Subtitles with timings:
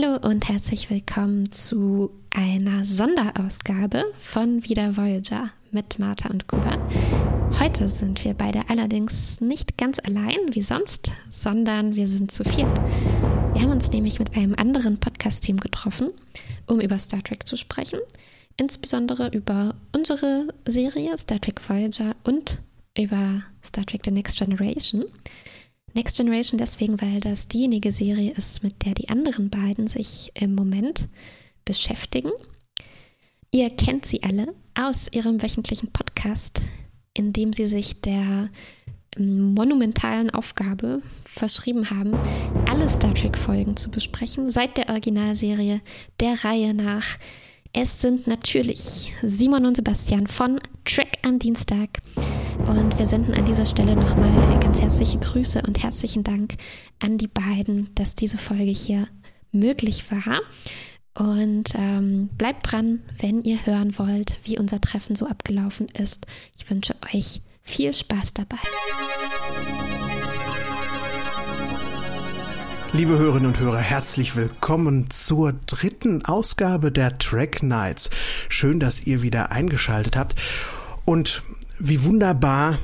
[0.00, 6.78] Hallo und herzlich willkommen zu einer Sonderausgabe von Wieder Voyager mit Martha und Kuba.
[7.58, 12.78] Heute sind wir beide allerdings nicht ganz allein wie sonst, sondern wir sind zu viert.
[13.54, 16.12] Wir haben uns nämlich mit einem anderen Podcast-Team getroffen,
[16.66, 17.98] um über Star Trek zu sprechen,
[18.56, 22.60] insbesondere über unsere Serie Star Trek Voyager und
[22.96, 25.06] über Star Trek The Next Generation.
[25.94, 30.54] Next Generation deswegen, weil das diejenige Serie ist, mit der die anderen beiden sich im
[30.54, 31.08] Moment
[31.64, 32.30] beschäftigen.
[33.50, 36.62] Ihr kennt sie alle aus ihrem wöchentlichen Podcast,
[37.14, 38.50] in dem sie sich der
[39.18, 42.14] monumentalen Aufgabe verschrieben haben,
[42.68, 45.80] alle Star Trek-Folgen zu besprechen, seit der Originalserie
[46.20, 47.18] der Reihe nach.
[47.72, 51.98] Es sind natürlich Simon und Sebastian von Track am Dienstag.
[52.66, 56.56] Und wir senden an dieser Stelle nochmal ganz herzliche Grüße und herzlichen Dank
[56.98, 59.06] an die beiden, dass diese Folge hier
[59.52, 60.40] möglich war.
[61.14, 66.26] Und ähm, bleibt dran, wenn ihr hören wollt, wie unser Treffen so abgelaufen ist.
[66.56, 68.58] Ich wünsche euch viel Spaß dabei.
[72.98, 78.10] Liebe Hörerinnen und Hörer, herzlich willkommen zur dritten Ausgabe der Track Nights.
[78.48, 80.34] Schön, dass ihr wieder eingeschaltet habt.
[81.04, 81.44] Und
[81.78, 82.80] wie wunderbar,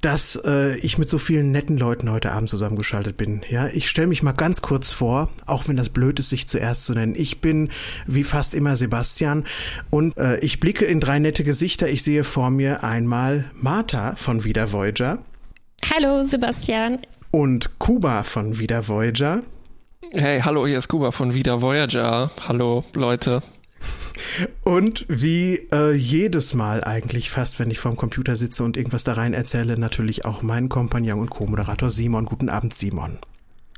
[0.00, 3.42] dass äh, ich mit so vielen netten Leuten heute Abend zusammengeschaltet bin.
[3.50, 6.86] Ja, ich stelle mich mal ganz kurz vor, auch wenn das blöd ist, sich zuerst
[6.86, 7.14] zu nennen.
[7.14, 7.68] Ich bin
[8.06, 9.44] wie fast immer Sebastian
[9.90, 11.86] und äh, ich blicke in drei nette Gesichter.
[11.86, 15.18] Ich sehe vor mir einmal Martha von Wieder Voyager.
[15.94, 17.00] Hallo Sebastian
[17.34, 19.42] und Kuba von Wieder Voyager.
[20.12, 22.30] Hey, hallo, hier ist Kuba von Wieder Voyager.
[22.46, 23.42] Hallo, Leute.
[24.62, 29.14] Und wie äh, jedes Mal eigentlich fast, wenn ich vorm Computer sitze und irgendwas da
[29.14, 32.24] rein erzähle, natürlich auch mein Kompagnon und Co-Moderator Simon.
[32.24, 33.18] Guten Abend, Simon.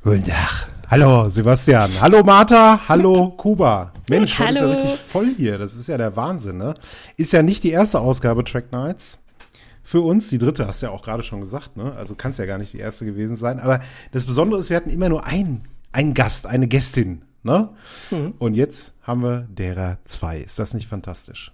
[0.03, 0.67] Guten Tag.
[0.91, 1.89] Hallo, Sebastian.
[1.99, 2.81] Hallo, Martha.
[2.87, 3.91] Hallo, Kuba.
[4.07, 5.57] Mensch, heute ist ja richtig voll hier.
[5.57, 6.75] Das ist ja der Wahnsinn, ne?
[7.17, 9.17] Ist ja nicht die erste Ausgabe Track Nights
[9.87, 10.27] für uns.
[10.27, 11.93] Die dritte hast du ja auch gerade schon gesagt, ne?
[11.95, 13.57] Also kann es ja gar nicht die erste gewesen sein.
[13.61, 13.79] Aber
[14.11, 15.61] das Besondere ist, wir hatten immer nur einen,
[15.93, 17.69] einen Gast, eine Gästin, ne?
[18.11, 18.33] Mhm.
[18.37, 20.39] Und jetzt haben wir derer zwei.
[20.39, 21.53] Ist das nicht fantastisch?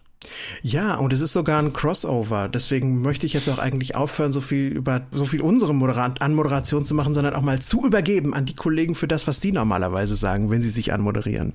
[0.64, 2.50] Ja, und es ist sogar ein Crossover.
[2.50, 6.86] Deswegen möchte ich jetzt auch eigentlich aufhören, so viel über so viel unsere Moderat Anmoderation
[6.86, 10.16] zu machen, sondern auch mal zu übergeben an die Kollegen für das, was die normalerweise
[10.16, 11.54] sagen, wenn sie sich anmoderieren.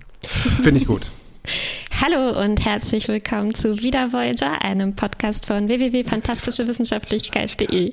[0.62, 1.10] Finde ich gut.
[2.00, 7.90] Hallo und herzlich willkommen zu Wieder Voyager, einem Podcast von www.fantastischewissenschaftlichkeit.de.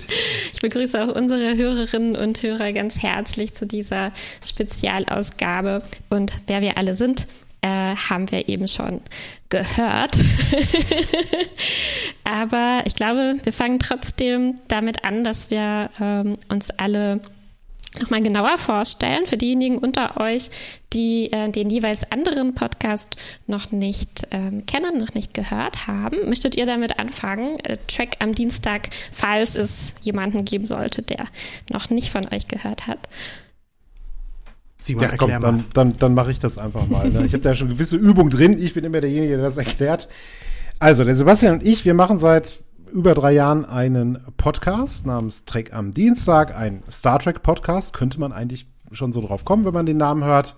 [0.54, 4.12] Ich begrüße auch unsere Hörerinnen und Hörer ganz herzlich zu dieser
[4.44, 5.82] Spezialausgabe.
[6.10, 7.28] Und wer wir alle sind,
[7.62, 9.02] äh, haben wir eben schon
[9.50, 10.16] gehört.
[12.24, 17.22] Aber ich glaube, wir fangen trotzdem damit an, dass wir ähm, uns alle
[18.00, 20.50] nochmal genauer vorstellen für diejenigen unter euch,
[20.94, 23.18] die äh, den jeweils anderen Podcast
[23.48, 26.30] noch nicht ähm, kennen, noch nicht gehört haben.
[26.30, 27.60] Möchtet ihr damit anfangen?
[27.60, 31.28] Äh, Track am Dienstag, falls es jemanden geben sollte, der
[31.72, 33.00] noch nicht von euch gehört hat.
[34.78, 37.10] Simon, ja, komm, dann, dann, dann mache ich das einfach mal.
[37.10, 37.26] Ne?
[37.26, 38.60] Ich habe da schon gewisse Übung drin.
[38.60, 40.08] Ich bin immer derjenige, der das erklärt.
[40.80, 42.60] Also, der Sebastian und ich, wir machen seit
[42.92, 48.32] über drei Jahren einen Podcast namens Trek am Dienstag, ein Star Trek Podcast, könnte man
[48.32, 50.56] eigentlich schon so drauf kommen, wenn man den Namen hört.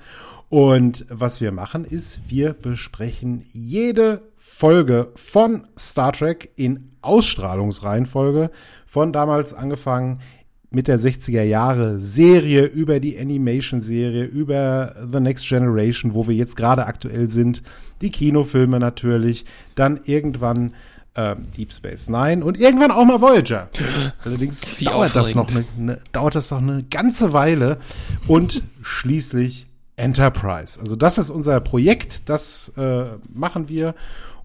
[0.49, 8.51] Und was wir machen ist, wir besprechen jede Folge von Star Trek in Ausstrahlungsreihenfolge,
[8.85, 10.21] von damals angefangen
[10.69, 16.35] mit der 60er Jahre Serie über die Animation Serie, über The Next Generation, wo wir
[16.35, 17.63] jetzt gerade aktuell sind,
[18.01, 19.45] die Kinofilme natürlich,
[19.75, 20.73] dann irgendwann
[21.17, 23.69] äh, Deep Space Nine und irgendwann auch mal Voyager.
[24.23, 27.79] Allerdings Wie dauert das noch eine, eine, dauert das noch eine ganze Weile
[28.27, 29.67] und schließlich
[29.97, 30.79] Enterprise.
[30.79, 33.95] Also das ist unser Projekt, das äh, machen wir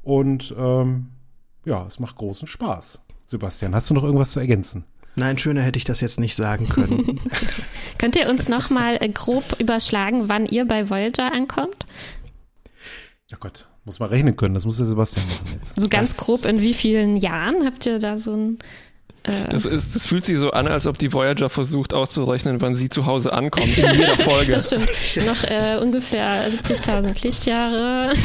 [0.02, 1.10] und ähm,
[1.64, 3.00] ja, es macht großen Spaß.
[3.26, 4.84] Sebastian, hast du noch irgendwas zu ergänzen?
[5.14, 7.20] Nein, schöner hätte ich das jetzt nicht sagen können.
[7.98, 11.86] Könnt ihr uns noch mal äh, grob überschlagen, wann ihr bei Voyager ankommt?
[13.30, 15.78] Ja Gott, muss man rechnen können, das muss der Sebastian machen jetzt.
[15.78, 18.58] So ganz das grob, in wie vielen Jahren habt ihr da so ein
[19.24, 22.74] äh, das, ist, das fühlt sich so an, als ob die Voyager versucht auszurechnen, wann
[22.74, 24.50] sie zu Hause ankommt, in jeder Folge.
[24.52, 24.88] das stimmt.
[25.26, 28.12] Noch äh, ungefähr 70.000 Lichtjahre.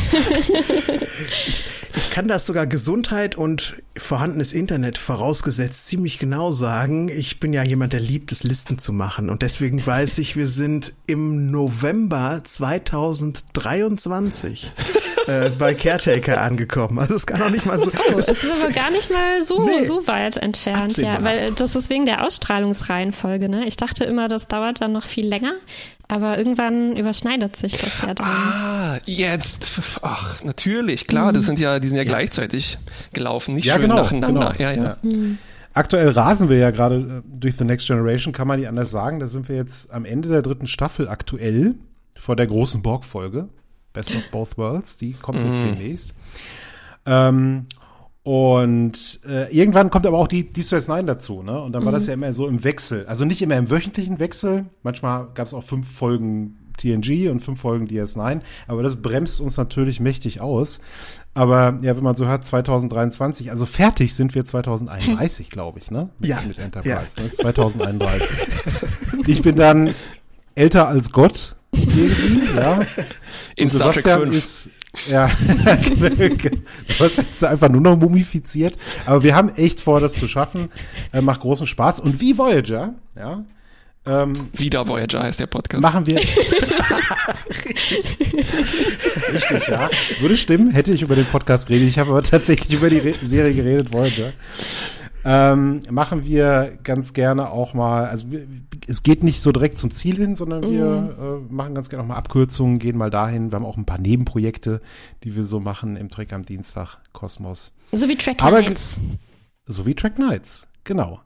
[1.47, 1.63] ich,
[1.95, 7.09] ich kann das sogar Gesundheit und vorhandenes Internet vorausgesetzt ziemlich genau sagen.
[7.09, 9.29] Ich bin ja jemand, der liebt es, Listen zu machen.
[9.29, 14.71] Und deswegen weiß ich, wir sind im November 2023
[15.27, 16.99] äh, bei Caretaker angekommen.
[16.99, 17.91] Also es kann auch nicht mal so.
[17.91, 21.13] Oh, es ist aber gar nicht mal so, nee, so weit entfernt, absehbar.
[21.15, 21.23] ja.
[21.23, 23.67] Weil das ist wegen der Ausstrahlungsreihenfolge, ne?
[23.67, 25.53] Ich dachte immer, das dauert dann noch viel länger.
[26.09, 28.25] Aber irgendwann überschneidet sich das ja dann.
[28.25, 29.81] Ah, jetzt.
[30.01, 31.35] Ach, natürlich, klar, mhm.
[31.35, 32.77] das sind ja, die sind ja, ja, gleichzeitig
[33.11, 34.53] gelaufen, nicht ja, schön genau, nacheinander.
[34.53, 34.63] Genau.
[34.63, 34.83] Ja, ja.
[34.83, 34.97] ja.
[35.01, 35.37] Mhm.
[35.73, 39.19] Aktuell rasen wir ja gerade äh, durch The Next Generation, kann man nicht anders sagen.
[39.19, 41.75] Da sind wir jetzt am Ende der dritten Staffel aktuell
[42.15, 43.49] vor der großen Borg-Folge.
[43.93, 45.75] Best of Both Worlds, die kommt jetzt mhm.
[45.77, 46.13] demnächst.
[47.05, 47.67] Ähm,
[48.23, 51.61] und äh, irgendwann kommt aber auch die Deep Space Nine dazu, ne?
[51.61, 51.95] Und dann war mhm.
[51.95, 53.05] das ja immer so im Wechsel.
[53.05, 54.65] Also nicht immer im wöchentlichen Wechsel.
[54.83, 58.41] Manchmal gab es auch fünf Folgen TNG und fünf Folgen DS9.
[58.67, 60.79] Aber das bremst uns natürlich mächtig aus.
[61.33, 66.09] Aber ja, wenn man so hört, 2023, also fertig sind wir 2031, glaube ich, ne?
[66.19, 66.41] Mit, ja.
[66.45, 66.95] Mit Enterprise.
[66.95, 67.05] Ja.
[67.15, 68.27] Das ist 2031.
[69.27, 69.93] ich bin dann
[70.55, 71.55] älter als Gott.
[71.71, 72.79] Irgendwie, ja.
[73.57, 74.33] In Star Trek 5.
[74.35, 74.69] ist
[75.09, 75.29] ja,
[76.99, 78.77] das ist einfach nur noch mumifiziert.
[79.05, 80.69] Aber wir haben echt vor, das zu schaffen.
[81.13, 81.99] Äh, macht großen Spaß.
[81.99, 83.43] Und wie Voyager, ja.
[84.05, 85.81] Ähm, Wieder Voyager heißt der Podcast.
[85.81, 86.17] Machen wir.
[89.33, 89.89] Richtig, ja.
[90.19, 91.89] Würde stimmen, hätte ich über den Podcast geredet.
[91.89, 94.31] Ich habe aber tatsächlich über die Re Serie geredet, Voyager
[95.29, 98.27] ähm, machen wir ganz gerne auch mal, also
[98.87, 101.49] es geht nicht so direkt zum Ziel hin, sondern wir mhm.
[101.49, 103.51] äh, machen ganz gerne auch mal Abkürzungen, gehen mal dahin.
[103.51, 104.79] Wir haben auch ein paar Nebenprojekte,
[105.25, 107.73] die wir so machen im Trick am Dienstag, Kosmos.
[107.91, 109.01] So wie Track Aber, Nights.
[109.65, 111.19] So wie Track Nights, genau.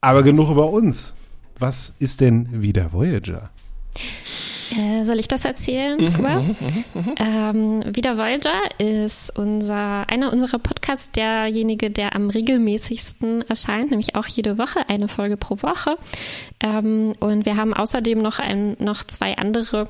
[0.00, 1.14] Aber genug über uns.
[1.58, 3.50] Was ist denn wieder Voyager?
[4.72, 6.40] Äh, soll ich das erzählen, mhm, Kuba?
[6.40, 13.90] Mhm, mhm, ähm, Wieder Voyager ist unser, einer unserer Podcasts derjenige, der am regelmäßigsten erscheint,
[13.90, 15.96] nämlich auch jede Woche, eine Folge pro Woche.
[16.60, 19.88] Ähm, und wir haben außerdem noch, ein, noch zwei andere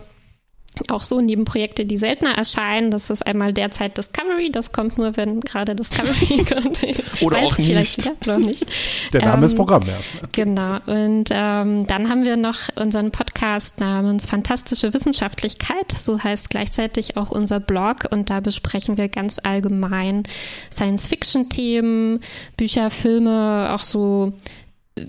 [0.88, 2.90] auch so Nebenprojekte, die seltener erscheinen.
[2.90, 4.50] Das ist einmal derzeit Discovery.
[4.50, 6.80] Das kommt nur, wenn gerade Discovery kommt.
[7.22, 8.10] Oder auch nicht.
[8.24, 8.66] Ja, nicht.
[9.12, 9.98] Der Name ähm, ist Programm, ja.
[10.32, 10.76] Genau.
[10.86, 15.92] Und ähm, dann haben wir noch unseren Podcast namens Fantastische Wissenschaftlichkeit.
[15.92, 18.08] So heißt gleichzeitig auch unser Blog.
[18.10, 20.24] Und da besprechen wir ganz allgemein
[20.70, 22.20] Science-Fiction-Themen,
[22.56, 24.32] Bücher, Filme, auch so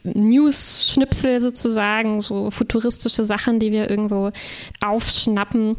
[0.04, 4.32] News-Schnipsel sozusagen, so futuristische Sachen, die wir irgendwo
[4.84, 5.78] aufschnappen.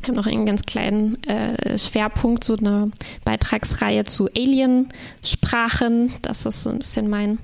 [0.00, 2.90] Wir haben noch einen ganz kleinen äh, Schwerpunkt, so eine
[3.24, 6.12] Beitragsreihe zu Alien-Sprachen.
[6.22, 7.38] Das ist so ein bisschen mein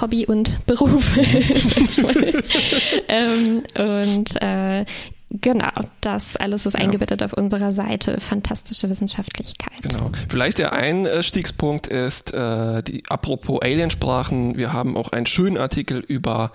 [0.00, 1.16] Hobby und Beruf.
[3.08, 4.84] ähm, und äh,
[5.32, 6.80] Genau, das alles ist ja.
[6.80, 9.80] eingebettet auf unserer Seite Fantastische Wissenschaftlichkeit.
[9.82, 10.10] Genau.
[10.28, 16.50] Vielleicht der Einstiegspunkt ist, äh, die, apropos Aliensprachen, wir haben auch einen schönen Artikel über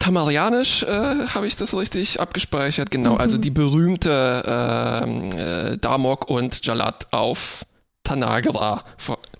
[0.00, 2.90] Tamarianisch, äh, habe ich das richtig abgespeichert?
[2.90, 3.20] Genau, mhm.
[3.20, 7.64] also die berühmte ähm, äh, Damok und Jalat auf
[8.02, 8.84] Tanagra.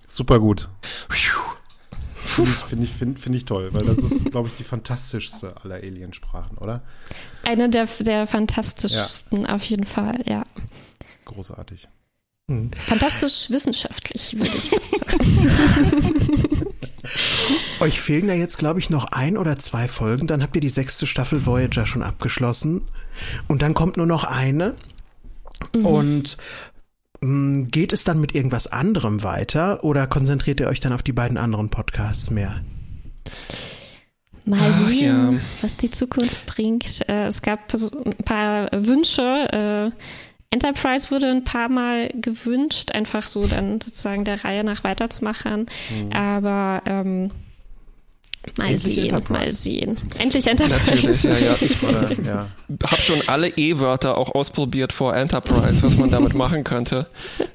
[0.07, 0.71] Super gut.
[2.35, 5.55] Finde ich, find ich, find, find ich toll, weil das ist, glaube ich, die fantastischste
[5.63, 6.83] aller Aliensprachen, oder?
[7.45, 9.55] Eine der, der fantastischsten ja.
[9.55, 10.45] auf jeden Fall, ja.
[11.25, 11.89] Großartig.
[12.51, 12.73] Hm.
[12.73, 16.67] Fantastisch wissenschaftlich, würde ich fast sagen.
[17.81, 20.27] Euch fehlen ja jetzt, glaube ich, noch ein oder zwei Folgen.
[20.27, 22.83] Dann habt ihr die sechste Staffel Voyager schon abgeschlossen.
[23.49, 24.75] Und dann kommt nur noch eine.
[25.75, 25.87] Mhm.
[25.87, 26.37] Und
[27.71, 31.37] geht es dann mit irgendwas anderem weiter oder konzentriert ihr euch dann auf die beiden
[31.37, 32.63] anderen Podcasts mehr?
[34.45, 35.41] Mal Ach, sehen, ja.
[35.63, 37.09] was die Zukunft bringt.
[37.09, 39.93] Äh, es gab ein paar Wünsche.
[39.93, 40.05] Äh,
[40.51, 45.67] Enterprise wurde ein paar Mal gewünscht, einfach so dann sozusagen der Reihe nach weiterzumachen.
[45.91, 46.13] Mhm.
[46.13, 47.31] Aber ähm,
[48.57, 49.33] Mal Endlich sehen, Enterprise.
[49.33, 49.97] mal sehen.
[50.19, 50.79] Endlich Enterprise.
[50.79, 51.57] Natürlich, ja, ja.
[51.61, 52.47] Ich äh, ja.
[52.89, 57.07] habe schon alle E-Wörter auch ausprobiert vor Enterprise, was man damit machen könnte.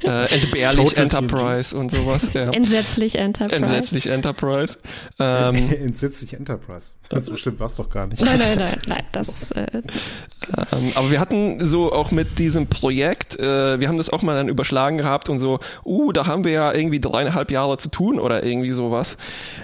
[0.04, 2.30] Äh, entbehrlich Total Enterprise und sowas.
[2.34, 2.52] Ja.
[2.52, 3.56] Entsetzlich Enterprise.
[3.56, 4.78] Entsetzlich Enterprise.
[5.20, 6.92] Ähm, Entsetzlich Enterprise.
[7.10, 8.22] Das bestimmt was doch gar nicht.
[8.22, 9.04] Nein, nein, nein, nein.
[9.12, 14.10] Das, äh, ähm, aber wir hatten so auch mit diesem Projekt, äh, wir haben das
[14.10, 17.78] auch mal dann überschlagen gehabt und so, uh, da haben wir ja irgendwie dreieinhalb Jahre
[17.78, 19.18] zu tun oder irgendwie sowas.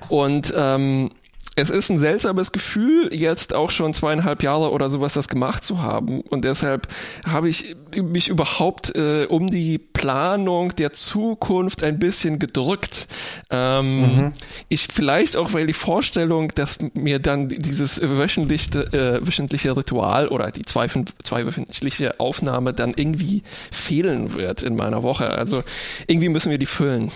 [0.10, 1.12] Und ähm,
[1.58, 5.82] es ist ein seltsames Gefühl, jetzt auch schon zweieinhalb Jahre oder sowas das gemacht zu
[5.82, 6.20] haben.
[6.22, 6.88] Und deshalb
[7.26, 13.08] habe ich mich überhaupt äh, um die Planung der Zukunft ein bisschen gedrückt.
[13.50, 14.32] Ähm, mhm.
[14.68, 20.52] Ich vielleicht auch, weil die Vorstellung, dass mir dann dieses wöchentliche, äh, wöchentliche Ritual oder
[20.52, 20.88] die zwei,
[21.24, 25.30] zweiwöchentliche Aufnahme dann irgendwie fehlen wird in meiner Woche.
[25.30, 25.64] Also
[26.08, 27.12] irgendwie müssen wir die füllen.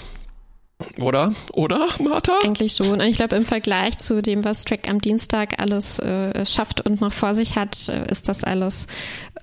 [1.00, 1.34] Oder?
[1.54, 2.40] Oder, Martha?
[2.44, 3.00] Eigentlich schon.
[3.02, 7.12] Ich glaube, im Vergleich zu dem, was Track am Dienstag alles äh, schafft und noch
[7.12, 8.88] vor sich hat, äh, ist das alles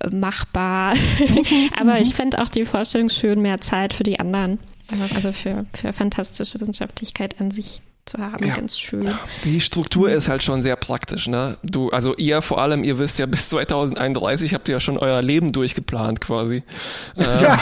[0.01, 0.95] äh, machbar.
[1.79, 4.59] Aber ich fände auch die Vorstellung schön, mehr Zeit für die anderen.
[5.15, 7.83] Also für, für fantastische Wissenschaftlichkeit an sich.
[8.07, 8.47] Zu haben.
[8.47, 8.55] Ja.
[8.55, 9.13] Ganz schön.
[9.45, 11.27] Die Struktur ist halt schon sehr praktisch.
[11.27, 11.57] Ne?
[11.63, 15.21] Du, also ihr vor allem, ihr wisst ja, bis 2031 habt ihr ja schon euer
[15.23, 16.63] Leben durchgeplant quasi.
[17.17, 17.59] Ja.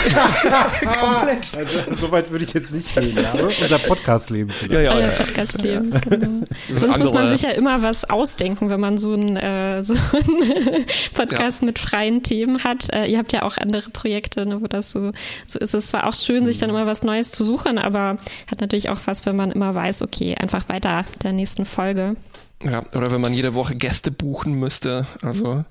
[1.00, 1.56] Komplett.
[1.56, 3.16] Also, so weit würde ich jetzt nicht gehen.
[3.16, 3.32] Ja?
[3.62, 4.52] Unser Podcast-Leben.
[4.70, 5.08] Ja, ja, ja.
[5.08, 6.44] Podcast-Leben, genau.
[6.72, 10.84] Sonst muss man sich ja immer was ausdenken, wenn man so einen, äh, so einen
[11.14, 12.92] Podcast mit freien Themen hat.
[12.92, 15.12] Äh, ihr habt ja auch andere Projekte, ne, wo das so,
[15.46, 15.74] so ist.
[15.74, 18.18] Es zwar auch schön, sich dann immer was Neues zu suchen, aber
[18.50, 22.16] hat natürlich auch was, wenn man immer weiß, okay, einfach weiter der nächsten Folge.
[22.62, 25.06] Ja, oder wenn man jede Woche Gäste buchen müsste.
[25.22, 25.64] Also,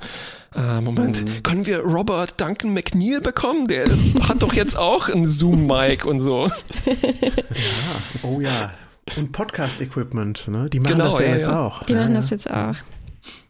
[0.56, 1.44] äh, Moment, mhm.
[1.44, 3.68] können wir Robert Duncan McNeil bekommen?
[3.68, 3.86] Der
[4.28, 6.50] hat doch jetzt auch ein Zoom-Mic und so.
[6.86, 8.74] Ja, oh ja.
[9.18, 10.70] Und Podcast-Equipment, ne?
[10.70, 11.60] Die machen genau, das ja, ja jetzt ja.
[11.60, 11.84] auch.
[11.84, 12.76] Die machen das jetzt auch.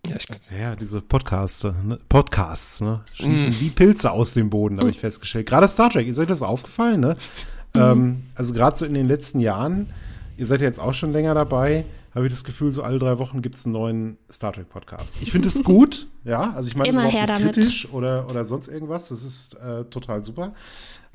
[0.07, 0.27] Ja, ich,
[0.57, 1.99] ja, diese Podcasts, ne?
[2.09, 3.01] Podcasts, ne?
[3.13, 3.59] Schießen mm.
[3.59, 5.47] wie Pilze aus dem Boden, habe ich festgestellt.
[5.47, 7.15] Gerade Star Trek, ist euch das aufgefallen, ne?
[7.73, 7.81] Mhm.
[7.81, 9.91] Ähm, also gerade so in den letzten Jahren
[10.43, 13.17] ihr seid ja jetzt auch schon länger dabei, habe ich das Gefühl, so alle drei
[13.17, 15.15] Wochen gibt es einen neuen Star Trek Podcast.
[15.21, 18.67] Ich finde es gut, ja, also ich meine es überhaupt nicht kritisch oder, oder sonst
[18.67, 20.53] irgendwas, das ist äh, total super,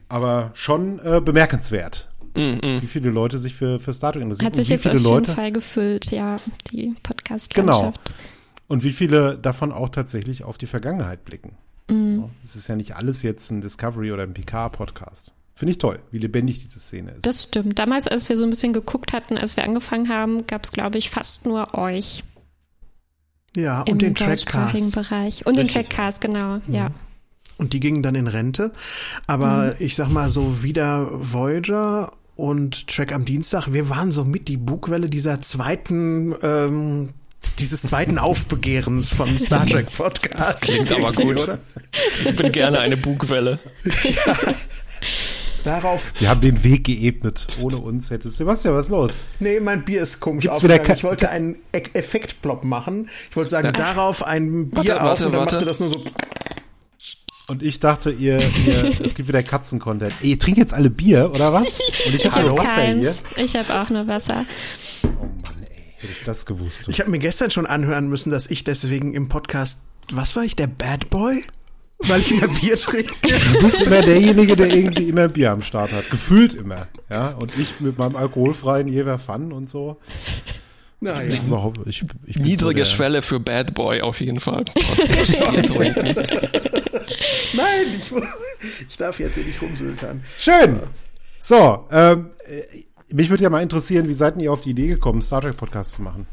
[0.08, 2.08] aber schon äh, bemerkenswert.
[2.34, 2.82] Mm, mm.
[2.82, 4.46] Wie viele Leute sich für, für Star Trek interessieren.
[4.46, 6.36] Hat sich jetzt auf jeden Leute, Fall gefüllt, ja,
[6.70, 7.92] die podcast Genau.
[8.66, 11.52] Und wie viele davon auch tatsächlich auf die Vergangenheit blicken.
[11.90, 12.24] Mm.
[12.42, 15.32] Es ist ja nicht alles jetzt ein Discovery oder ein Picard-Podcast.
[15.58, 17.26] Finde ich toll, wie lebendig diese Szene ist.
[17.26, 17.80] Das stimmt.
[17.80, 20.98] Damals, als wir so ein bisschen geguckt hatten, als wir angefangen haben, gab es, glaube
[20.98, 22.22] ich, fast nur euch.
[23.56, 24.92] Ja, und den Trackcast.
[24.92, 25.44] Bereich.
[25.46, 25.72] Und Richtig.
[25.74, 26.72] den Trackcast, genau, mhm.
[26.72, 26.90] ja.
[27.56, 28.70] Und die gingen dann in Rente.
[29.26, 29.84] Aber mhm.
[29.84, 34.58] ich sag mal so, wieder Voyager und Track am Dienstag, wir waren so mit die
[34.58, 37.08] Bugwelle dieser zweiten ähm,
[37.58, 40.38] dieses zweiten Aufbegehrens von Star Trek Podcast.
[40.38, 41.58] Das klingt aber gut, oder?
[42.24, 43.58] Ich bin gerne eine Bugwelle.
[43.84, 44.54] ja.
[45.68, 46.14] Darauf.
[46.18, 47.46] Wir haben den Weg geebnet.
[47.60, 49.20] Ohne uns hätte Sebastian, was ist los?
[49.38, 53.10] Nee, mein Bier ist komisch Gibt's wieder Ich wollte einen e Effektplop machen.
[53.28, 53.72] Ich wollte sagen, ja.
[53.72, 55.56] darauf ein Bier warte, auf warte, und dann warte.
[55.56, 56.02] machte das nur so.
[57.48, 60.14] Und ich dachte, ihr, ihr es gibt wieder Katzen-Content.
[60.22, 61.78] Ey, Ihr trinkt jetzt alle Bier, oder was?
[62.06, 63.14] Und ich habe nur Wasser hier.
[63.36, 64.46] Ich habe auch nur Wasser.
[65.02, 66.88] Oh Mann, ey, hätte ich das gewusst.
[66.88, 70.56] Ich habe mir gestern schon anhören müssen, dass ich deswegen im Podcast, was war ich,
[70.56, 71.44] der Bad Boy?
[72.06, 73.12] Weil ich immer Bier trinke.
[73.52, 76.08] Du bist immer derjenige, der irgendwie immer Bier am Start hat.
[76.10, 76.86] Gefühlt immer.
[77.10, 79.96] Ja, und ich mit meinem alkoholfreien Jever Fun und so.
[81.00, 81.40] Naja.
[81.42, 84.64] Überhaupt, ich, ich Niedrige so Schwelle für Bad Boy auf jeden Fall.
[87.54, 88.12] Nein, ich,
[88.88, 90.24] ich darf jetzt hier nicht rumsültern.
[90.36, 90.80] Schön.
[91.38, 92.30] So, ähm,
[93.12, 95.92] mich würde ja mal interessieren, wie seid ihr auf die Idee gekommen, Star Trek Podcast
[95.92, 96.26] zu machen?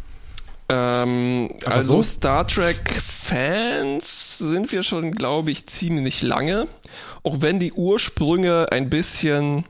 [0.68, 2.02] Ähm, also so?
[2.02, 6.68] Star Trek-Fans sind wir schon, glaube ich, ziemlich lange.
[7.24, 9.66] Auch wenn die Ursprünge ein bisschen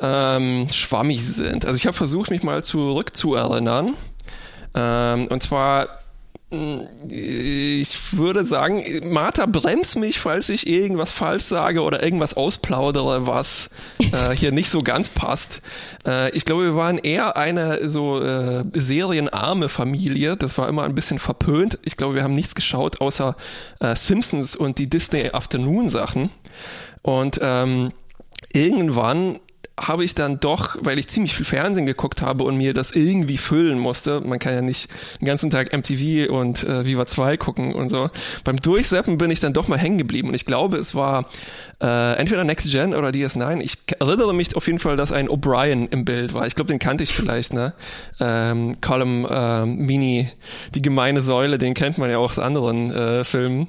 [0.00, 1.64] ähm, schwammig sind.
[1.64, 3.94] Also ich habe versucht, mich mal zurückzuerinnern.
[4.74, 5.99] Ähm, und zwar
[7.08, 13.70] ich würde sagen, Martha, bremst mich, falls ich irgendwas falsch sage oder irgendwas ausplaudere, was
[14.00, 15.62] äh, hier nicht so ganz passt.
[16.04, 20.36] Äh, ich glaube, wir waren eher eine so äh, serienarme Familie.
[20.36, 21.78] Das war immer ein bisschen verpönt.
[21.84, 23.36] Ich glaube, wir haben nichts geschaut außer
[23.78, 26.30] äh, Simpsons und die Disney Afternoon Sachen.
[27.02, 27.90] Und ähm,
[28.52, 29.38] irgendwann
[29.78, 33.38] habe ich dann doch, weil ich ziemlich viel Fernsehen geguckt habe und mir das irgendwie
[33.38, 34.88] füllen musste, man kann ja nicht
[35.20, 38.10] den ganzen Tag MTV und äh, Viva 2 gucken und so,
[38.44, 41.26] beim Durchseppen bin ich dann doch mal hängen geblieben und ich glaube, es war
[41.80, 43.60] äh, entweder Next Gen oder DS9.
[43.60, 46.46] Ich erinnere mich auf jeden Fall, dass ein O'Brien im Bild war.
[46.46, 47.72] Ich glaube, den kannte ich vielleicht, ne?
[48.20, 50.30] Ähm, Column ähm, Mini,
[50.74, 53.68] die gemeine Säule, den kennt man ja auch aus anderen äh, Filmen.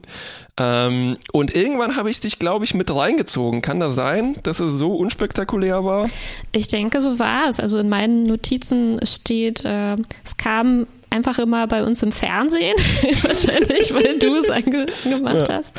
[0.61, 3.61] Ähm, und irgendwann habe ich dich, glaube ich, mit reingezogen.
[3.61, 6.09] Kann das sein, dass es so unspektakulär war?
[6.51, 7.59] Ich denke, so war es.
[7.59, 12.75] Also in meinen Notizen steht, äh, es kam einfach immer bei uns im Fernsehen,
[13.23, 15.55] wahrscheinlich, weil du es angemacht ja.
[15.55, 15.73] hast.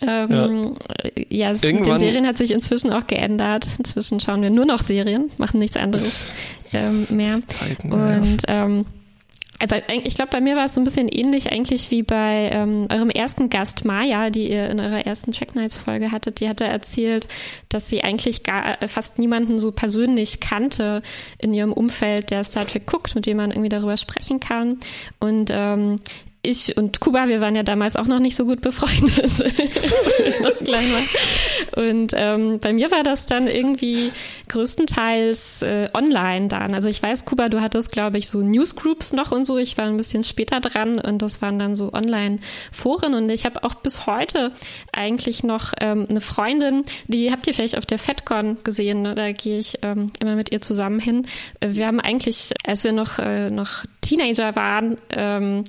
[0.00, 0.76] Ähm,
[1.28, 3.66] ja, ja mit den Serien hat sich inzwischen auch geändert.
[3.78, 6.32] Inzwischen schauen wir nur noch Serien, machen nichts anderes
[6.72, 7.40] ähm, mehr.
[7.48, 8.86] Zeiten, Und ähm,
[9.58, 12.86] also ich glaube, bei mir war es so ein bisschen ähnlich eigentlich wie bei ähm,
[12.90, 16.40] eurem ersten Gast Maya, die ihr in eurer ersten Check Nights Folge hattet.
[16.40, 17.28] Die hatte erzählt,
[17.68, 21.02] dass sie eigentlich gar äh, fast niemanden so persönlich kannte
[21.38, 24.78] in ihrem Umfeld, der Star Trek guckt, mit dem man irgendwie darüber sprechen kann.
[25.20, 25.96] Und ähm,
[26.44, 29.14] ich und Kuba, wir waren ja damals auch noch nicht so gut befreundet.
[31.76, 34.12] Und ähm, bei mir war das dann irgendwie
[34.48, 36.74] größtenteils äh, online dann.
[36.74, 39.58] Also ich weiß, Kuba, du hattest, glaube ich, so Newsgroups noch und so.
[39.58, 43.14] Ich war ein bisschen später dran und das waren dann so Online-Foren.
[43.14, 44.52] Und ich habe auch bis heute
[44.92, 49.02] eigentlich noch ähm, eine Freundin, die habt ihr vielleicht auf der FedCon gesehen.
[49.02, 49.14] Ne?
[49.14, 51.26] Da gehe ich ähm, immer mit ihr zusammen hin.
[51.60, 55.64] Wir haben eigentlich, als wir noch, äh, noch Teenager waren, ähm,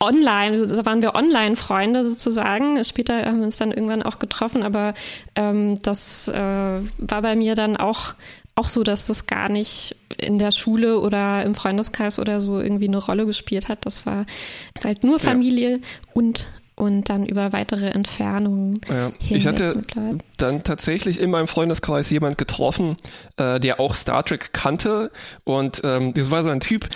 [0.00, 2.82] online, da waren wir Online-Freunde sozusagen.
[2.84, 4.94] Später haben wir uns dann irgendwann auch getroffen, aber
[5.36, 8.14] ähm, das äh, war bei mir dann auch
[8.56, 12.88] auch so, dass das gar nicht in der Schule oder im Freundeskreis oder so irgendwie
[12.88, 13.86] eine Rolle gespielt hat.
[13.86, 14.26] Das war
[14.84, 15.78] halt nur Familie ja.
[16.14, 18.80] und und dann über weitere Entfernungen.
[18.88, 19.12] Ja.
[19.28, 19.84] Ich hatte
[20.38, 22.96] dann tatsächlich in meinem Freundeskreis jemand getroffen,
[23.36, 25.10] äh, der auch Star Trek kannte
[25.44, 26.88] und ähm, das war so ein Typ,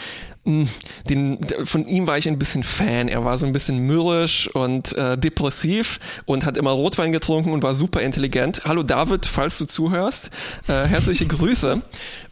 [0.45, 3.09] den, von ihm war ich ein bisschen Fan.
[3.09, 7.63] Er war so ein bisschen mürrisch und äh, depressiv und hat immer Rotwein getrunken und
[7.63, 8.63] war super intelligent.
[8.65, 10.31] Hallo David, falls du zuhörst,
[10.69, 11.83] äh, herzliche Grüße.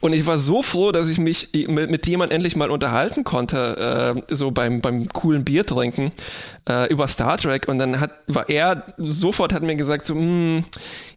[0.00, 4.14] Und ich war so froh, dass ich mich mit, mit jemand endlich mal unterhalten konnte,
[4.28, 6.12] äh, so beim, beim coolen Bier trinken
[6.68, 7.68] äh, über Star Trek.
[7.68, 10.64] Und dann hat, war er sofort hat mir gesagt so, hm,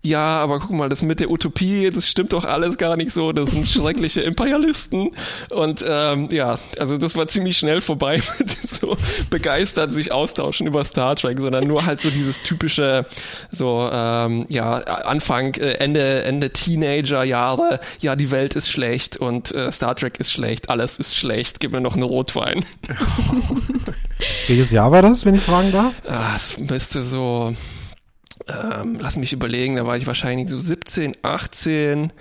[0.02, 3.32] ja, aber guck mal, das mit der Utopie, das stimmt doch alles gar nicht so.
[3.32, 5.12] Das sind schreckliche Imperialisten.
[5.50, 8.98] Und ähm, ja, also das war ziemlich schnell vorbei mit so
[9.30, 13.06] begeistert sich austauschen über Star Trek, sondern nur halt so dieses typische,
[13.50, 17.80] so ähm, ja Anfang, äh, Ende, Ende Teenager-Jahre.
[18.00, 21.60] Ja, die Welt ist schlecht und äh, Star Trek ist schlecht, alles ist schlecht.
[21.60, 22.66] Gib mir noch einen Rotwein.
[24.48, 25.94] Welches Jahr war das, wenn ich fragen darf?
[26.08, 27.54] Ah, es müsste so
[28.48, 32.12] ähm, lass mich überlegen, da war ich wahrscheinlich so 17, 18.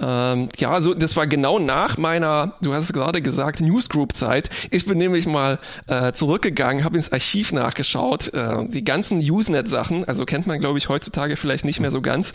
[0.00, 4.48] Ähm, ja, so das war genau nach meiner, du hast es gerade gesagt, Newsgroup-Zeit.
[4.70, 8.32] Ich bin nämlich mal äh, zurückgegangen, habe ins Archiv nachgeschaut.
[8.32, 12.32] Äh, die ganzen Usenet-Sachen, also kennt man, glaube ich, heutzutage vielleicht nicht mehr so ganz,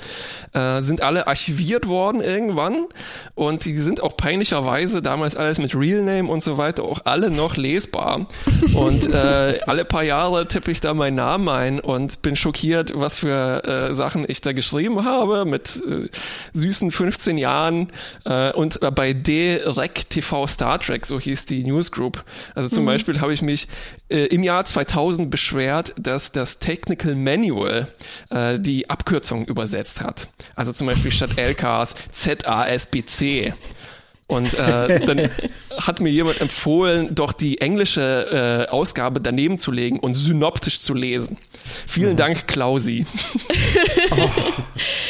[0.53, 2.87] äh, sind alle archiviert worden irgendwann
[3.35, 7.55] und die sind auch peinlicherweise damals alles mit Realname und so weiter auch alle noch
[7.55, 8.27] lesbar.
[8.73, 13.15] Und äh, alle paar Jahre tippe ich da meinen Namen ein und bin schockiert, was
[13.15, 16.09] für äh, Sachen ich da geschrieben habe mit äh,
[16.53, 17.91] süßen 15 Jahren Jahren
[18.25, 22.23] äh, und bei Direct TV Star Trek, so hieß die Newsgroup.
[22.55, 22.87] Also zum mhm.
[22.87, 23.67] Beispiel habe ich mich
[24.09, 27.87] äh, im Jahr 2000 beschwert, dass das Technical Manual
[28.29, 30.29] äh, die Abkürzung übersetzt hat.
[30.55, 33.53] Also zum Beispiel statt LKs ZASBC.
[34.27, 35.29] Und äh, dann
[35.77, 40.93] hat mir jemand empfohlen, doch die englische äh, Ausgabe daneben zu legen und synoptisch zu
[40.93, 41.37] lesen.
[41.87, 42.17] Vielen mhm.
[42.17, 43.05] Dank, Klausi.
[44.11, 44.29] Oh,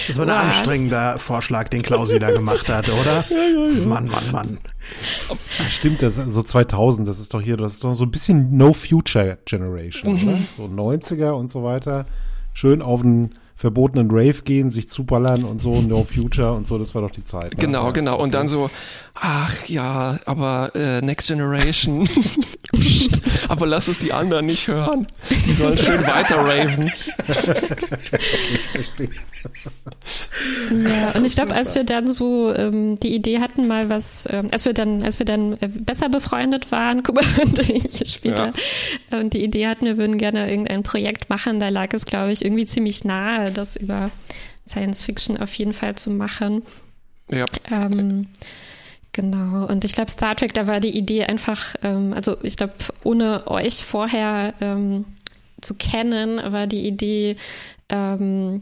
[0.07, 0.43] das war ein wow.
[0.45, 3.25] anstrengender Vorschlag, den Klausi da gemacht hat, oder?
[3.29, 3.85] Ja, ja, ja.
[3.85, 4.57] Mann, Mann, Mann.
[5.69, 8.55] Stimmt, das ist so 2000, das ist doch hier, das ist doch so ein bisschen
[8.55, 10.47] No Future Generation, mhm.
[10.57, 12.05] So 90er und so weiter.
[12.53, 16.93] Schön auf den verbotenen Rave gehen, sich zuballern und so, No Future und so, das
[16.95, 17.51] war doch die Zeit.
[17.51, 17.57] Ne?
[17.59, 18.13] Genau, ja, genau.
[18.15, 18.23] Okay.
[18.23, 18.69] Und dann so,
[19.13, 22.07] ach ja, aber äh, Next Generation,
[23.47, 25.07] aber lass es die anderen nicht hören.
[25.29, 26.91] Die sollen schön weiter raven.
[30.85, 34.47] ja, und ich glaube, als wir dann so ähm, die Idee hatten, mal was, ähm,
[34.51, 38.53] als wir dann, als wir dann äh, besser befreundet waren, Kuba und ich später,
[39.11, 39.19] ja.
[39.19, 42.43] und die Idee hatten, wir würden gerne irgendein Projekt machen, da lag es, glaube ich,
[42.43, 44.09] irgendwie ziemlich nahe, das über
[44.67, 46.63] Science Fiction auf jeden Fall zu machen.
[47.29, 47.45] Ja.
[47.71, 48.27] Ähm,
[49.13, 49.65] genau.
[49.65, 52.73] Und ich glaube, Star Trek, da war die Idee einfach, ähm, also ich glaube,
[53.03, 55.05] ohne euch vorher ähm,
[55.61, 57.37] zu kennen, war die Idee,
[57.89, 58.61] ähm,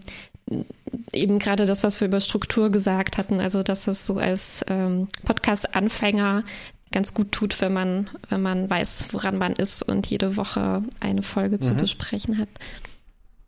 [1.13, 5.07] eben gerade das, was wir über Struktur gesagt hatten, also dass es so als ähm,
[5.25, 6.43] Podcast-Anfänger
[6.91, 11.23] ganz gut tut, wenn man, wenn man weiß, woran man ist und jede Woche eine
[11.23, 11.61] Folge mhm.
[11.61, 12.49] zu besprechen hat.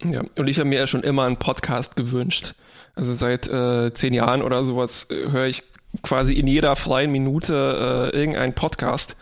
[0.02, 2.56] Ja, und ich habe mir ja schon immer einen Podcast gewünscht.
[2.96, 5.63] Also seit äh, zehn Jahren oder sowas äh, höre ich
[6.02, 9.16] quasi in jeder freien Minute äh, irgendeinen Podcast.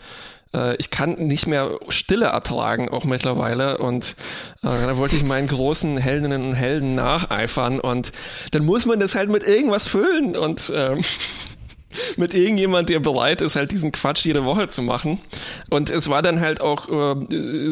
[0.54, 3.78] Äh, ich kann nicht mehr Stille ertragen, auch mittlerweile.
[3.78, 4.16] Und
[4.64, 7.80] äh, da wollte ich meinen großen Heldinnen und Helden nacheifern.
[7.80, 8.12] Und
[8.52, 10.38] dann muss man das halt mit irgendwas füllen.
[10.38, 11.02] Und ähm,
[12.18, 15.20] mit irgendjemand, der bereit ist, halt diesen Quatsch jede Woche zu machen.
[15.70, 17.16] Und es war dann halt auch äh,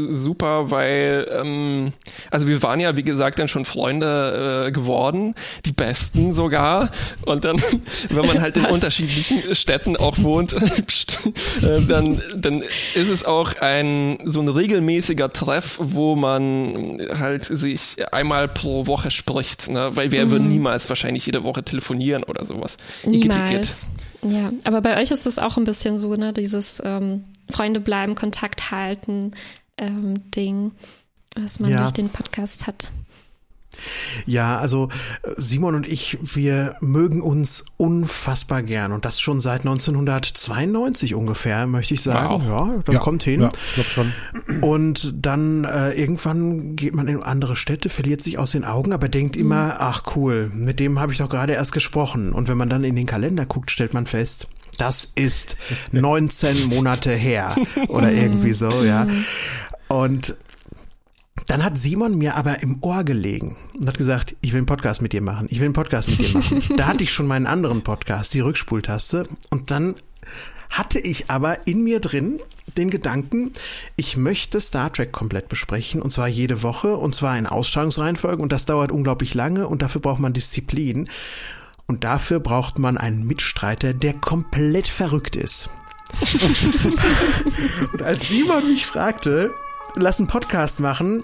[0.10, 1.94] super, weil, ähm,
[2.32, 6.92] also wir waren ja, wie gesagt, dann schon Freunde äh, geworden, die besten sogar.
[7.26, 7.62] Und dann,
[8.10, 8.72] wenn man halt in Was?
[8.72, 10.54] unterschiedlichen Städten auch wohnt,
[11.62, 12.62] äh, dann, dann
[12.94, 19.12] ist es auch ein so ein regelmäßiger Treff, wo man halt sich einmal pro Woche
[19.12, 19.92] spricht, ne?
[19.96, 20.32] weil wir mhm.
[20.32, 22.78] würden niemals wahrscheinlich jede Woche telefonieren oder sowas.
[23.06, 23.88] Niemals.
[24.22, 28.16] Ja, aber bei euch ist es auch ein bisschen so, ne, dieses ähm, Freunde bleiben,
[28.16, 29.32] Kontakt halten
[29.78, 30.72] ähm, Ding,
[31.36, 31.82] was man ja.
[31.82, 32.92] durch den Podcast hat.
[34.26, 34.90] Ja, also
[35.24, 41.68] äh, Simon und ich, wir mögen uns unfassbar gern und das schon seit 1992 ungefähr,
[41.68, 42.46] möchte ich sagen.
[42.46, 42.48] Wow.
[42.48, 43.42] Ja, das ja, kommt hin.
[43.42, 44.14] Ja, ich glaube schon.
[44.62, 49.10] Und dann äh, irgendwann geht man in andere Städte, verliert sich aus den Augen, aber
[49.10, 49.42] denkt mhm.
[49.42, 52.32] immer, ach cool, mit dem habe ich doch gerade erst gesprochen.
[52.32, 55.58] Und wenn man dann in den Kalender guckt, stellt man fest, das ist
[55.92, 57.56] 19 Monate her
[57.88, 59.06] oder irgendwie so, ja.
[59.06, 59.26] Mhm.
[59.90, 60.36] Und
[61.50, 65.02] dann hat Simon mir aber im Ohr gelegen und hat gesagt, ich will einen Podcast
[65.02, 65.48] mit dir machen.
[65.50, 66.62] Ich will einen Podcast mit dir machen.
[66.78, 69.24] da hatte ich schon meinen anderen Podcast, die Rückspultaste.
[69.50, 69.96] Und dann
[70.70, 72.40] hatte ich aber in mir drin
[72.78, 73.52] den Gedanken,
[73.96, 78.52] ich möchte Star Trek komplett besprechen und zwar jede Woche und zwar in Ausstrahlungsreihenfolge und
[78.52, 81.10] das dauert unglaublich lange und dafür braucht man Disziplin
[81.88, 85.72] und dafür braucht man einen Mitstreiter, der komplett verrückt ist.
[87.94, 89.52] und als Simon mich fragte,
[89.96, 91.24] lass einen Podcast machen.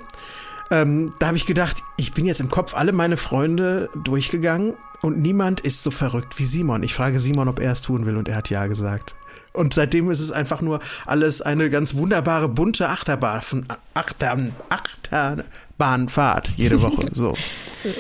[0.72, 5.20] Ähm, da habe ich gedacht, ich bin jetzt im Kopf alle meine Freunde durchgegangen und
[5.20, 6.82] niemand ist so verrückt wie Simon.
[6.84, 9.16] Ich frage Simon, ob er es tun will und er hat ja gesagt.
[9.54, 14.38] Und seitdem ist es einfach nur alles eine ganz wunderbare bunte Achterbahn, Achter,
[14.70, 17.10] Achterbahnfahrt jede Woche.
[17.14, 17.36] So.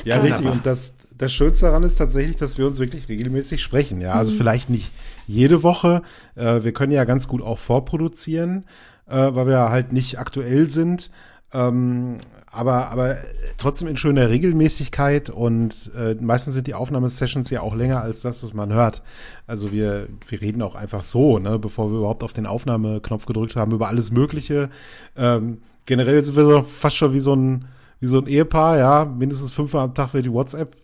[0.03, 0.45] ja, richtig.
[0.45, 4.01] Und das, das Schönste daran ist tatsächlich, dass wir uns wirklich regelmäßig sprechen.
[4.01, 4.37] Ja, also mhm.
[4.37, 4.91] vielleicht nicht
[5.27, 6.01] jede Woche.
[6.35, 8.65] Äh, wir können ja ganz gut auch vorproduzieren
[9.07, 11.11] äh, weil wir halt nicht aktuell sind.
[11.53, 12.17] Ähm,
[12.51, 13.17] aber, aber
[13.57, 18.43] trotzdem in schöner Regelmäßigkeit und äh, meistens sind die Aufnahmesessions ja auch länger als das,
[18.43, 19.03] was man hört.
[19.45, 23.55] Also wir, wir reden auch einfach so, ne, bevor wir überhaupt auf den Aufnahmeknopf gedrückt
[23.55, 24.69] haben, über alles Mögliche.
[25.17, 27.65] Ähm, generell sind wir so fast schon wie so ein,
[27.99, 30.75] wie so ein Ehepaar, ja, mindestens fünfmal am Tag wird die WhatsApp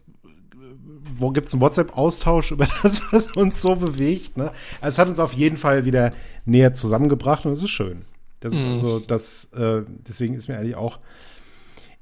[1.18, 4.38] wo gibt's einen WhatsApp-Austausch über das, was uns so bewegt.
[4.38, 4.52] Ne?
[4.82, 6.12] Also es hat uns auf jeden Fall wieder
[6.46, 8.06] näher zusammengebracht und es ist schön.
[8.42, 8.74] Das ist mhm.
[8.74, 11.00] also das, äh, deswegen ist mir eigentlich auch,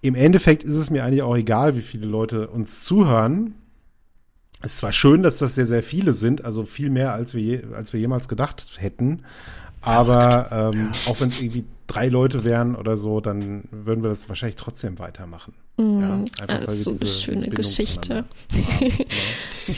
[0.01, 3.55] im Endeffekt ist es mir eigentlich auch egal, wie viele Leute uns zuhören.
[4.61, 7.41] Es ist zwar schön, dass das sehr, sehr viele sind, also viel mehr, als wir,
[7.41, 9.23] je, als wir jemals gedacht hätten.
[9.81, 14.27] Aber ähm, auch wenn es irgendwie drei Leute wären oder so, dann würden wir das
[14.27, 15.53] wahrscheinlich trotzdem weitermachen.
[15.77, 18.25] Mm, ja, einfach, weil so diese, schöne diese Geschichte.
[18.51, 18.67] Genau.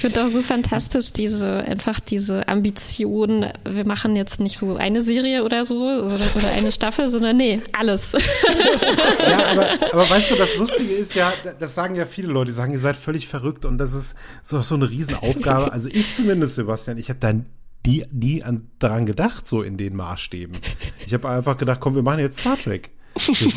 [0.02, 3.46] ich finde auch so fantastisch diese einfach diese Ambition.
[3.70, 7.62] Wir machen jetzt nicht so eine Serie oder so oder, oder eine Staffel, sondern nee,
[7.72, 8.14] alles.
[8.14, 12.56] ja, aber, aber weißt du, das Lustige ist ja, das sagen ja viele Leute, die
[12.56, 15.72] sagen, ihr seid völlig verrückt und das ist so, so eine Riesenaufgabe.
[15.72, 17.34] Also ich zumindest, Sebastian, ich habe da
[17.86, 20.58] die, die an, daran gedacht, so in den Maßstäben.
[21.06, 22.90] Ich habe einfach gedacht, komm, wir machen jetzt Star Trek.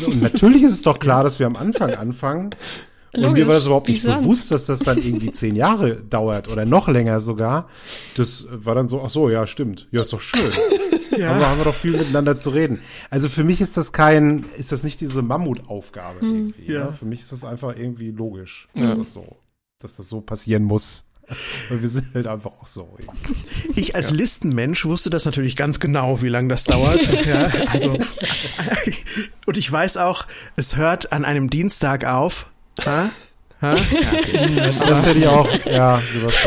[0.05, 2.51] Und natürlich ist es doch klar, dass wir am Anfang anfangen.
[3.15, 6.49] Logisch, und mir war das überhaupt nicht bewusst, dass das dann irgendwie zehn Jahre dauert
[6.49, 7.69] oder noch länger sogar.
[8.15, 9.87] Das war dann so, ach so, ja, stimmt.
[9.91, 10.51] Ja, ist doch schön.
[11.17, 11.31] ja.
[11.31, 12.81] Aber haben wir doch viel miteinander zu reden.
[13.09, 16.35] Also für mich ist das kein, ist das nicht diese Mammutaufgabe hm.
[16.35, 16.71] irgendwie.
[16.71, 16.79] Ja.
[16.79, 16.91] ja.
[16.91, 18.95] Für mich ist das einfach irgendwie logisch, dass ja.
[18.97, 19.37] das so,
[19.79, 21.05] dass das so passieren muss.
[21.69, 22.95] Und wir sind halt einfach auch so.
[23.75, 24.15] Ich als ja.
[24.15, 27.01] Listenmensch wusste das natürlich ganz genau, wie lange das dauert.
[27.25, 27.97] ja, also,
[29.45, 32.51] und ich weiß auch, es hört an einem Dienstag auf.
[32.85, 33.09] Ha?
[33.61, 33.75] Ha?
[33.75, 36.01] Ja, das hätte ich auch, ja,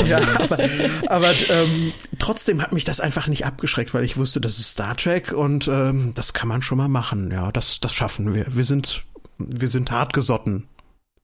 [0.07, 0.59] ja aber,
[1.07, 4.97] aber ähm, trotzdem hat mich das einfach nicht abgeschreckt, weil ich wusste, das ist Star
[4.97, 7.31] Trek und ähm, das kann man schon mal machen.
[7.31, 8.47] Ja, das, das schaffen wir.
[8.55, 9.05] Wir sind,
[9.39, 10.69] wir sind hartgesotten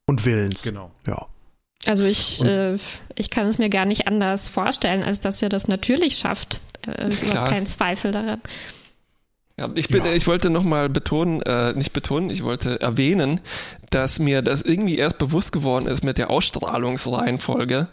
[0.06, 0.62] und willens.
[0.62, 0.90] Genau.
[1.06, 1.26] Ja.
[1.86, 2.78] Also ich, äh,
[3.14, 6.60] ich kann es mir gar nicht anders vorstellen, als dass ihr das natürlich schafft.
[6.86, 8.40] Äh, überhaupt kein Zweifel daran.
[9.56, 10.12] Ja, ich, bin, ja.
[10.12, 13.40] ich wollte nochmal betonen, äh, nicht betonen, ich wollte erwähnen,
[13.90, 17.86] dass mir das irgendwie erst bewusst geworden ist mit der Ausstrahlungsreihenfolge,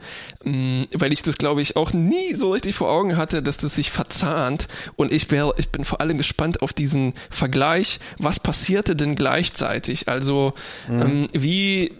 [0.43, 3.58] mh, mm, weil ich das, glaube ich, auch nie so richtig vor Augen hatte, dass
[3.58, 4.67] das sich verzahnt.
[4.95, 10.08] Und ich, wär, ich bin vor allem gespannt auf diesen Vergleich, was passierte denn gleichzeitig?
[10.08, 10.56] Also
[10.89, 11.02] mhm.
[11.02, 11.91] ähm, wie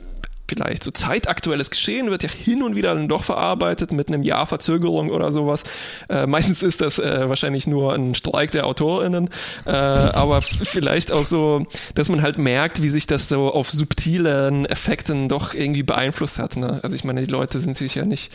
[0.52, 4.46] vielleicht so zeitaktuelles Geschehen wird ja hin und wieder dann doch verarbeitet mit einem Jahr
[4.46, 5.64] Verzögerung oder sowas.
[6.10, 9.30] Äh, meistens ist das äh, wahrscheinlich nur ein Streik der AutorInnen,
[9.66, 14.66] äh, aber vielleicht auch so, dass man halt merkt, wie sich das so auf subtilen
[14.66, 16.58] Effekten doch irgendwie beeinflusst hat.
[16.58, 16.82] Ne?
[16.84, 18.30] Also ich meine, die Leute sind sich ja nicht,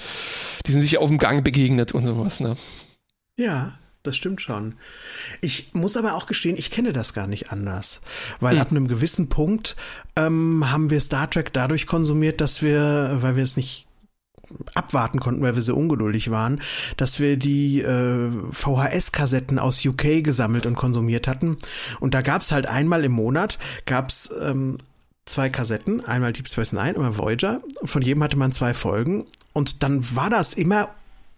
[0.66, 2.40] die sind sich auf dem Gang begegnet und sowas.
[2.40, 2.56] Ne?
[3.38, 3.74] Ja,
[4.06, 4.74] das stimmt schon.
[5.40, 8.00] Ich muss aber auch gestehen, ich kenne das gar nicht anders.
[8.40, 8.60] Weil hm.
[8.60, 9.76] ab einem gewissen Punkt
[10.16, 13.86] ähm, haben wir Star Trek dadurch konsumiert, dass wir, weil wir es nicht
[14.74, 16.60] abwarten konnten, weil wir so ungeduldig waren,
[16.96, 21.58] dass wir die äh, VHS-Kassetten aus UK gesammelt und konsumiert hatten.
[22.00, 24.78] Und da gab's halt einmal im Monat, gab's ähm,
[25.24, 27.60] zwei Kassetten, einmal Deep Space Nine, einmal Voyager.
[27.84, 29.26] Von jedem hatte man zwei Folgen.
[29.52, 30.90] Und dann war das immer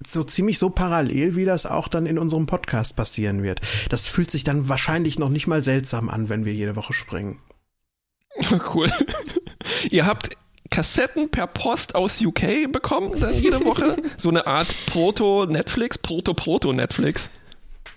[0.06, 3.60] so ziemlich so parallel, wie das auch dann in unserem Podcast passieren wird.
[3.88, 7.40] Das fühlt sich dann wahrscheinlich noch nicht mal seltsam an, wenn wir jede Woche springen.
[8.72, 8.88] Cool.
[9.90, 10.36] Ihr habt
[10.70, 13.96] Kassetten per Post aus UK bekommen, dann jede Woche.
[14.16, 17.30] So eine Art Proto-Netflix, Proto-Proto-Netflix.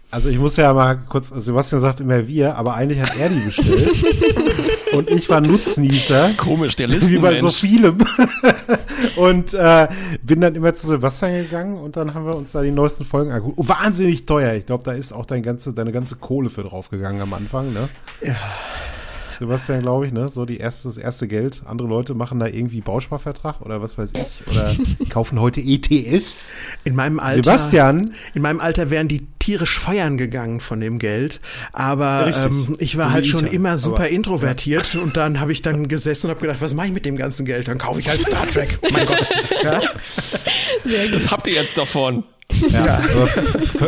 [0.10, 3.40] Also ich muss ja mal kurz, Sebastian sagt immer wir, aber eigentlich hat er die
[3.40, 3.90] bestellt.
[4.93, 6.34] Und ich war Nutznießer.
[6.38, 7.21] Komisch, der Listenmensch.
[7.21, 7.97] Wie bei so vielem.
[9.15, 9.88] und äh,
[10.23, 13.32] bin dann immer zu Sebastian gegangen und dann haben wir uns da die neuesten Folgen
[13.32, 13.58] angeguckt.
[13.58, 14.54] Oh, wahnsinnig teuer.
[14.54, 17.89] Ich glaube, da ist auch dein ganze, deine ganze Kohle für draufgegangen am Anfang, ne?
[18.21, 18.36] Ja.
[19.41, 20.30] Sebastian, glaube ich, ne?
[20.30, 21.63] So die erste, das erste Geld.
[21.65, 24.47] Andere Leute machen da irgendwie Bausparvertrag oder was weiß ich.
[24.47, 24.75] Oder
[25.10, 26.54] kaufen heute ETFs.
[26.84, 27.43] In meinem Alter.
[27.43, 28.06] Sebastian.
[28.36, 31.41] In meinem Alter wären die tierisch feiern gegangen von dem Geld.
[31.73, 35.01] Aber ähm, ich war so halt schon ich immer super aber, introvertiert ja.
[35.01, 37.43] und dann habe ich dann gesessen und habe gedacht, was mache ich mit dem ganzen
[37.43, 37.67] Geld?
[37.67, 38.77] Dann kaufe ich halt Star Trek.
[38.91, 39.27] mein Gott.
[39.63, 39.82] Ja?
[41.12, 42.23] Das habt ihr jetzt davon.
[42.69, 43.01] Ja, ja.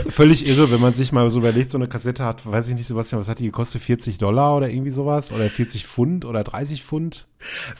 [0.10, 2.88] völlig irre, wenn man sich mal so überlegt, so eine Kassette hat, weiß ich nicht,
[2.88, 3.82] Sebastian, was hat die gekostet?
[3.82, 5.32] 40 Dollar oder irgendwie sowas?
[5.32, 7.28] Oder 40 Pfund oder 30 Pfund?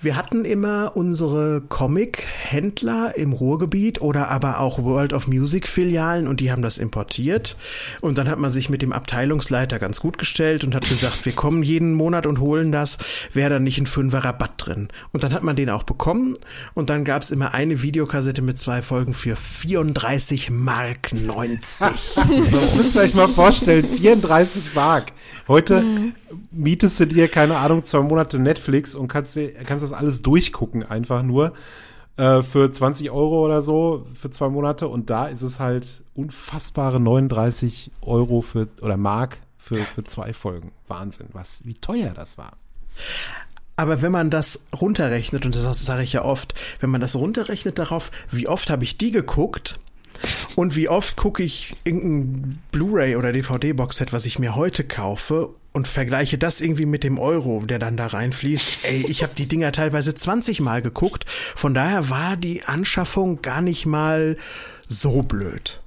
[0.02, 6.52] Wir hatten immer unsere Comic-Händler im Ruhrgebiet oder aber auch World of Music-Filialen und die
[6.52, 7.58] haben das importiert.
[8.02, 11.34] Und dann hat man sich mit dem Abteilungsleiter ganz gut gestellt und hat gesagt, wir
[11.34, 12.98] kommen jeden Monat und holen das,
[13.34, 14.90] wäre da nicht ein Fünfer Rabatt drin.
[15.12, 16.36] Und dann hat man den auch bekommen
[16.74, 21.88] und dann gab es immer eine Videokassette mit zwei Folgen für 34 Mark 90.
[22.42, 25.12] so, das müsst ihr euch mal vorstellen, 34 Mark.
[25.48, 26.14] Heute mhm.
[26.52, 31.24] mietest du dir, keine Ahnung, zwei Monate Netflix und kannst, kannst das alles durchgucken, einfach
[31.24, 31.54] nur
[32.18, 34.88] äh, für 20 Euro oder so für zwei Monate.
[34.88, 40.72] Und da ist es halt unfassbare 39 Euro für oder Mark für, für zwei Folgen.
[40.88, 42.54] Wahnsinn, was, wie teuer das war.
[43.76, 47.80] Aber wenn man das runterrechnet, und das sage ich ja oft, wenn man das runterrechnet
[47.80, 49.80] darauf, wie oft habe ich die geguckt,
[50.56, 55.88] und wie oft gucke ich irgendein Blu-ray oder DVD-Boxset, was ich mir heute kaufe und
[55.88, 58.80] vergleiche das irgendwie mit dem Euro, der dann da reinfließt.
[58.84, 61.26] Ey, ich habe die Dinger teilweise 20 Mal geguckt.
[61.28, 64.38] Von daher war die Anschaffung gar nicht mal
[64.88, 65.82] so blöd.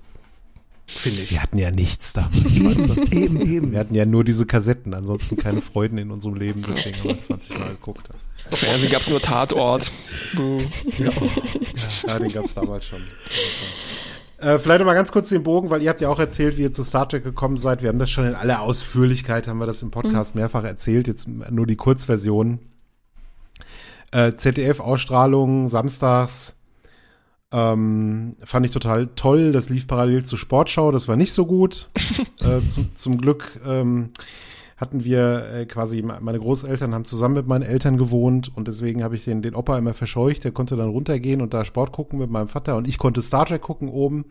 [0.87, 1.31] Finde ich.
[1.33, 2.31] Wir hatten ja nichts da.
[2.55, 3.73] eben, eben, eben.
[3.73, 7.21] Wir hatten ja nur diese Kassetten, ansonsten keine Freuden in unserem Leben, deswegen haben wir
[7.21, 8.09] 20 Mal geguckt.
[8.51, 9.91] Auf Fernsehen gab es nur Tatort.
[10.99, 11.11] ja,
[12.07, 13.03] ja, den gab es damals schon.
[14.47, 16.63] Äh, vielleicht noch mal ganz kurz den Bogen, weil ihr habt ja auch erzählt, wie
[16.63, 17.83] ihr zu Star Trek gekommen seid.
[17.83, 20.43] Wir haben das schon in aller Ausführlichkeit, haben wir das im Podcast mhm.
[20.43, 21.09] mehrfach erzählt.
[21.09, 22.61] Jetzt nur die Kurzversion.
[24.13, 26.61] Äh, ZDF-Ausstrahlung samstags
[27.51, 29.51] ähm, fand ich total toll.
[29.51, 30.93] Das lief parallel zur Sportschau.
[30.93, 31.91] Das war nicht so gut.
[32.41, 34.11] äh, zum, zum Glück ähm,
[34.77, 39.17] hatten wir äh, quasi, meine Großeltern haben zusammen mit meinen Eltern gewohnt und deswegen habe
[39.17, 40.45] ich den, den Opa immer verscheucht.
[40.45, 43.47] Der konnte dann runtergehen und da Sport gucken mit meinem Vater und ich konnte Star
[43.47, 44.27] Trek gucken oben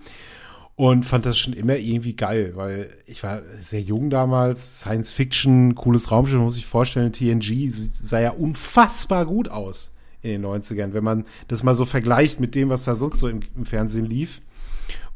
[0.76, 5.74] und fand das schon immer irgendwie geil, weil ich war sehr jung damals, Science Fiction,
[5.74, 7.72] cooles Raumschiff, muss ich vorstellen, TNG
[8.04, 12.56] sah ja unfassbar gut aus in den 90ern, wenn man das mal so vergleicht mit
[12.56, 14.42] dem, was da sonst so im, im Fernsehen lief.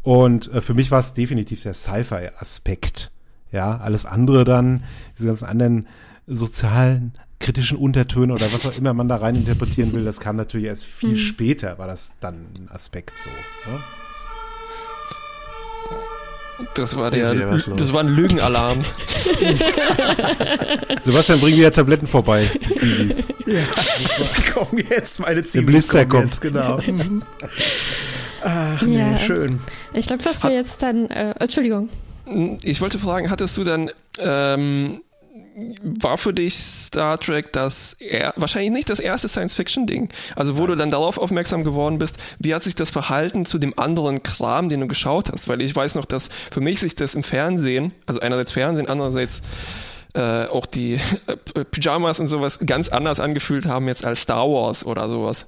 [0.01, 3.11] Und äh, für mich war es definitiv der Sci-Fi-Aspekt
[3.51, 4.83] ja, alles andere dann,
[5.17, 5.87] diese ganzen anderen
[6.27, 10.67] sozialen, kritischen Untertöne oder was auch immer man da rein interpretieren will, das kam natürlich
[10.67, 11.17] erst viel mhm.
[11.17, 13.29] später, war das dann ein Aspekt so.
[13.71, 13.79] Ne?
[16.73, 18.83] Das war der, das war ein Lügenalarm.
[21.01, 22.51] Sebastian, bring wieder Tabletten vorbei.
[22.77, 23.25] Zivis.
[23.45, 23.61] Ja,
[24.53, 25.53] komm jetzt, meine Zivis.
[25.53, 26.25] Der Blister kommt.
[26.25, 26.81] Jetzt, genau.
[28.41, 29.17] Ach, nee, ja.
[29.17, 29.61] schön.
[29.93, 31.87] Ich glaube, dass wir jetzt dann, äh, Entschuldigung.
[32.63, 33.89] Ich wollte fragen, hattest du dann,
[34.19, 35.01] ähm,
[35.81, 40.09] war für dich Star Trek das er, wahrscheinlich nicht das erste Science-Fiction-Ding?
[40.35, 43.77] Also wo du dann darauf aufmerksam geworden bist, wie hat sich das verhalten zu dem
[43.77, 45.47] anderen Kram, den du geschaut hast?
[45.47, 49.41] Weil ich weiß noch, dass für mich sich das im Fernsehen, also einerseits Fernsehen, andererseits
[50.13, 54.85] äh, auch die äh, Pyjamas und sowas ganz anders angefühlt haben jetzt als Star Wars
[54.85, 55.45] oder sowas.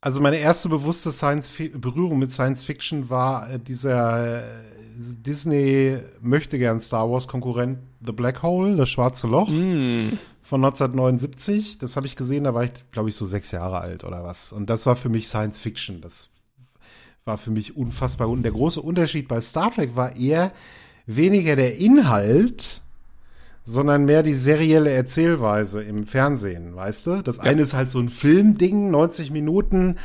[0.00, 4.42] Also meine erste bewusste Science Berührung mit Science Fiction war äh, dieser
[4.96, 10.18] Disney möchte gern Star Wars Konkurrent The Black Hole, das schwarze Loch mm.
[10.42, 11.78] von 1979.
[11.78, 14.52] Das habe ich gesehen, da war ich, glaube ich, so sechs Jahre alt oder was.
[14.52, 16.00] Und das war für mich Science Fiction.
[16.00, 16.30] Das
[17.24, 18.28] war für mich unfassbar.
[18.28, 20.52] Und der große Unterschied bei Star Trek war eher
[21.06, 22.82] weniger der Inhalt,
[23.64, 27.22] sondern mehr die serielle Erzählweise im Fernsehen, weißt du?
[27.22, 27.44] Das ja.
[27.44, 29.96] eine ist halt so ein Filmding, 90 Minuten,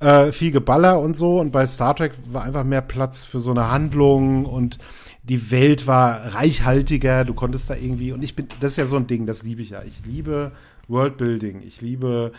[0.00, 1.38] äh, viel Geballer und so.
[1.38, 4.78] Und bei Star Trek war einfach mehr Platz für so eine Handlung und
[5.22, 7.24] die Welt war reichhaltiger.
[7.24, 9.62] Du konntest da irgendwie, und ich bin, das ist ja so ein Ding, das liebe
[9.62, 9.82] ich ja.
[9.82, 10.52] Ich liebe
[10.88, 11.62] Worldbuilding.
[11.62, 12.32] Ich liebe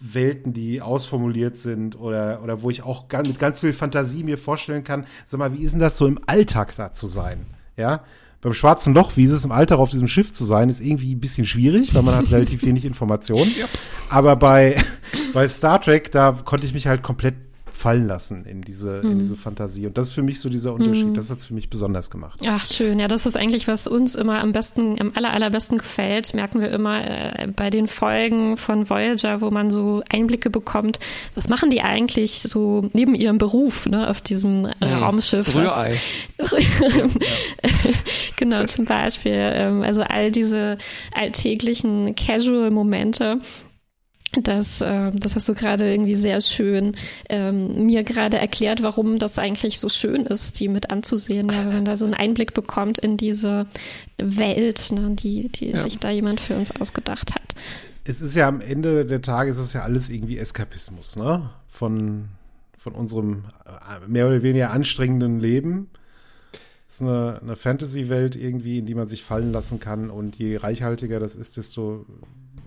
[0.00, 4.82] Welten, die ausformuliert sind oder, oder wo ich auch mit ganz viel Fantasie mir vorstellen
[4.82, 7.46] kann, sag mal, wie ist denn das so im Alltag da zu sein?
[7.76, 8.02] Ja,
[8.46, 11.16] beim Schwarzen Loch, wie ist es im Alter auf diesem Schiff zu sein, ist irgendwie
[11.16, 13.50] ein bisschen schwierig, weil man hat relativ wenig Informationen.
[13.50, 13.68] Yep.
[14.08, 14.76] Aber bei,
[15.34, 17.34] bei Star Trek, da konnte ich mich halt komplett
[17.76, 19.12] fallen lassen in diese, hm.
[19.12, 19.86] in diese Fantasie.
[19.86, 21.08] Und das ist für mich so dieser Unterschied.
[21.08, 21.14] Hm.
[21.14, 22.40] Das hat es für mich besonders gemacht.
[22.46, 22.98] Ach, schön.
[22.98, 26.70] Ja, das ist eigentlich, was uns immer am besten, am aller, allerbesten gefällt, merken wir
[26.70, 30.98] immer äh, bei den Folgen von Voyager, wo man so Einblicke bekommt.
[31.34, 35.02] Was machen die eigentlich so neben ihrem Beruf, ne, auf diesem hm.
[35.02, 35.54] Raumschiff?
[35.54, 36.00] Rührei.
[38.36, 39.32] genau, zum Beispiel.
[39.54, 40.78] Ähm, also all diese
[41.12, 43.40] alltäglichen Casual-Momente
[44.42, 46.96] das, äh, das hast du gerade irgendwie sehr schön
[47.28, 51.74] ähm, mir gerade erklärt, warum das eigentlich so schön ist, die mit anzusehen, ja, wenn
[51.74, 53.66] man da so einen Einblick bekommt in diese
[54.18, 55.76] Welt, ne, die, die ja.
[55.78, 57.54] sich da jemand für uns ausgedacht hat.
[58.04, 61.50] Es ist ja am Ende der Tage ist es ja alles irgendwie Eskapismus, ne?
[61.66, 62.28] Von,
[62.78, 65.90] von unserem äh, mehr oder weniger anstrengenden Leben.
[66.86, 70.56] Es ist eine, eine Fantasy-Welt irgendwie, in die man sich fallen lassen kann und je
[70.56, 72.06] reichhaltiger das ist, desto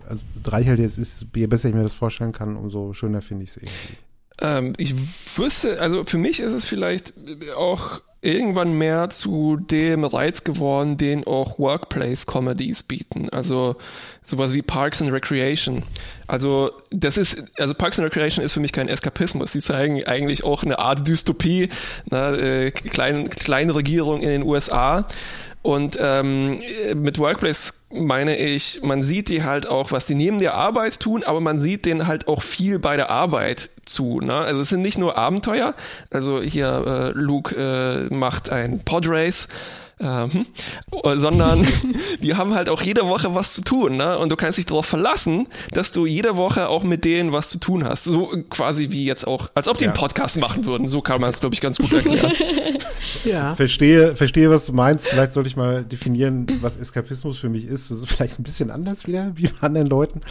[0.10, 3.52] also reichhaltiger es ist, je besser ich mir das vorstellen kann, umso schöner finde ich
[3.52, 3.98] es irgendwie.
[4.42, 4.96] Ähm, ich
[5.38, 7.14] wüsste, also für mich ist es vielleicht
[7.56, 13.30] auch irgendwann mehr zu dem Reiz geworden, den auch Workplace-Comedies bieten.
[13.30, 13.78] Also
[14.24, 15.84] sowas wie Parks and Recreation.
[16.28, 19.54] Also das ist, also Parks and Recreation ist für mich kein Eskapismus.
[19.54, 21.70] Sie zeigen eigentlich auch eine Art Dystopie,
[22.12, 25.08] ne, äh, klein, kleine Regierung in den USA.
[25.62, 26.62] Und ähm,
[26.96, 31.24] mit Workplace meine ich, man sieht die halt auch, was die neben der Arbeit tun,
[31.24, 34.20] aber man sieht denen halt auch viel bei der Arbeit zu.
[34.20, 34.34] Ne?
[34.34, 35.74] Also es sind nicht nur Abenteuer.
[36.12, 39.48] Also hier äh, Luke äh, macht ein Podrace
[40.02, 40.46] ähm,
[41.16, 41.68] sondern
[42.24, 44.18] die haben halt auch jede Woche was zu tun, ne?
[44.18, 47.60] Und du kannst dich darauf verlassen, dass du jede Woche auch mit denen was zu
[47.60, 48.06] tun hast.
[48.06, 49.90] So quasi wie jetzt auch, als ob die ja.
[49.90, 50.88] einen Podcast machen würden.
[50.88, 52.32] So kann man es, glaube ich, ganz gut erklären.
[53.26, 53.56] ja.
[53.56, 55.08] Verstehe, verstehe, was du meinst.
[55.08, 57.92] Vielleicht sollte ich mal definieren, was Eskapismus für mich ist.
[57.92, 60.22] Das ist vielleicht ein bisschen anders wieder, wie bei anderen Leuten.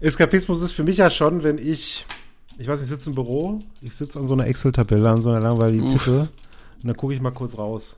[0.00, 2.06] Eskapismus ist für mich ja schon, wenn ich,
[2.58, 5.40] ich weiß, ich sitze im Büro, ich sitze an so einer Excel-Tabelle, an so einer
[5.40, 6.28] langweiligen Tippe
[6.82, 7.96] und dann gucke ich mal kurz raus.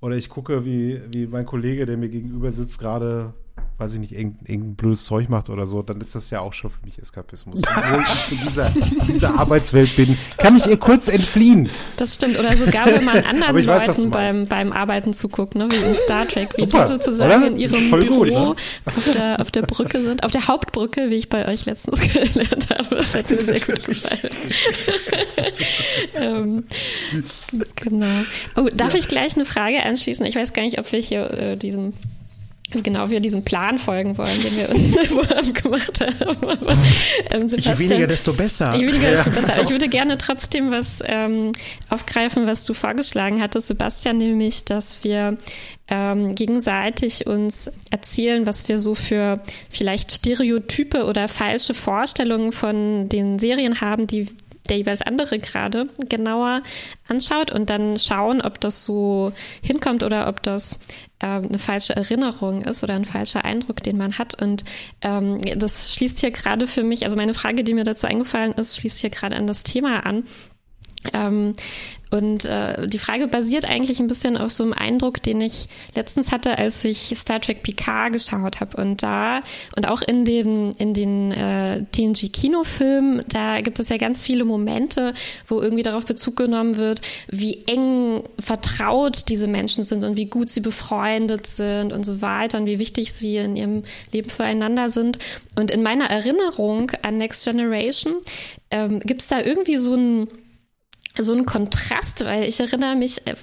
[0.00, 3.34] Oder ich gucke, wie, wie mein Kollege, der mir gegenüber sitzt, gerade
[3.80, 6.52] weiß ich nicht, irgendein, irgendein blödes Zeug macht oder so, dann ist das ja auch
[6.52, 7.60] schon für mich Eskapismus.
[7.66, 8.72] Obwohl ich in dieser,
[9.08, 11.70] dieser Arbeitswelt bin, kann ich ihr kurz entfliehen.
[11.96, 12.38] Das stimmt.
[12.38, 15.68] Oder sogar, wenn man anderen weiß, Leuten beim, beim Arbeiten zuguckt, ne?
[15.70, 17.46] wie in Star Trek, wie Super, die sozusagen oder?
[17.46, 21.30] in ihrem Büro gut, auf, der, auf der Brücke sind, auf der Hauptbrücke, wie ich
[21.30, 22.96] bei euch letztens gelernt habe.
[22.96, 24.34] Das hat mir sehr gut gefallen.
[26.14, 26.64] ähm,
[27.76, 28.06] genau.
[28.56, 28.98] Oh, darf ja.
[28.98, 30.26] ich gleich eine Frage anschließen?
[30.26, 31.94] Ich weiß gar nicht, ob wir hier äh, diesem
[32.70, 36.16] genau wir diesem Plan folgen wollen, den wir uns gemacht haben.
[36.22, 36.76] Aber,
[37.30, 38.74] ähm, je weniger, desto besser.
[38.74, 39.62] Je weniger, desto besser.
[39.62, 41.52] Ich würde gerne trotzdem was ähm,
[41.88, 45.36] aufgreifen, was du vorgeschlagen hattest, Sebastian, nämlich, dass wir
[45.88, 53.38] ähm, gegenseitig uns erzählen, was wir so für vielleicht Stereotype oder falsche Vorstellungen von den
[53.38, 54.28] Serien haben, die
[54.70, 56.62] der jeweils andere gerade genauer
[57.08, 60.80] anschaut und dann schauen, ob das so hinkommt oder ob das
[61.20, 64.40] ähm, eine falsche Erinnerung ist oder ein falscher Eindruck, den man hat.
[64.40, 64.64] Und
[65.02, 68.76] ähm, das schließt hier gerade für mich, also meine Frage, die mir dazu eingefallen ist,
[68.76, 70.24] schließt hier gerade an das Thema an.
[71.12, 71.54] Ähm,
[72.10, 76.32] und äh, die Frage basiert eigentlich ein bisschen auf so einem Eindruck, den ich letztens
[76.32, 78.76] hatte, als ich Star Trek Picard geschaut habe.
[78.80, 79.42] Und da
[79.76, 85.14] und auch in den in den äh, TNG-Kinofilmen, da gibt es ja ganz viele Momente,
[85.46, 90.50] wo irgendwie darauf Bezug genommen wird, wie eng vertraut diese Menschen sind und wie gut
[90.50, 95.18] sie befreundet sind und so weiter und wie wichtig sie in ihrem Leben füreinander sind.
[95.56, 98.14] Und in meiner Erinnerung an Next Generation
[98.70, 100.28] ähm, gibt es da irgendwie so ein
[101.18, 103.34] so ein Kontrast, weil ich erinnere mich äh,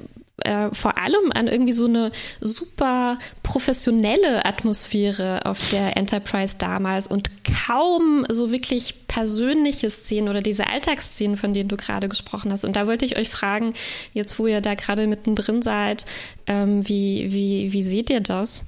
[0.44, 7.30] äh, vor allem an irgendwie so eine super professionelle Atmosphäre auf der Enterprise damals und
[7.66, 12.66] kaum so wirklich persönliche Szenen oder diese Alltagsszenen, von denen du gerade gesprochen hast.
[12.66, 13.74] Und da wollte ich euch fragen,
[14.14, 16.06] jetzt wo ihr da gerade mittendrin seid,
[16.46, 18.62] ähm, wie, wie, wie seht ihr das?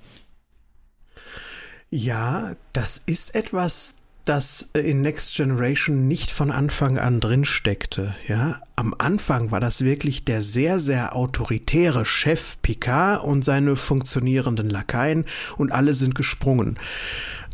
[1.91, 8.15] Ja, das ist etwas, das in Next Generation nicht von Anfang an drin steckte.
[8.27, 14.69] Ja, am Anfang war das wirklich der sehr, sehr autoritäre Chef Picard und seine funktionierenden
[14.69, 15.25] Lakaien
[15.57, 16.77] und alle sind gesprungen.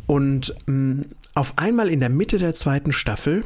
[0.06, 3.44] Und mh, mm, auf einmal in der Mitte der zweiten Staffel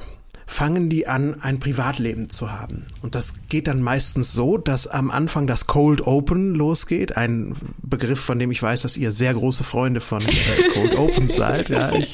[0.51, 2.87] fangen die an, ein Privatleben zu haben.
[3.03, 7.17] Und das geht dann meistens so, dass am Anfang das Cold Open losgeht.
[7.17, 11.29] Ein Begriff, von dem ich weiß, dass ihr sehr große Freunde von äh, Cold Open
[11.29, 11.69] seid.
[11.69, 12.13] Ja, ich,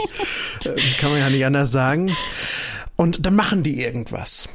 [0.64, 2.14] äh, kann man ja nicht anders sagen.
[2.94, 4.48] Und dann machen die irgendwas.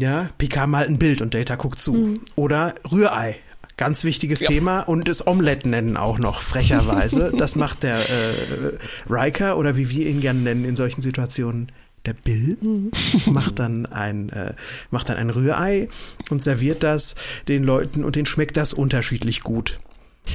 [0.00, 1.92] Ja, Picard malt ein Bild und Data guckt zu.
[1.92, 2.20] Mhm.
[2.36, 3.36] Oder Rührei
[3.76, 4.48] Ganz wichtiges ja.
[4.48, 7.30] Thema und das Omelette nennen auch noch frecherweise.
[7.36, 8.78] Das macht der äh,
[9.10, 11.70] Riker oder wie wir ihn gerne nennen in solchen Situationen.
[12.06, 12.90] Der Bill mhm.
[13.26, 14.54] macht dann ein äh,
[14.90, 15.88] macht dann ein Rührei
[16.30, 17.16] und serviert das
[17.48, 19.78] den Leuten und denen schmeckt das unterschiedlich gut.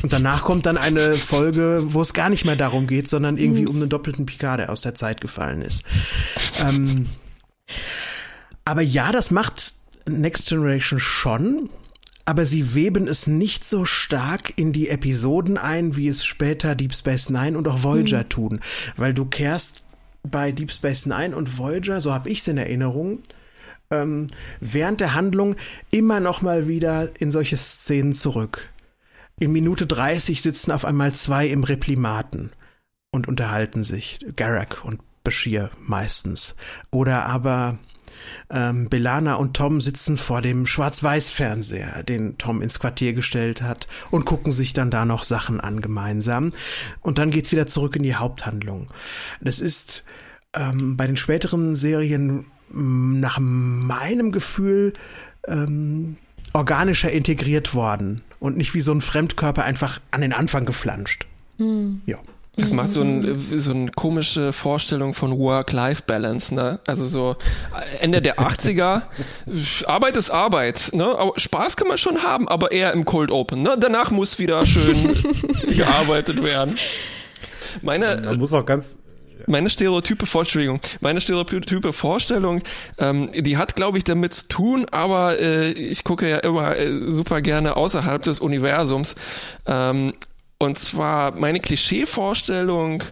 [0.03, 3.63] Und danach kommt dann eine Folge, wo es gar nicht mehr darum geht, sondern irgendwie
[3.63, 3.67] mhm.
[3.67, 5.83] um einen doppelten Picard, der aus der Zeit gefallen ist.
[6.59, 7.07] Ähm,
[8.65, 9.73] aber ja, das macht
[10.07, 11.69] Next Generation schon,
[12.25, 16.95] aber sie weben es nicht so stark in die Episoden ein, wie es später Deep
[16.95, 18.29] Space Nine und auch Voyager mhm.
[18.29, 18.59] tun,
[18.95, 19.83] weil du kehrst
[20.23, 23.19] bei Deep Space Nine und Voyager, so habe ich es in Erinnerung,
[23.91, 24.27] ähm,
[24.59, 25.55] während der Handlung
[25.89, 28.69] immer noch mal wieder in solche Szenen zurück.
[29.39, 32.51] In Minute 30 sitzen auf einmal zwei im Replimaten
[33.11, 36.55] und unterhalten sich, Garak und Bashir meistens.
[36.91, 37.79] Oder aber
[38.49, 44.25] ähm, Belana und Tom sitzen vor dem Schwarz-Weiß-Fernseher, den Tom ins Quartier gestellt hat, und
[44.25, 46.53] gucken sich dann da noch Sachen an gemeinsam.
[47.01, 48.89] Und dann geht's wieder zurück in die Haupthandlung.
[49.41, 50.03] Das ist
[50.53, 54.93] ähm, bei den späteren Serien nach meinem Gefühl
[55.47, 56.17] ähm,
[56.53, 61.27] organischer integriert worden und nicht wie so ein Fremdkörper einfach an den Anfang geflanscht.
[61.57, 62.01] Mhm.
[62.05, 62.17] Ja.
[62.57, 66.79] Das macht so, ein, so eine komische Vorstellung von Work-Life-Balance, ne?
[66.85, 67.37] Also so
[68.01, 69.03] Ende der 80er,
[69.85, 71.05] Arbeit ist Arbeit, ne?
[71.17, 73.77] Aber Spaß kann man schon haben, aber eher im Cold Open, ne?
[73.79, 75.15] Danach muss wieder schön
[75.69, 76.77] gearbeitet werden.
[77.81, 78.99] Meine, man muss auch ganz,
[79.47, 82.61] meine stereotype Vorstellung, meine stereotype Vorstellung,
[82.97, 87.11] ähm, die hat, glaube ich, damit zu tun, aber äh, ich gucke ja immer äh,
[87.13, 89.15] super gerne außerhalb des Universums.
[89.65, 90.11] Ähm,
[90.61, 93.03] und zwar meine Klischeevorstellung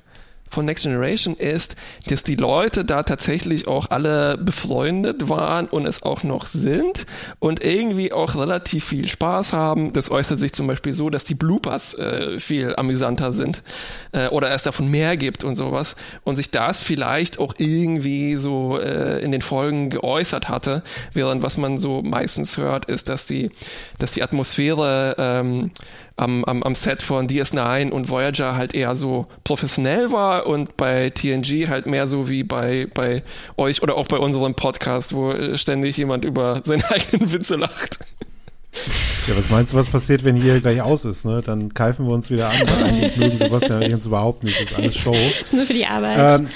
[0.51, 1.75] von Next Generation ist,
[2.07, 7.05] dass die Leute da tatsächlich auch alle befreundet waren und es auch noch sind
[7.39, 9.93] und irgendwie auch relativ viel Spaß haben.
[9.93, 13.63] Das äußert sich zum Beispiel so, dass die Bloopers äh, viel amüsanter sind
[14.11, 18.79] äh, oder es davon mehr gibt und sowas und sich das vielleicht auch irgendwie so
[18.79, 20.83] äh, in den Folgen geäußert hatte,
[21.13, 23.51] während was man so meistens hört, ist, dass die,
[23.97, 25.71] dass die Atmosphäre ähm,
[26.19, 31.09] am, am, am Set von DS9 und Voyager halt eher so professionell war und bei
[31.09, 33.23] TNG halt mehr so wie bei, bei
[33.57, 37.99] euch oder auch bei unserem Podcast, wo äh, ständig jemand über seinen eigenen Witze lacht.
[39.27, 41.41] Ja, was meinst du, was passiert, wenn hier gleich aus ist, ne?
[41.43, 42.67] Dann keifen wir uns wieder an.
[42.83, 44.59] Eigentlich mögen Sebastian und uns überhaupt nicht.
[44.59, 45.11] Das ist alles Show.
[45.11, 46.39] Das ist nur für die Arbeit.
[46.39, 46.47] Ähm,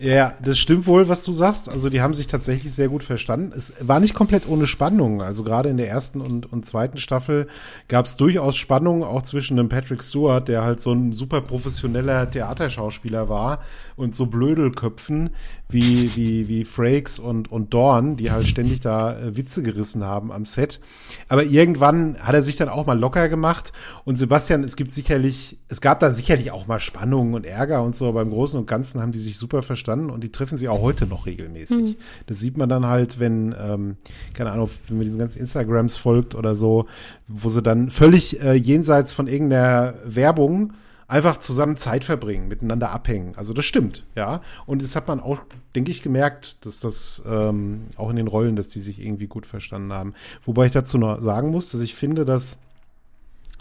[0.00, 1.68] ja, das stimmt wohl, was du sagst.
[1.68, 3.52] Also die haben sich tatsächlich sehr gut verstanden.
[3.56, 5.22] Es war nicht komplett ohne Spannung.
[5.22, 7.48] Also gerade in der ersten und, und zweiten Staffel
[7.88, 12.30] gab es durchaus Spannung, auch zwischen dem Patrick Stewart, der halt so ein super professioneller
[12.30, 13.60] Theaterschauspieler war,
[13.96, 15.30] und so Blödelköpfen
[15.72, 20.32] wie, wie, wie Frakes und, und Dorn, die halt ständig da äh, Witze gerissen haben
[20.32, 20.80] am Set.
[21.28, 23.72] Aber irgendwann hat er sich dann auch mal locker gemacht.
[24.04, 27.96] Und Sebastian, es gibt sicherlich, es gab da sicherlich auch mal Spannungen und Ärger und
[27.96, 30.68] so, aber im Großen und Ganzen haben die sich super verstanden und die treffen sich
[30.68, 31.76] auch heute noch regelmäßig.
[31.76, 31.96] Mhm.
[32.26, 33.96] Das sieht man dann halt, wenn, ähm,
[34.34, 36.86] keine Ahnung, wenn man diesen ganzen Instagrams folgt oder so,
[37.28, 40.72] wo sie dann völlig äh, jenseits von irgendeiner Werbung
[41.10, 43.34] einfach zusammen Zeit verbringen, miteinander abhängen.
[43.36, 44.42] Also das stimmt, ja.
[44.64, 45.40] Und das hat man auch,
[45.74, 49.44] denke ich, gemerkt, dass das ähm, auch in den Rollen, dass die sich irgendwie gut
[49.44, 50.14] verstanden haben.
[50.42, 52.58] Wobei ich dazu noch sagen muss, dass ich finde, dass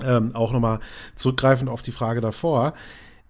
[0.05, 0.79] ähm, auch nochmal
[1.15, 2.75] zurückgreifend auf die Frage davor,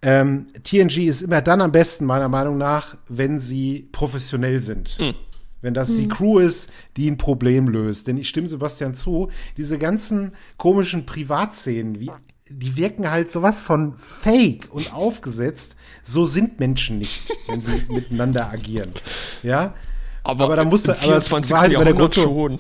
[0.02, 5.00] ähm, TNG ist immer dann am besten, meiner Meinung nach, wenn sie professionell sind.
[5.00, 5.14] Mhm.
[5.62, 6.10] Wenn das die hm.
[6.10, 8.08] Crew ist, die ein Problem löst.
[8.08, 12.12] Denn ich stimme Sebastian zu, diese ganzen komischen Privatszenen, wie
[12.50, 15.76] die wirken halt sowas von fake und aufgesetzt.
[16.04, 18.92] So sind Menschen nicht, wenn sie miteinander agieren.
[19.44, 19.74] Ja.
[20.24, 22.60] Aber, aber da musste, aber es war halt bei der Gruppe schon.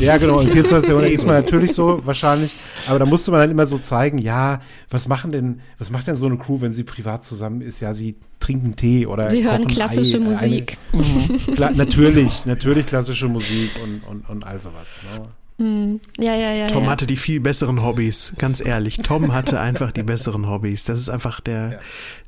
[0.00, 0.88] Ja, genau, im 24.
[0.88, 2.52] Jahrhundert ist man natürlich so, wahrscheinlich.
[2.86, 4.60] Aber da musste man dann immer so zeigen, ja,
[4.90, 7.80] was machen denn, was macht denn so eine Crew, wenn sie privat zusammen ist?
[7.80, 10.78] Ja, sie trinken Tee oder Sie hören klassische Ei, Musik.
[10.92, 11.54] Eine, mhm.
[11.54, 15.00] klar, natürlich, natürlich klassische Musik und, und, und all sowas.
[15.10, 15.28] Ne?
[15.58, 16.00] Hm.
[16.18, 16.66] Ja, ja, ja.
[16.66, 16.90] Tom ja.
[16.90, 18.96] hatte die viel besseren Hobbys, ganz ehrlich.
[18.98, 20.84] Tom hatte einfach die besseren Hobbys.
[20.84, 21.80] Das ist einfach der,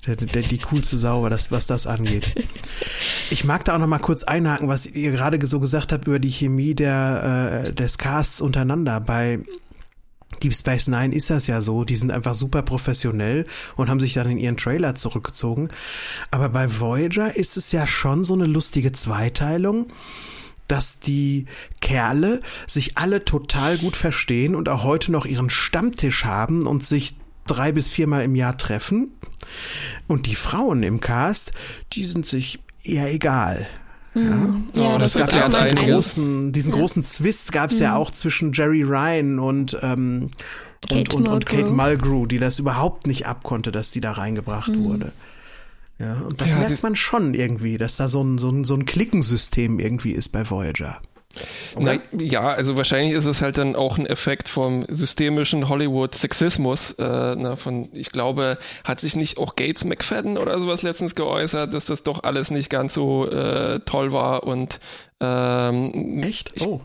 [0.07, 2.27] der, der die coolste Sau, das, was das angeht.
[3.31, 6.21] Ich mag da auch noch mal kurz einhaken, was ihr gerade so gesagt habt über
[6.21, 9.01] die Chemie der, äh, des Casts untereinander.
[9.01, 9.41] Bei
[10.43, 14.15] Deep Space Nine ist das ja so, die sind einfach super professionell und haben sich
[14.15, 15.71] dann in ihren Trailer zurückgezogen.
[16.31, 19.89] Aber bei Voyager ist es ja schon so eine lustige Zweiteilung
[20.69, 21.47] dass die
[21.81, 27.17] Kerle sich alle total gut verstehen und auch heute noch ihren Stammtisch haben und sich
[27.47, 29.13] drei bis viermal im Jahr treffen.
[30.07, 31.53] Und die Frauen im Cast,
[31.93, 33.67] die sind sich eher egal.
[34.15, 34.67] Mhm.
[34.73, 36.81] Ja, ja oh, das, das gab ja diesen großen, diesen ja.
[36.81, 37.85] großen Zwist gab es mhm.
[37.85, 40.31] ja auch zwischen Jerry Ryan und ähm,
[40.89, 44.69] Kate und, und, und, Kate Mulgrew, die das überhaupt nicht abkonnte, dass die da reingebracht
[44.69, 44.85] mhm.
[44.85, 45.13] wurde.
[45.99, 48.75] Ja, und das ja, merkt man schon irgendwie, dass da so ein, so ein, so
[48.75, 51.01] ein Klickensystem irgendwie ist bei Voyager.
[51.79, 56.93] Na, ja, also wahrscheinlich ist es halt dann auch ein Effekt vom systemischen Hollywood-Sexismus.
[56.93, 61.75] Äh, na, von, ich glaube, hat sich nicht auch Gates McFadden oder sowas letztens geäußert,
[61.75, 64.81] dass das doch alles nicht ganz so äh, toll war und
[65.21, 66.53] ähm, Echt?
[66.67, 66.81] Oh.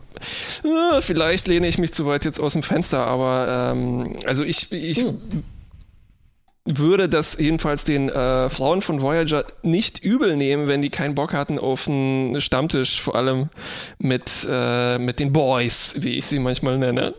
[0.64, 4.72] äh, vielleicht lehne ich mich zu weit jetzt aus dem Fenster, aber ähm, also ich,
[4.72, 5.44] ich hm
[6.64, 11.34] würde das jedenfalls den äh, Frauen von Voyager nicht übel nehmen, wenn die keinen Bock
[11.34, 13.48] hatten auf einen Stammtisch, vor allem
[13.98, 17.14] mit, äh, mit den Boys, wie ich sie manchmal nenne.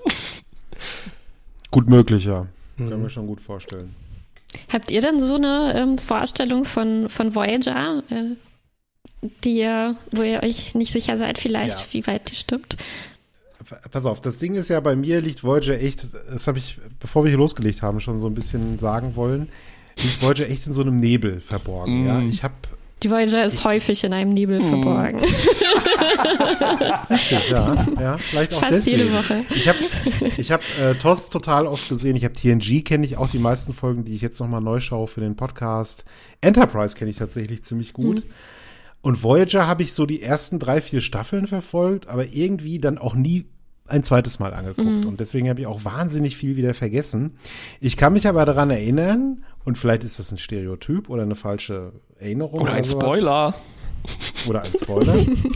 [1.71, 2.47] Gut möglich, ja.
[2.77, 2.89] Mhm.
[2.89, 3.95] Kann mir schon gut vorstellen.
[4.71, 8.35] Habt ihr denn so eine ähm, Vorstellung von, von Voyager, äh,
[9.43, 11.85] die ihr, wo ihr euch nicht sicher seid, vielleicht, ja.
[11.91, 12.77] wie weit die stimmt?
[13.91, 17.24] Pass auf, das Ding ist ja, bei mir liegt Voyager echt, das habe ich, bevor
[17.24, 19.49] wir hier losgelegt haben, schon so ein bisschen sagen wollen,
[20.01, 22.03] liegt Voyager echt in so einem Nebel verborgen.
[22.03, 22.07] Mm.
[22.07, 22.53] Ja, ich habe
[23.03, 24.68] die Voyager ist ich, häufig in einem Nebel mm.
[24.68, 25.20] verborgen.
[27.09, 28.97] Richtig, ja, ja, vielleicht auch Fast deswegen.
[28.97, 29.43] jede Woche.
[29.53, 29.80] Ich habe
[30.38, 32.16] ich hab, äh, TOS total oft gesehen.
[32.16, 35.07] Ich habe TNG, kenne ich auch die meisten Folgen, die ich jetzt nochmal neu schaue
[35.07, 36.05] für den Podcast.
[36.39, 38.26] Enterprise kenne ich tatsächlich ziemlich gut.
[38.26, 38.30] Mm.
[39.04, 43.16] Und Voyager habe ich so die ersten drei, vier Staffeln verfolgt, aber irgendwie dann auch
[43.16, 43.45] nie
[43.86, 44.88] ein zweites Mal angeguckt.
[44.88, 45.08] Mhm.
[45.08, 47.38] Und deswegen habe ich auch wahnsinnig viel wieder vergessen.
[47.82, 51.91] Ich kann mich aber daran erinnern, und vielleicht ist das ein Stereotyp oder eine falsche
[52.18, 52.62] Erinnerung.
[52.62, 53.54] Oder, oder ein sowas, Spoiler.
[54.47, 55.16] Oder ein Spoiler.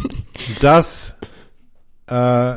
[0.59, 1.15] dass
[2.07, 2.55] äh,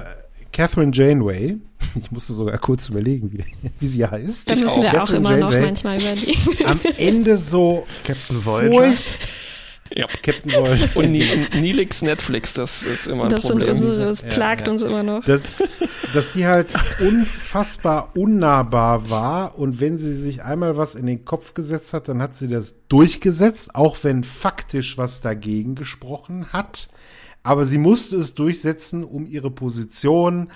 [0.52, 1.56] Catherine Janeway,
[1.94, 3.44] ich musste sogar kurz überlegen, wie,
[3.78, 4.50] wie sie heißt.
[4.50, 6.66] Da müssen wir Catherine auch immer Janeway, noch manchmal überlegen.
[6.66, 8.94] Am Ende so Captain Voyager.
[9.94, 10.06] Ja.
[10.22, 10.96] Captain World.
[10.96, 13.76] Und Nilix Netflix, das ist immer ein das Problem.
[13.76, 15.24] Unsere, das plagt ja, uns immer noch.
[15.24, 15.42] Das,
[16.14, 16.68] dass sie halt
[17.00, 22.22] unfassbar unnahbar war und wenn sie sich einmal was in den Kopf gesetzt hat, dann
[22.22, 26.88] hat sie das durchgesetzt, auch wenn faktisch was dagegen gesprochen hat.
[27.42, 30.50] Aber sie musste es durchsetzen, um ihre Position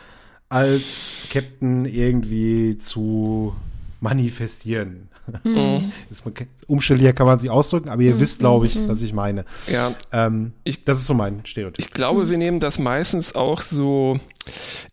[0.49, 3.55] als Captain irgendwie zu
[4.01, 5.09] manifestieren.
[5.43, 5.93] Mhm.
[6.67, 8.21] umständlicher kann man sie ausdrücken, aber ihr mhm.
[8.21, 8.89] wisst, glaube ich, mhm.
[8.89, 9.45] was ich meine.
[9.67, 9.93] Ja.
[10.13, 11.85] Ähm, ich, das ist so mein Stereotyp.
[11.85, 14.19] Ich glaube, wir nehmen das meistens auch so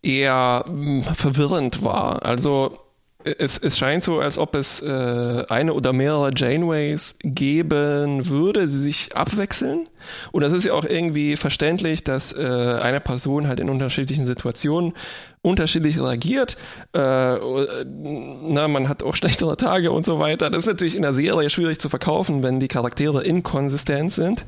[0.01, 2.23] eher mh, hm, verwirrend wahr.
[2.23, 2.77] Also
[3.23, 8.75] es, es scheint so, als ob es äh, eine oder mehrere Janeways geben würde, die
[8.75, 9.87] sich abwechseln.
[10.31, 14.93] Und das ist ja auch irgendwie verständlich, dass äh, eine Person halt in unterschiedlichen Situationen
[15.41, 16.57] unterschiedlich reagiert.
[16.93, 20.49] Äh, na, man hat auch schlechtere Tage und so weiter.
[20.49, 24.45] Das ist natürlich in der Serie schwierig zu verkaufen, wenn die Charaktere inkonsistent sind.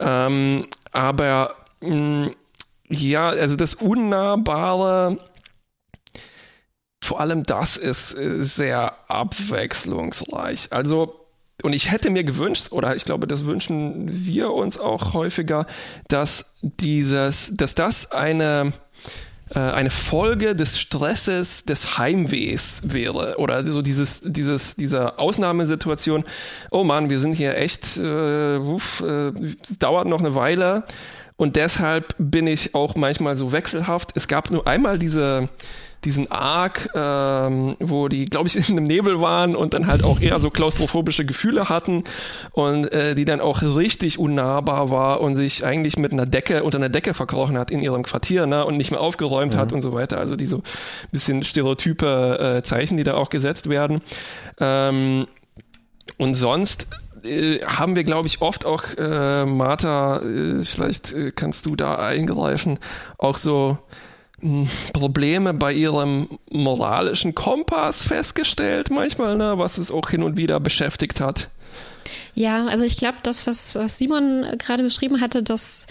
[0.00, 2.30] Ähm, aber mh,
[2.88, 5.18] ja, also das Unnahbare
[7.08, 10.68] vor allem das ist äh, sehr abwechslungsreich.
[10.70, 11.26] Also,
[11.62, 15.66] und ich hätte mir gewünscht, oder ich glaube, das wünschen wir uns auch häufiger,
[16.08, 18.72] dass dieses, dass das eine,
[19.54, 23.36] äh, eine Folge des Stresses des Heimwehs wäre.
[23.38, 26.24] Oder so dieses dieses dieser Ausnahmesituation.
[26.70, 29.32] Oh Mann wir sind hier echt äh, uff, äh,
[29.78, 30.84] dauert noch eine Weile.
[31.36, 34.10] Und deshalb bin ich auch manchmal so wechselhaft.
[34.16, 35.48] Es gab nur einmal diese
[36.04, 40.20] diesen Arc, ähm, wo die, glaube ich, in einem Nebel waren und dann halt auch
[40.20, 42.04] eher so klaustrophobische Gefühle hatten
[42.52, 46.78] und äh, die dann auch richtig unnahbar war und sich eigentlich mit einer Decke unter
[46.78, 49.58] einer Decke verkrochen hat in ihrem Quartier ne, und nicht mehr aufgeräumt mhm.
[49.58, 50.18] hat und so weiter.
[50.18, 50.60] Also diese
[51.10, 54.00] bisschen stereotype äh, Zeichen, die da auch gesetzt werden.
[54.60, 55.26] Ähm,
[56.16, 56.86] und sonst
[57.24, 61.96] äh, haben wir, glaube ich, oft auch, äh, Martha, äh, vielleicht äh, kannst du da
[61.96, 62.78] eingreifen,
[63.18, 63.78] auch so
[64.92, 71.20] Probleme bei ihrem moralischen Kompass festgestellt, manchmal, ne, was es auch hin und wieder beschäftigt
[71.20, 71.48] hat.
[72.34, 75.88] Ja, also ich glaube, das, was, was Simon gerade beschrieben hatte, das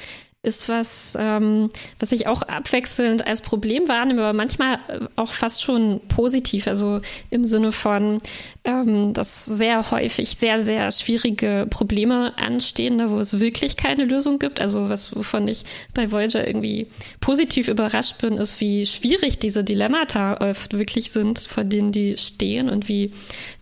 [0.48, 1.70] ist was, ähm,
[2.00, 4.80] was ich auch abwechselnd als Problem wahrnehme, aber manchmal
[5.16, 6.68] auch fast schon positiv.
[6.68, 8.20] Also im Sinne von,
[8.64, 14.40] ähm, dass sehr häufig sehr, sehr schwierige Probleme anstehen, da wo es wirklich keine Lösung
[14.40, 14.60] gibt.
[14.62, 16.88] Also was, wovon ich bei Voyager irgendwie
[17.20, 22.70] positiv überrascht bin, ist, wie schwierig diese Dilemmata oft wirklich sind, vor denen die stehen
[22.70, 23.12] und wie,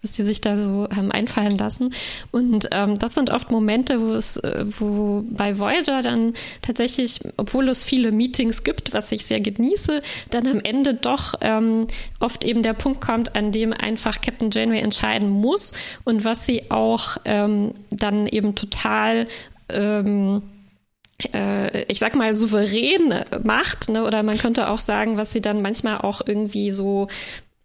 [0.02, 1.94] was die sich da so haben einfallen lassen.
[2.32, 6.75] Und ähm, das sind oft Momente, wo es, äh, wo bei Voyager dann tatsächlich,
[7.38, 11.88] obwohl es viele Meetings gibt, was ich sehr genieße, dann am Ende doch ähm,
[12.20, 15.74] oft eben der Punkt kommt, an dem einfach Captain Janeway entscheiden muss
[16.04, 19.28] und was sie auch ähm, dann eben total
[19.70, 20.42] ähm,
[21.34, 24.04] äh, ich sag mal, souverän macht, ne?
[24.04, 27.08] oder man könnte auch sagen, was sie dann manchmal auch irgendwie so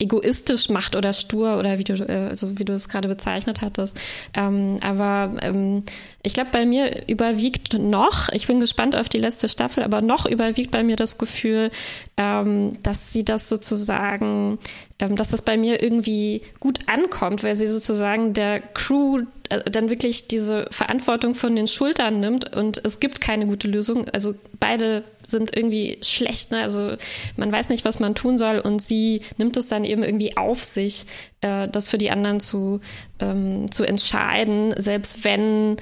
[0.01, 4.01] egoistisch macht oder stur oder wie du, äh, also wie du es gerade bezeichnet hattest.
[4.35, 5.85] Ähm, aber ähm,
[6.23, 10.27] ich glaube, bei mir überwiegt noch, ich bin gespannt auf die letzte Staffel, aber noch
[10.27, 11.71] überwiegt bei mir das Gefühl,
[12.17, 14.59] ähm, dass sie das sozusagen,
[14.99, 19.21] ähm, dass das bei mir irgendwie gut ankommt, weil sie sozusagen der Crew
[19.51, 24.09] äh, dann wirklich diese Verantwortung von den Schultern nimmt und es gibt keine gute Lösung.
[24.11, 26.51] Also beide sind irgendwie schlecht.
[26.51, 26.63] Ne?
[26.63, 26.97] Also
[27.37, 30.65] man weiß nicht, was man tun soll und sie nimmt es dann eben irgendwie auf
[30.65, 31.07] sich,
[31.41, 32.81] äh, das für die anderen zu,
[33.21, 35.77] ähm, zu entscheiden, selbst wenn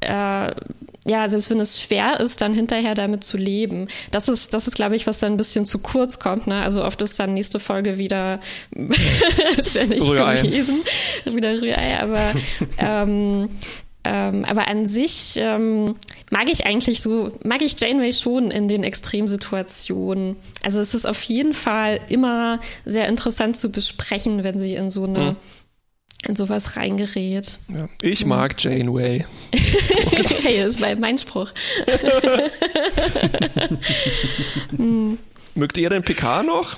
[0.00, 0.50] äh,
[1.04, 3.88] ja, selbst wenn es schwer ist, dann hinterher damit zu leben.
[4.12, 6.46] Das ist, das ist, glaube ich, was dann ein bisschen zu kurz kommt.
[6.46, 6.62] Ne?
[6.62, 8.40] Also oft ist dann nächste Folge wieder,
[9.56, 10.42] es wäre nichts Rührei.
[10.42, 10.82] gewesen,
[11.24, 12.32] wieder Rührei, aber
[12.78, 13.48] ähm,
[14.04, 15.96] ähm, aber an sich ähm,
[16.30, 20.36] mag ich eigentlich so, mag ich Janeway schon in den Extremsituationen.
[20.62, 25.04] Also es ist auf jeden Fall immer sehr interessant zu besprechen, wenn sie in so
[25.04, 25.36] eine mhm
[26.26, 27.58] in sowas reingerät.
[27.68, 29.24] Ja, ich mag Janeway.
[29.52, 31.50] hey, das war mein Spruch.
[34.76, 35.18] hm.
[35.54, 36.76] Mögt ihr den PK noch?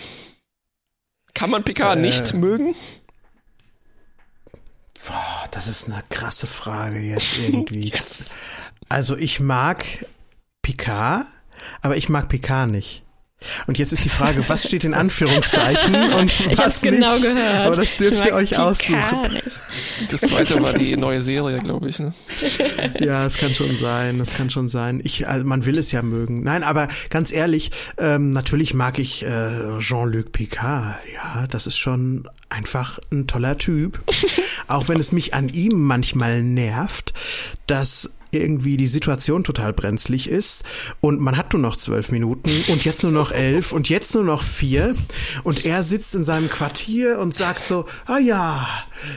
[1.35, 2.75] Kann man PK äh, nicht mögen?
[5.07, 7.89] Boah, das ist eine krasse Frage jetzt irgendwie.
[7.91, 8.35] yes.
[8.89, 9.85] Also ich mag
[10.63, 11.27] Picard,
[11.83, 13.04] aber ich mag Picard nicht.
[13.67, 16.95] Und jetzt ist die Frage, was steht in Anführungszeichen und ich was nicht?
[16.95, 17.61] genau gehört.
[17.61, 19.43] Aber das dürft ihr euch Picard aussuchen.
[20.11, 21.99] Das zweite war die neue Serie, glaube ich.
[21.99, 22.13] Ne?
[23.01, 25.01] Ja, es kann schon sein, das kann schon sein.
[25.03, 26.43] Ich, also man will es ja mögen.
[26.43, 30.97] Nein, aber ganz ehrlich, ähm, natürlich mag ich äh, Jean-Luc Picard.
[31.13, 34.01] Ja, das ist schon einfach ein toller Typ.
[34.69, 37.13] Auch wenn es mich an ihm manchmal nervt,
[37.67, 38.11] dass
[38.41, 40.63] irgendwie die Situation total brenzlig ist.
[41.01, 44.25] Und man hat nur noch zwölf Minuten und jetzt nur noch elf und jetzt nur
[44.25, 44.95] noch vier.
[45.43, 48.69] Und er sitzt in seinem Quartier und sagt so, ah ja,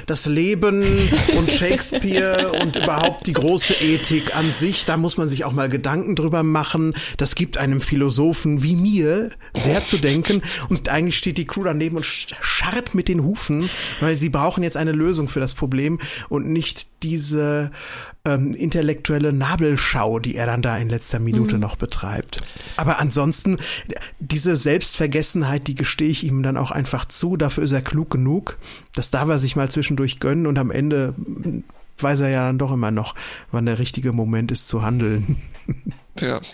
[0.05, 5.45] das Leben und Shakespeare und überhaupt die große Ethik an sich, da muss man sich
[5.45, 6.93] auch mal Gedanken drüber machen.
[7.17, 10.41] Das gibt einem Philosophen wie mir sehr zu denken.
[10.69, 14.77] Und eigentlich steht die Crew daneben und scharrt mit den Hufen, weil sie brauchen jetzt
[14.77, 15.99] eine Lösung für das Problem
[16.29, 17.71] und nicht diese
[18.27, 21.61] ähm, intellektuelle Nabelschau, die er dann da in letzter Minute mhm.
[21.61, 22.43] noch betreibt.
[22.75, 23.57] Aber ansonsten,
[24.19, 27.37] diese Selbstvergessenheit, die gestehe ich ihm dann auch einfach zu.
[27.37, 28.57] Dafür ist er klug genug.
[28.93, 31.15] Das darf er sich mal zwischendurch gönnen und am Ende
[31.99, 33.15] weiß er ja dann doch immer noch,
[33.51, 35.37] wann der richtige Moment ist zu handeln.
[36.19, 36.41] Ja.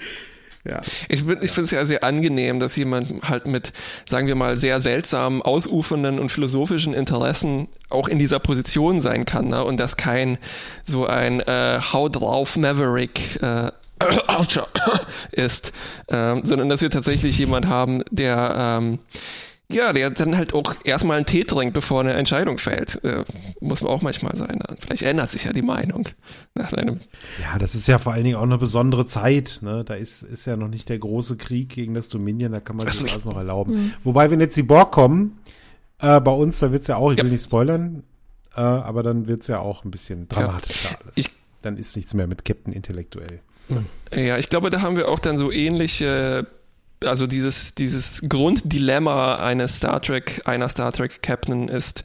[0.65, 0.81] Ja.
[1.09, 3.73] Ich, bin, ich finde es ja sehr angenehm, dass jemand halt mit,
[4.07, 9.49] sagen wir mal, sehr seltsamen, ausufernden und philosophischen Interessen auch in dieser Position sein kann
[9.49, 9.63] ne?
[9.63, 10.37] und dass kein
[10.85, 13.71] so ein äh, Hau drauf Maverick äh,
[15.31, 15.73] ist,
[16.07, 18.99] ähm, sondern dass wir tatsächlich jemand haben, der ähm,
[19.71, 23.03] ja, der dann halt auch erstmal einen Tee trinkt, bevor eine Entscheidung fällt.
[23.03, 23.23] Äh,
[23.59, 24.57] muss man auch manchmal sein.
[24.57, 24.77] Ne?
[24.79, 26.07] Vielleicht ändert sich ja die Meinung
[26.53, 26.99] nach einem.
[27.41, 29.59] Ja, das ist ja vor allen Dingen auch eine besondere Zeit.
[29.61, 29.83] Ne?
[29.83, 32.87] Da ist, ist ja noch nicht der große Krieg gegen das Dominion, da kann man
[32.87, 33.73] sich das alles noch erlauben.
[33.73, 33.93] Mhm.
[34.03, 35.39] Wobei, wenn jetzt die Borg kommen,
[35.99, 37.23] äh, bei uns, da wird's ja auch, ich ja.
[37.23, 38.03] will nicht spoilern,
[38.55, 40.97] äh, aber dann wird's ja auch ein bisschen dramatischer ja.
[41.01, 41.17] alles.
[41.17, 41.29] Ich,
[41.61, 43.39] dann ist nichts mehr mit Captain intellektuell.
[44.13, 46.45] Ja, ich glaube, da haben wir auch dann so ähnliche
[47.05, 52.03] also dieses, dieses Grunddilemma eines Star Trek, einer Star Trek Captain ist,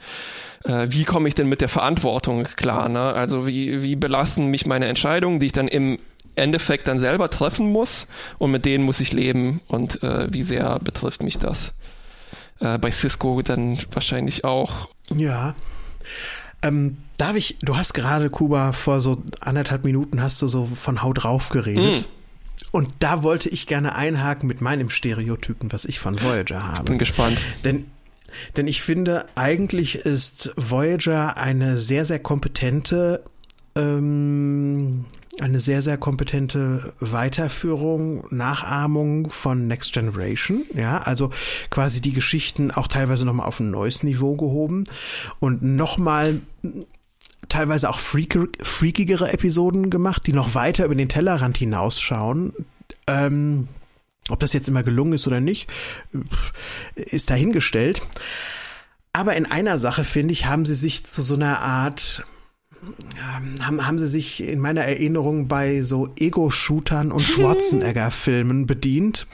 [0.64, 2.88] äh, wie komme ich denn mit der Verantwortung klar?
[2.88, 3.00] Ne?
[3.00, 5.98] Also wie, wie belasten mich meine Entscheidungen, die ich dann im
[6.34, 8.06] Endeffekt dann selber treffen muss
[8.38, 11.74] und mit denen muss ich leben und äh, wie sehr betrifft mich das?
[12.60, 14.88] Äh, bei Cisco dann wahrscheinlich auch.
[15.14, 15.54] Ja.
[16.62, 21.02] Ähm, darf ich, du hast gerade, Kuba, vor so anderthalb Minuten hast du so von
[21.02, 22.02] Haut drauf geredet.
[22.02, 22.17] Mm.
[22.70, 26.78] Und da wollte ich gerne einhaken mit meinem Stereotypen, was ich von Voyager habe.
[26.78, 27.38] Ich bin gespannt.
[27.64, 27.86] Denn
[28.56, 33.24] denn ich finde, eigentlich ist Voyager eine sehr, sehr kompetente,
[33.74, 35.06] ähm,
[35.40, 40.64] eine sehr, sehr kompetente Weiterführung, Nachahmung von Next Generation.
[40.74, 41.30] Ja, also
[41.70, 44.84] quasi die Geschichten auch teilweise nochmal auf ein neues Niveau gehoben
[45.40, 46.40] und nochmal
[47.48, 52.52] teilweise auch freakigere Episoden gemacht, die noch weiter über den Tellerrand hinausschauen.
[53.06, 53.68] Ähm,
[54.28, 55.70] ob das jetzt immer gelungen ist oder nicht,
[56.94, 58.02] ist dahingestellt.
[59.12, 62.24] Aber in einer Sache, finde ich, haben sie sich zu so einer Art
[63.60, 69.26] haben, haben sie sich in meiner Erinnerung bei so Ego-Shootern und Schwarzenegger-Filmen bedient.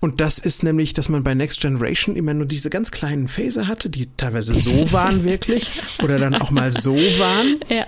[0.00, 3.68] Und das ist nämlich, dass man bei Next Generation immer nur diese ganz kleinen Phaser
[3.68, 7.60] hatte, die teilweise so waren wirklich oder dann auch mal so waren.
[7.68, 7.84] Ja.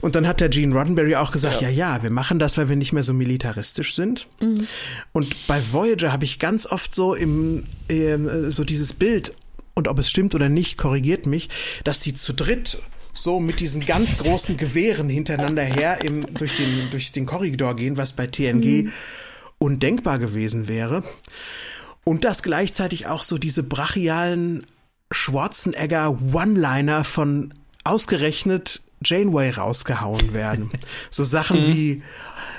[0.00, 1.68] Und dann hat der Gene Roddenberry auch gesagt, ja.
[1.68, 4.28] ja, ja, wir machen das, weil wir nicht mehr so militaristisch sind.
[4.40, 4.68] Mhm.
[5.12, 9.32] Und bei Voyager habe ich ganz oft so im äh, so dieses Bild
[9.74, 11.48] und ob es stimmt oder nicht, korrigiert mich,
[11.82, 12.80] dass die zu dritt
[13.14, 17.96] so mit diesen ganz großen Gewehren hintereinander her im, durch, den, durch den Korridor gehen,
[17.96, 18.92] was bei TNG mhm.
[19.58, 21.04] undenkbar gewesen wäre.
[22.02, 24.66] Und dass gleichzeitig auch so diese brachialen
[25.10, 27.54] Schwarzenegger One-Liner von
[27.84, 30.70] ausgerechnet Janeway rausgehauen werden.
[31.10, 31.74] So Sachen mhm.
[31.74, 32.02] wie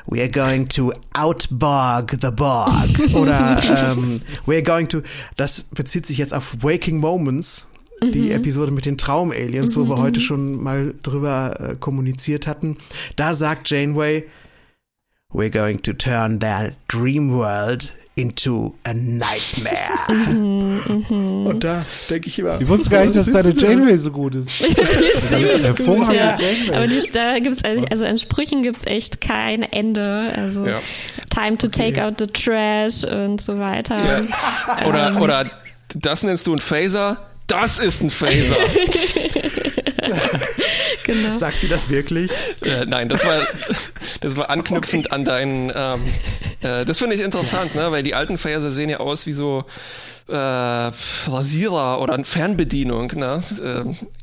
[0.08, 3.60] We're going to outborg the Borg oder
[3.92, 5.02] ähm, We're going to.
[5.36, 7.68] Das bezieht sich jetzt auf Waking Moments,
[8.02, 8.32] die mhm.
[8.32, 10.24] Episode mit den Traum-Aliens, mhm, wo wir heute mhm.
[10.24, 12.78] schon mal drüber äh, kommuniziert hatten.
[13.16, 14.26] Da sagt Janeway,
[15.34, 19.74] We're going to turn their dream world into a nightmare.
[20.36, 21.48] Mhm, mhm.
[21.48, 22.62] Und da denke ich immer.
[22.62, 24.60] Ich wusste gar nicht, dass deine Janeway so gut ist.
[24.60, 26.38] die ist ziemlich gut, ja.
[26.74, 30.32] Aber die, da gibt's also, also an Sprüchen gibt's echt kein Ende.
[30.36, 30.80] Also ja.
[31.32, 32.02] Time to take okay.
[32.02, 33.98] out the trash und so weiter.
[33.98, 34.88] Ja.
[34.88, 35.22] Oder, ähm.
[35.22, 35.46] oder
[35.96, 37.26] das nennst du ein Phaser?
[37.48, 38.58] Das ist ein Phaser.
[41.04, 41.34] genau.
[41.34, 42.32] Sagt sie das wirklich?
[42.64, 43.42] Äh, nein, das war,
[44.22, 45.16] das war anknüpfend okay.
[45.16, 45.72] an deinen.
[45.76, 46.14] Ähm,
[46.62, 47.92] äh, das finde ich interessant, ne?
[47.92, 49.66] weil die alten Phaser sehen ja aus wie so
[50.28, 53.12] äh, Rasierer oder Fernbedienung.
[53.16, 53.44] Ne?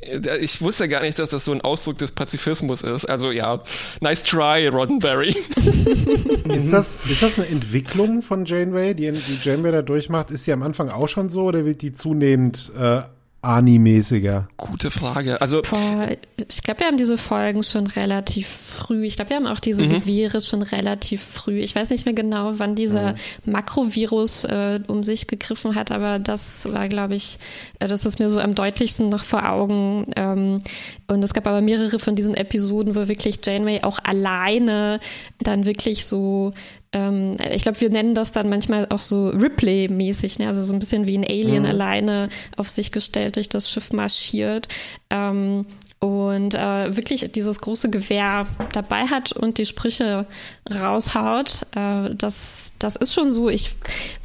[0.02, 3.04] Äh, ich wusste gar nicht, dass das so ein Ausdruck des Pazifismus ist.
[3.06, 3.60] Also ja,
[4.00, 5.28] nice try, Roddenberry.
[6.48, 10.30] ist, das, ist das eine Entwicklung von Janeway, die, die Janeway da durchmacht?
[10.30, 13.02] Ist sie am Anfang auch schon so oder wird die zunehmend äh,
[13.42, 14.48] Ani-mäßiger?
[14.56, 15.40] Gute Frage.
[15.40, 16.08] Also Boah,
[16.48, 19.04] ich glaube, wir haben diese Folgen schon relativ früh.
[19.04, 19.90] Ich glaube, wir haben auch diese mhm.
[19.90, 21.58] Gewehre schon relativ früh.
[21.58, 23.52] Ich weiß nicht mehr genau, wann dieser mhm.
[23.52, 27.38] Makrovirus äh, um sich gegriffen hat, aber das war, glaube ich,
[27.80, 30.06] äh, das ist mir so am deutlichsten noch vor Augen.
[30.14, 30.60] Ähm,
[31.08, 35.00] und es gab aber mehrere von diesen Episoden, wo wirklich Janeway auch alleine
[35.40, 36.52] dann wirklich so
[36.92, 40.46] ähm, ich glaube, wir nennen das dann manchmal auch so Ripley-mäßig, ne?
[40.46, 41.68] also so ein bisschen wie ein Alien mhm.
[41.68, 44.68] alleine auf sich gestellt durch das Schiff marschiert.
[45.10, 45.66] Ähm,
[46.00, 50.26] und äh, wirklich dieses große Gewehr dabei hat und die Sprüche
[50.68, 53.48] raushaut, äh, das, das ist schon so.
[53.48, 53.70] Ich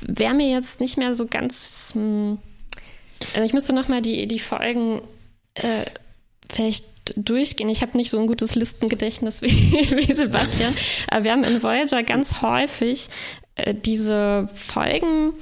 [0.02, 1.94] wäre mir jetzt nicht mehr so ganz.
[1.94, 2.38] Mh, hm,
[3.34, 5.02] also ich müsste noch mal die, die Folgen
[5.54, 5.86] äh,
[6.52, 6.86] vielleicht
[7.16, 7.70] durchgehen.
[7.70, 9.48] Ich habe nicht so ein gutes Listengedächtnis wie,
[9.98, 10.74] wie Sebastian,
[11.10, 13.10] aber wir haben in Voyager ganz häufig
[13.56, 15.34] äh, diese Folgen,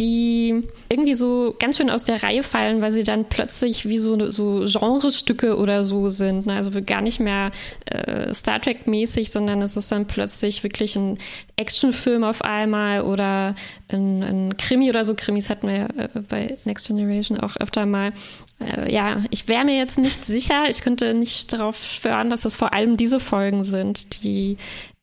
[0.00, 4.30] die irgendwie so ganz schön aus der Reihe fallen, weil sie dann plötzlich wie so,
[4.30, 6.46] so Genrestücke oder so sind.
[6.46, 6.54] Ne?
[6.54, 7.50] Also gar nicht mehr
[7.84, 11.18] äh, Star Trek-mäßig, sondern es ist dann plötzlich wirklich ein
[11.56, 13.54] Actionfilm auf einmal oder
[13.88, 15.14] ein, ein Krimi oder so.
[15.14, 18.14] Krimis hatten wir äh, bei Next Generation auch öfter mal.
[18.60, 20.68] Äh, ja, ich wäre mir jetzt nicht sicher.
[20.68, 24.56] Ich könnte nicht darauf schwören, dass das vor allem diese Folgen sind, die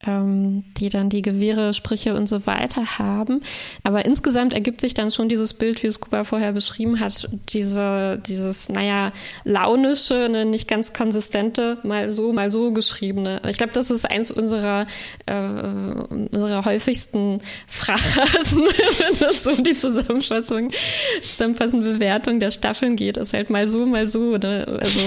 [0.06, 3.42] ähm, die dann die Gewehre, Sprüche und so weiter haben.
[3.84, 8.22] Aber insgesamt ergibt sich dann schon dieses Bild, wie es Kuba vorher beschrieben hat, diese,
[8.28, 9.12] dieses, naja,
[9.44, 13.42] launische, ne, nicht ganz konsistente, mal so, mal so geschriebene.
[13.48, 14.86] Ich glaube, das ist eins unserer,
[15.26, 20.72] äh, unserer häufigsten Phrasen, wenn es um die Zusammenfassung,
[21.24, 24.38] zusammenfassende Bewertung der Staffeln geht, ist halt mal so, mal so.
[24.38, 24.80] Ne?
[24.80, 25.00] Also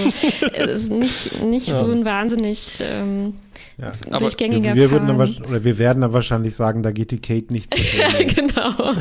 [0.53, 1.79] es ist nicht, nicht ja.
[1.79, 3.35] so ein wahnsinnig ähm,
[3.81, 4.17] ja.
[4.17, 7.51] durchgängiger wir, wir würden dann, oder wir werden dann wahrscheinlich sagen, da geht die Kate
[7.51, 8.93] nicht zu Ja, genau.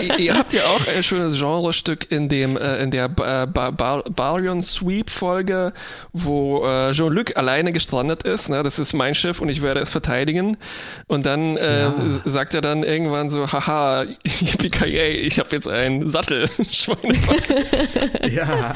[0.00, 4.62] Ihr, ihr, habt ja auch ein schönes Genrestück in dem äh, in der äh, Barion
[4.62, 5.72] Sweep Folge,
[6.12, 8.48] wo äh, Jean-Luc alleine gestrandet ist.
[8.48, 8.62] Ne?
[8.62, 10.56] Das ist mein Schiff und ich werde es verteidigen.
[11.06, 11.94] Und dann äh, ja.
[12.24, 16.48] sagt er dann irgendwann so, haha, yippie ich habe jetzt einen Sattel.
[18.30, 18.74] ja,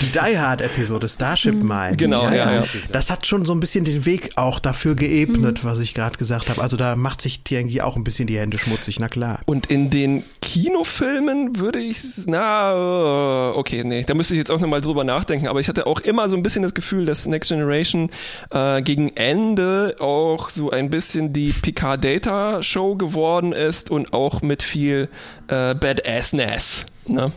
[0.00, 1.68] die Die Hard Episode Starship mhm.
[1.68, 1.96] Mine.
[1.96, 2.64] Genau, ja, ja, ja.
[2.90, 5.68] Das hat schon so ein bisschen den Weg auch dafür geebnet, mhm.
[5.68, 6.60] was ich gerade gesagt habe.
[6.60, 9.40] Also da macht sich TNG auch ein bisschen die Hände schmutzig, na klar.
[9.46, 14.80] Und in den Kinofilmen würde ich, na, okay, nee, da müsste ich jetzt auch nochmal
[14.80, 18.10] drüber nachdenken, aber ich hatte auch immer so ein bisschen das Gefühl, dass Next Generation
[18.50, 24.42] äh, gegen Ende auch so ein bisschen die Picard Data Show geworden ist und auch
[24.42, 25.08] mit viel
[25.48, 27.32] äh, Badassness, ne?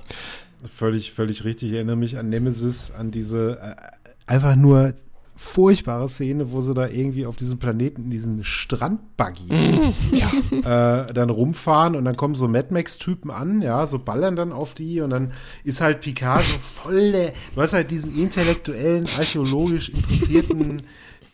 [0.73, 1.69] Völlig, völlig richtig.
[1.69, 4.93] Ich erinnere mich an Nemesis, an diese äh, einfach nur
[5.36, 9.93] furchtbare Szene, wo sie da irgendwie auf diesem Planeten in diesen Strandbuggies mhm.
[10.11, 11.07] ja.
[11.07, 14.73] äh, dann rumfahren und dann kommen so Mad Max-Typen an, ja, so ballern dann auf
[14.73, 15.33] die und dann
[15.63, 20.83] ist halt Picard so voll der, du hast halt diesen intellektuellen, archäologisch interessierten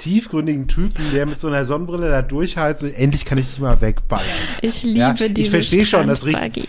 [0.01, 2.83] tiefgründigen Typen, der mit so einer Sonnenbrille da durchheizt.
[2.83, 4.25] Endlich kann ich dich mal wegballern.
[4.61, 6.39] Ich liebe ja, diese Ich verstehe schon, das riecht.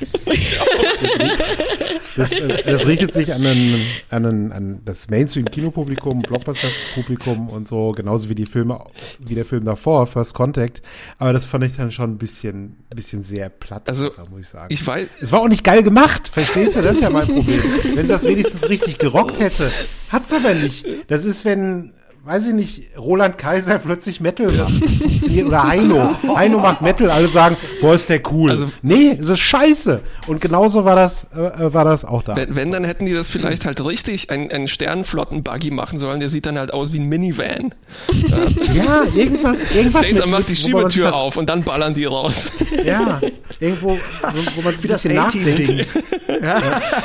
[2.15, 7.93] Das, das, das, richtet sich an, einen, an, einen, an das Mainstream-Kinopublikum, Blockbuster-Publikum und so,
[7.93, 8.85] genauso wie die Filme,
[9.19, 10.83] wie der Film davor, First Contact.
[11.17, 14.41] Aber das fand ich dann schon ein bisschen, ein bisschen sehr platt, also, einfach, muss
[14.41, 14.67] ich sagen.
[14.69, 15.09] Ich weiß.
[15.23, 16.83] Es war auch nicht geil gemacht, verstehst du?
[16.83, 17.63] Das ist ja mein Problem.
[17.95, 19.71] Wenn das wenigstens richtig gerockt hätte,
[20.11, 20.85] hat's aber nicht.
[21.09, 21.95] Das ist, wenn
[22.25, 24.73] weiß ich nicht, Roland Kaiser plötzlich Metal macht.
[24.83, 25.29] Das.
[25.29, 26.11] Oder Heino.
[26.37, 28.51] Heino macht Metal, alle sagen, boah, ist der cool.
[28.51, 30.01] Also, nee, es ist scheiße.
[30.29, 32.37] Und genauso war das, äh, äh war das auch da.
[32.37, 36.31] Wenn, wenn, dann hätten die das vielleicht halt richtig, einen, einen Sternenflotten-Buggy machen sollen, der
[36.31, 37.75] sieht dann halt aus wie ein Minivan.
[38.73, 40.09] ja, irgendwas, irgendwas.
[40.09, 42.51] Data macht die Schiebetür auf und dann ballern die raus.
[42.85, 43.21] Ja,
[43.59, 45.87] irgendwo, wo, wo man wie das nachdenkt.
[46.43, 46.61] Ja.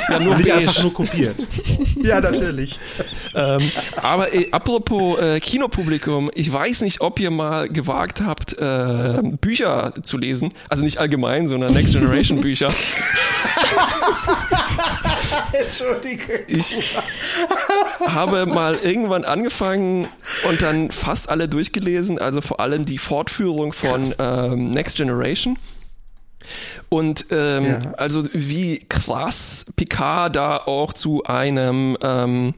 [0.08, 1.36] ja, nur nicht einfach nur kopiert.
[1.38, 2.00] So.
[2.02, 2.80] Ja, natürlich.
[3.34, 3.70] ähm,
[4.02, 9.94] aber ey, apropos äh, Kinopublikum, ich weiß nicht, ob ihr mal gewagt habt, äh, Bücher
[10.02, 10.52] zu lesen.
[10.68, 12.72] Also nicht allgemein, sondern Next Generation Bücher.
[15.52, 16.44] Entschuldige.
[16.48, 16.76] Ich
[18.06, 20.08] habe mal irgendwann angefangen
[20.48, 25.58] und dann fast alle durchgelesen, also vor allem die Fortführung von ähm, Next Generation.
[26.88, 27.78] Und ähm, ja.
[27.96, 32.54] also wie krass Picard da auch zu einem ähm,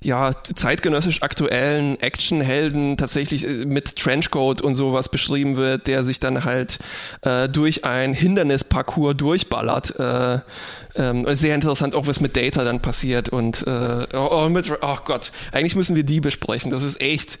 [0.00, 6.44] ja zeitgenössisch aktuellen Actionhelden tatsächlich äh, mit Trenchcoat und sowas beschrieben wird, der sich dann
[6.44, 6.78] halt
[7.22, 9.98] äh, durch ein Hindernisparcours durchballert.
[9.98, 10.38] Äh,
[10.96, 14.96] ähm, sehr interessant auch, was mit Data dann passiert und äh, oh, oh mit, oh
[15.04, 16.70] Gott, eigentlich müssen wir die besprechen.
[16.70, 17.38] Das ist echt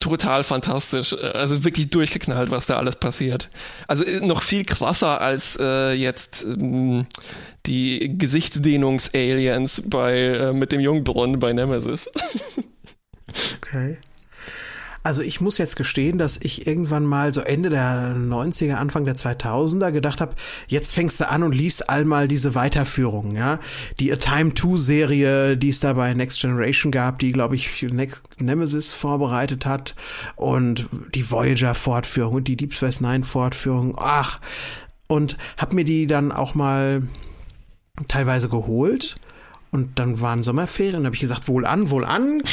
[0.00, 1.12] total fantastisch.
[1.12, 3.48] Äh, also wirklich durchgeknallt, was da alles passiert.
[3.88, 7.06] Also äh, noch viel krasser als äh, jetzt ähm,
[7.66, 12.10] die Gesichtsdehnungs-Aliens bei äh, mit dem Jungbrunnen bei Nemesis.
[13.56, 13.98] okay.
[15.04, 19.16] Also ich muss jetzt gestehen, dass ich irgendwann mal so Ende der 90er, Anfang der
[19.16, 20.34] 2000er gedacht habe,
[20.66, 23.60] jetzt fängst du an und liest allmal diese Weiterführungen, ja.
[24.00, 27.82] Die A Time 2 Serie, die es da bei Next Generation gab, die, glaube ich,
[27.82, 29.94] ne Nemesis vorbereitet hat
[30.36, 33.96] und die Voyager Fortführung und die Deep Space Nine Fortführung.
[33.98, 34.40] Ach,
[35.06, 37.02] und hab mir die dann auch mal
[38.08, 39.16] teilweise geholt
[39.74, 42.42] und dann waren Sommerferien und habe ich gesagt, wohl an, wohl an.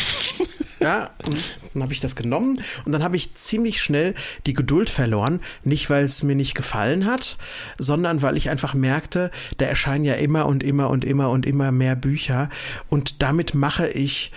[0.80, 1.38] Ja, und
[1.76, 4.16] dann habe ich das genommen und dann habe ich ziemlich schnell
[4.48, 5.40] die Geduld verloren.
[5.64, 7.38] Nicht, weil es mir nicht gefallen hat,
[7.78, 11.72] sondern weil ich einfach merkte, da erscheinen ja immer und immer und immer und immer
[11.72, 12.50] mehr Bücher
[12.90, 14.32] und damit mache ich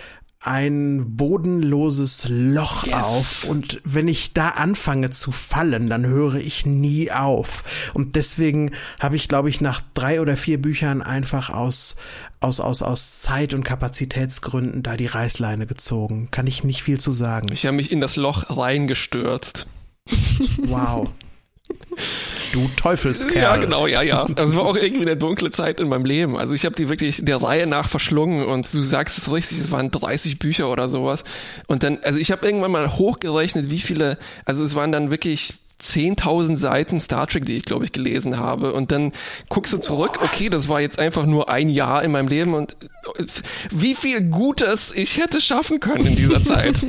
[0.45, 2.93] ein bodenloses Loch yes.
[2.95, 7.63] auf und wenn ich da anfange zu fallen, dann höre ich nie auf.
[7.93, 11.95] Und deswegen habe ich, glaube ich, nach drei oder vier Büchern einfach aus,
[12.39, 16.29] aus, aus, aus Zeit- und Kapazitätsgründen da die Reißleine gezogen.
[16.31, 17.51] Kann ich nicht viel zu sagen.
[17.51, 19.67] Ich habe mich in das Loch reingestürzt.
[20.67, 21.07] wow.
[22.51, 23.41] Du Teufelskerl.
[23.41, 24.25] Ja, genau, ja, ja.
[24.33, 26.37] Das war auch irgendwie eine dunkle Zeit in meinem Leben.
[26.37, 29.71] Also ich habe die wirklich der Reihe nach verschlungen und du sagst es richtig, es
[29.71, 31.23] waren 30 Bücher oder sowas.
[31.67, 35.55] Und dann, also ich habe irgendwann mal hochgerechnet, wie viele, also es waren dann wirklich
[35.81, 38.73] 10.000 Seiten Star Trek, die ich glaube ich gelesen habe.
[38.73, 39.11] Und dann
[39.49, 42.75] guckst du zurück, okay, das war jetzt einfach nur ein Jahr in meinem Leben und
[43.71, 46.75] wie viel Gutes ich hätte schaffen können in dieser Zeit.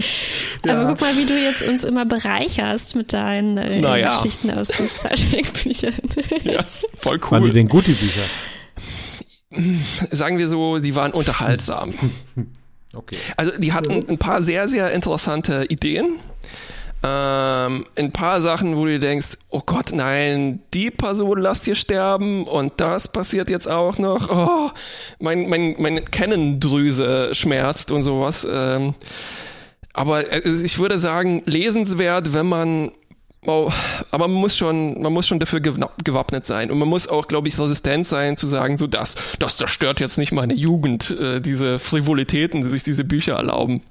[0.66, 0.74] Ja.
[0.78, 4.14] Aber guck mal, wie du jetzt uns immer bereicherst mit deinen äh, naja.
[4.16, 5.94] Geschichten aus den Star Trek-Büchern.
[6.42, 6.62] ja,
[6.98, 7.30] voll cool.
[7.30, 8.22] Waren die denn gut, die Bücher?
[10.10, 11.94] Sagen wir so, die waren unterhaltsam.
[12.94, 13.16] Okay.
[13.36, 16.18] Also die hatten ein paar sehr, sehr interessante Ideen.
[17.02, 22.46] Ähm, ein paar Sachen, wo du denkst, oh Gott, nein, die Person lasst ihr sterben
[22.46, 24.28] und das passiert jetzt auch noch.
[24.28, 24.70] Oh,
[25.18, 28.46] mein, mein, meine Kennendrüse schmerzt und sowas.
[28.50, 28.94] Ähm,
[29.92, 32.92] aber äh, ich würde sagen, lesenswert, wenn man
[33.46, 33.72] Oh,
[34.10, 37.48] aber man muss schon, man muss schon dafür gewappnet sein und man muss auch, glaube
[37.48, 41.78] ich, resistent sein zu sagen, so das, das zerstört jetzt nicht meine Jugend, äh, diese
[41.78, 43.82] Frivolitäten, die sich diese Bücher erlauben.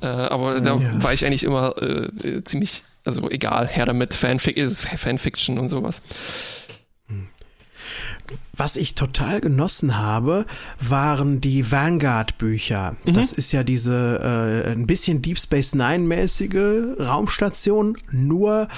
[0.00, 1.02] Äh, aber da ja.
[1.02, 6.00] war ich eigentlich immer äh, ziemlich, also egal, her damit, Fanfic ist Fanfiction und sowas.
[8.56, 10.44] Was ich total genossen habe,
[10.80, 12.96] waren die Vanguard-Bücher.
[13.04, 13.14] Mhm.
[13.14, 18.68] Das ist ja diese äh, ein bisschen Deep Space Nine-mäßige Raumstation, nur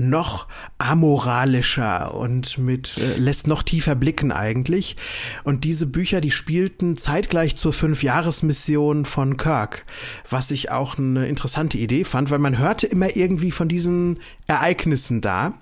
[0.00, 0.46] noch
[0.78, 4.96] amoralischer und mit äh, lässt noch tiefer blicken eigentlich.
[5.44, 9.84] Und diese Bücher, die spielten zeitgleich zur Fünfjahresmission von Kirk,
[10.28, 15.20] was ich auch eine interessante Idee fand, weil man hörte immer irgendwie von diesen Ereignissen
[15.20, 15.54] da.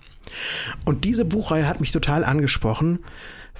[0.84, 3.00] Und diese Buchreihe hat mich total angesprochen,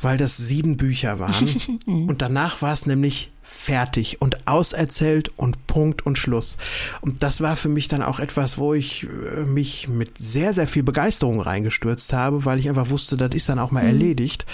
[0.01, 1.79] weil das sieben Bücher waren.
[1.87, 6.59] und danach war es nämlich fertig und auserzählt und Punkt und Schluss.
[7.01, 10.69] Und das war für mich dann auch etwas, wo ich äh, mich mit sehr, sehr
[10.69, 13.89] viel Begeisterung reingestürzt habe, weil ich einfach wusste, das ist dann auch mal mhm.
[13.89, 14.47] erledigt.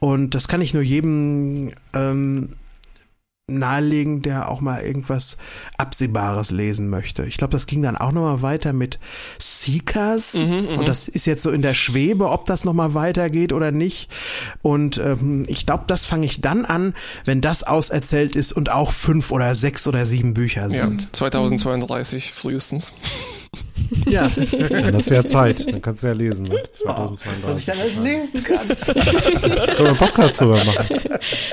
[0.00, 2.56] Und das kann ich nur jedem ähm,
[3.58, 5.36] nahelegen, der auch mal irgendwas
[5.76, 7.24] Absehbares lesen möchte.
[7.24, 8.98] Ich glaube, das ging dann auch nochmal weiter mit
[9.38, 13.52] Seekers mhm, mhm, und das ist jetzt so in der Schwebe, ob das nochmal weitergeht
[13.52, 14.10] oder nicht.
[14.62, 16.94] Und ähm, ich glaube, das fange ich dann an,
[17.24, 21.02] wenn das auserzählt ist und auch fünf oder sechs oder sieben Bücher sind.
[21.02, 22.92] Ja, 2032 frühestens.
[24.06, 24.30] Ja.
[24.68, 26.62] Dann hast du ja Zeit, dann kannst du ja lesen, ne?
[26.74, 27.44] 2032.
[27.44, 28.68] Oh, was ich dann alles lesen kann.
[28.86, 31.00] Können wir einen Podcast drüber machen.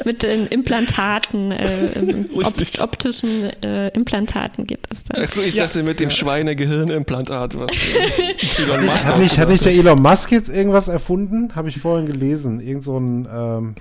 [0.06, 5.24] Mit den Implantaten, äh, op optischen äh, Implantaten gibt es dann.
[5.24, 5.66] Achso, ich ja.
[5.66, 6.16] dachte mit dem ja.
[6.16, 7.58] Schweinegehirnimplantat.
[7.58, 7.72] Was
[8.60, 11.56] Elon Musk hat, nicht, hat nicht der Elon Musk jetzt irgendwas erfunden?
[11.56, 12.60] Habe ich vorhin gelesen.
[12.60, 13.76] Irgend so ein ähm,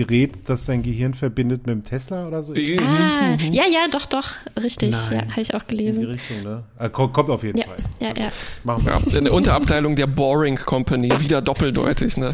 [0.00, 2.54] Gerät, das sein Gehirn verbindet mit dem Tesla oder so?
[2.54, 4.28] Ah, ja, ja, doch, doch,
[4.62, 4.92] richtig.
[4.92, 5.26] Nein.
[5.26, 6.00] Ja, habe ich auch gelesen.
[6.00, 6.64] In die Richtung, ne?
[6.78, 7.76] Ah, kommt, kommt auf jeden ja, Fall.
[8.00, 8.32] Ja, also, ja.
[8.64, 8.92] Machen wir.
[8.92, 12.32] Ja, eine Unterabteilung der Boring Company, wieder doppeldeutig, ne?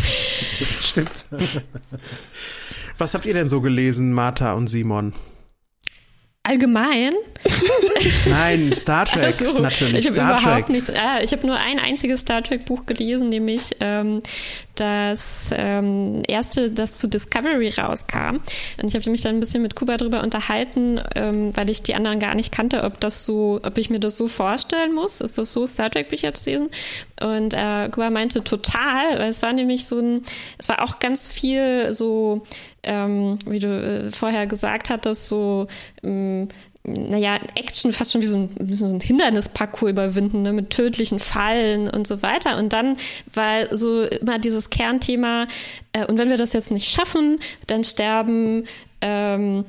[0.82, 1.24] Stimmt.
[2.98, 5.14] Was habt ihr denn so gelesen, Martha und Simon?
[6.48, 7.12] Allgemein?
[8.28, 10.06] Nein, Star Trek also, natürlich.
[10.06, 10.68] Ich Star Trek.
[10.68, 14.22] Nichts, ah, ich habe nur ein einziges Star Trek Buch gelesen, nämlich ähm,
[14.74, 18.40] das ähm, erste, das zu Discovery rauskam.
[18.80, 21.94] Und ich habe mich dann ein bisschen mit Kuba drüber unterhalten, ähm, weil ich die
[21.94, 25.20] anderen gar nicht kannte, ob das so, ob ich mir das so vorstellen muss.
[25.20, 26.70] Ist das so, Star Trek Bücher zu lesen?
[27.20, 30.22] Und äh, Kuba meinte total, weil es war nämlich so ein,
[30.58, 32.44] es war auch ganz viel so
[32.88, 35.66] ähm, wie du äh, vorher gesagt hattest, so
[36.02, 36.48] ähm,
[36.84, 41.88] naja, Action fast schon wie so ein, so ein Hindernisparcours überwinden, ne, mit tödlichen Fallen
[41.88, 42.56] und so weiter.
[42.56, 42.96] Und dann
[43.32, 45.46] war so immer dieses Kernthema,
[45.92, 48.64] äh, und wenn wir das jetzt nicht schaffen, dann sterben
[49.00, 49.64] ähm,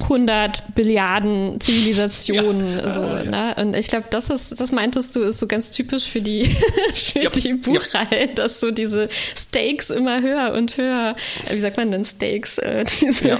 [0.00, 2.88] 100 Billiarden Zivilisationen ja.
[2.88, 3.24] so ja.
[3.24, 6.44] ne und ich glaube das ist das meintest du ist so ganz typisch für die
[6.94, 7.30] für ja.
[7.30, 11.16] die Buchreihe dass so diese Stakes immer höher und höher
[11.48, 13.38] äh, wie sagt man denn Stakes äh, diese,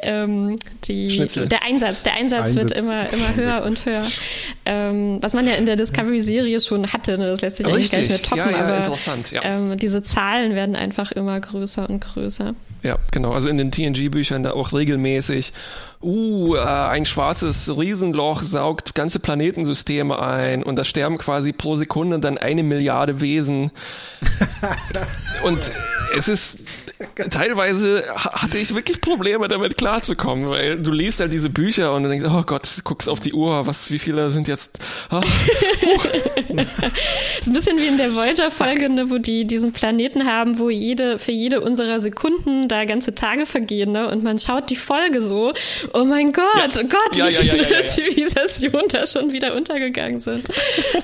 [0.00, 1.48] ähm, die Schnitzel.
[1.48, 2.62] der Einsatz der Einsatz, Einsatz.
[2.62, 4.06] wird immer immer höher und höher
[4.66, 7.28] ähm, was man ja in der Discovery Serie schon hatte ne?
[7.28, 8.92] das lässt sich eigentlich gar nicht mehr toppen aber
[9.42, 12.54] ähm, diese Zahlen werden einfach immer größer und größer
[12.84, 13.32] ja, genau.
[13.32, 15.54] Also in den TNG-Büchern da auch regelmäßig,
[16.02, 22.18] uh, äh, ein schwarzes Riesenloch saugt ganze Planetensysteme ein und da sterben quasi pro Sekunde
[22.18, 23.70] dann eine Milliarde Wesen.
[25.44, 25.58] und
[26.14, 26.58] es ist
[27.30, 32.08] teilweise hatte ich wirklich Probleme damit klarzukommen, weil du liest halt diese Bücher und du
[32.08, 34.78] denkst, oh Gott, guckst auf die Uhr, was, wie viele sind jetzt?
[35.10, 35.20] Oh.
[37.40, 41.18] ist ein bisschen wie in der Voyager-Folge, ne, wo die diesen Planeten haben, wo jede,
[41.18, 45.52] für jede unserer Sekunden da ganze Tage vergehen, ne, und man schaut die Folge so,
[45.92, 46.80] oh mein Gott, ja.
[46.80, 50.48] oh Gott, ja, wie ja, viele Zivilisationen da schon wieder untergegangen sind.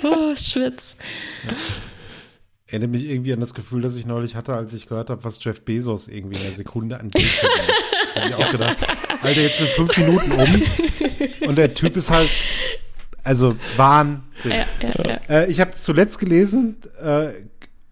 [0.03, 0.97] Oh, Schwitz.
[2.71, 5.25] Ja erinnere mich irgendwie an das Gefühl, das ich neulich hatte, als ich gehört habe,
[5.25, 8.15] was Jeff Bezos irgendwie in der Sekunde an Geld verdient.
[8.15, 8.77] habe ich auch gedacht,
[9.23, 12.31] Alter, jetzt sind fünf Minuten um und der Typ ist halt,
[13.25, 14.53] also Wahnsinn.
[14.53, 15.21] Ja, ja, ja.
[15.29, 17.33] Äh, ich habe zuletzt gelesen, äh,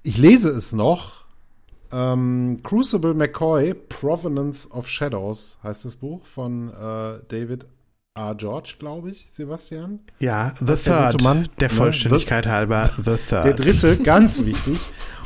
[0.02, 1.24] ich lese es noch,
[1.90, 7.66] ähm, Crucible McCoy, Provenance of Shadows heißt das Buch von äh, David
[8.18, 8.34] A.
[8.34, 10.00] George, glaube ich, Sebastian.
[10.18, 11.68] Ja, The Third, der, der ne?
[11.68, 13.44] Vollständigkeit the, halber, The Third.
[13.44, 14.78] Der dritte, ganz wichtig.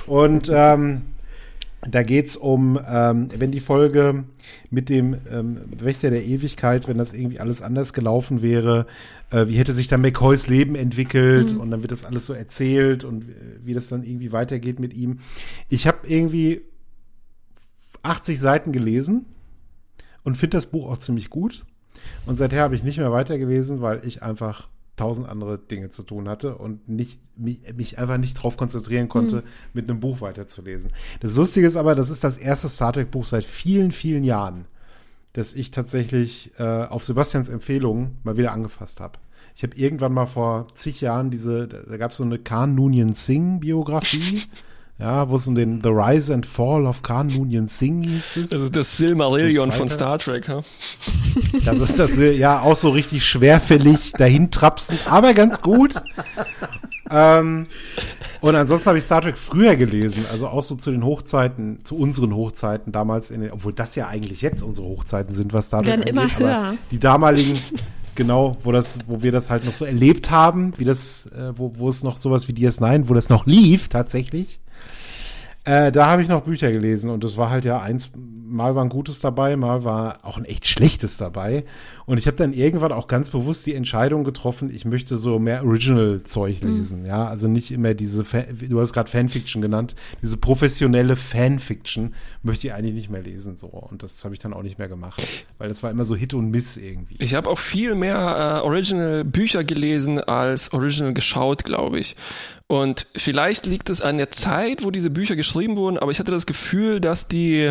[0.06, 1.02] Und ähm,
[1.90, 4.24] da geht's um, ähm, wenn die Folge
[4.70, 8.86] mit dem ähm, Wächter der Ewigkeit, wenn das irgendwie alles anders gelaufen wäre,
[9.30, 11.60] äh, wie hätte sich dann McCoys Leben entwickelt mhm.
[11.60, 13.24] und dann wird das alles so erzählt und
[13.64, 15.20] wie das dann irgendwie weitergeht mit ihm.
[15.70, 16.60] Ich habe irgendwie
[18.02, 19.26] 80 Seiten gelesen
[20.24, 21.64] und finde das Buch auch ziemlich gut.
[22.26, 26.28] Und seither habe ich nicht mehr weitergelesen, weil ich einfach tausend andere Dinge zu tun
[26.28, 29.42] hatte und nicht, mich, mich einfach nicht drauf konzentrieren konnte, mhm.
[29.72, 30.92] mit einem Buch weiterzulesen.
[31.20, 34.66] Das Lustige ist aber, das ist das erste Star Trek Buch seit vielen, vielen Jahren,
[35.32, 39.18] das ich tatsächlich äh, auf Sebastians Empfehlung mal wieder angefasst habe.
[39.56, 43.14] Ich habe irgendwann mal vor zig Jahren diese, da gab es so eine Khan Noonien
[43.14, 44.42] Singh Biografie.
[45.02, 48.50] ja, wo es um den The Rise and Fall of Khan Noonien Singh hieß es.
[48.50, 50.62] Das ist das Silmarillion von Star Trek, ha?
[51.64, 55.94] Das ist das, ja, auch so richtig schwerfällig dahintrapsen, aber ganz gut.
[57.10, 57.66] ähm,
[58.40, 61.96] und ansonsten habe ich Star Trek früher gelesen, also auch so zu den Hochzeiten, zu
[61.96, 65.82] unseren Hochzeiten damals, in den, obwohl das ja eigentlich jetzt unsere Hochzeiten sind, was Star
[65.82, 66.74] Trek angeht, immer höher.
[66.92, 67.58] die damaligen,
[68.14, 71.72] genau, wo das, wo wir das halt noch so erlebt haben, wie das, äh, wo,
[71.76, 74.60] wo es noch sowas wie DS9, wo das noch lief tatsächlich.
[75.64, 78.10] Äh, da habe ich noch Bücher gelesen und das war halt ja eins,
[78.52, 81.64] mal war ein gutes dabei, mal war auch ein echt schlechtes dabei.
[82.04, 85.64] Und ich habe dann irgendwann auch ganz bewusst die Entscheidung getroffen, ich möchte so mehr
[85.64, 86.76] Original-Zeug mhm.
[86.76, 87.00] lesen.
[87.00, 87.06] Mhm.
[87.06, 92.66] Ja, also nicht immer diese, Fan, du hast gerade Fanfiction genannt, diese professionelle Fanfiction möchte
[92.66, 93.56] ich eigentlich nicht mehr lesen.
[93.56, 95.22] so Und das habe ich dann auch nicht mehr gemacht,
[95.58, 97.16] weil das war immer so Hit und Miss irgendwie.
[97.20, 102.16] Ich habe auch viel mehr äh, Original-Bücher gelesen als Original geschaut, glaube ich.
[102.72, 106.30] Und vielleicht liegt es an der Zeit, wo diese Bücher geschrieben wurden, aber ich hatte
[106.30, 107.70] das Gefühl, dass die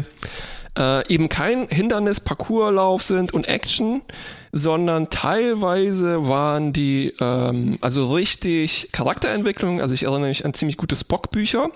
[0.78, 4.04] äh, eben kein Hindernis, Parcourslauf sind und Action,
[4.52, 9.82] sondern teilweise waren die ähm, also richtig Charakterentwicklung.
[9.82, 11.72] Also ich erinnere mich an ziemlich gute Spock-Bücher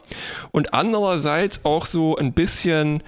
[0.52, 3.02] und andererseits auch so ein bisschen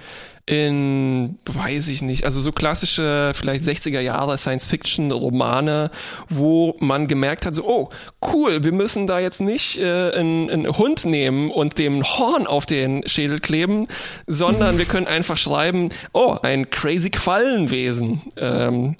[0.48, 5.90] in, weiß ich nicht, also so klassische, vielleicht 60er Jahre Science-Fiction-Romane,
[6.30, 7.88] wo man gemerkt hat, so, oh,
[8.32, 12.64] cool, wir müssen da jetzt nicht äh, einen, einen Hund nehmen und dem Horn auf
[12.64, 13.86] den Schädel kleben,
[14.26, 18.22] sondern wir können einfach schreiben, oh, ein crazy Quallenwesen.
[18.38, 18.96] Ähm,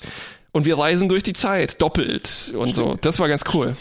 [0.53, 2.97] und wir reisen durch die Zeit, doppelt und so.
[3.01, 3.75] Das war ganz cool.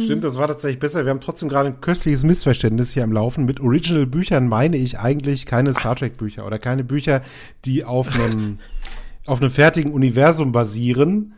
[0.00, 1.04] Stimmt, das war tatsächlich besser.
[1.04, 3.44] Wir haben trotzdem gerade ein köstliches Missverständnis hier am Laufen.
[3.44, 7.22] Mit Original-Büchern meine ich eigentlich keine Star Trek-Bücher oder keine Bücher,
[7.64, 8.58] die auf einem,
[9.26, 11.34] auf einem fertigen Universum basieren,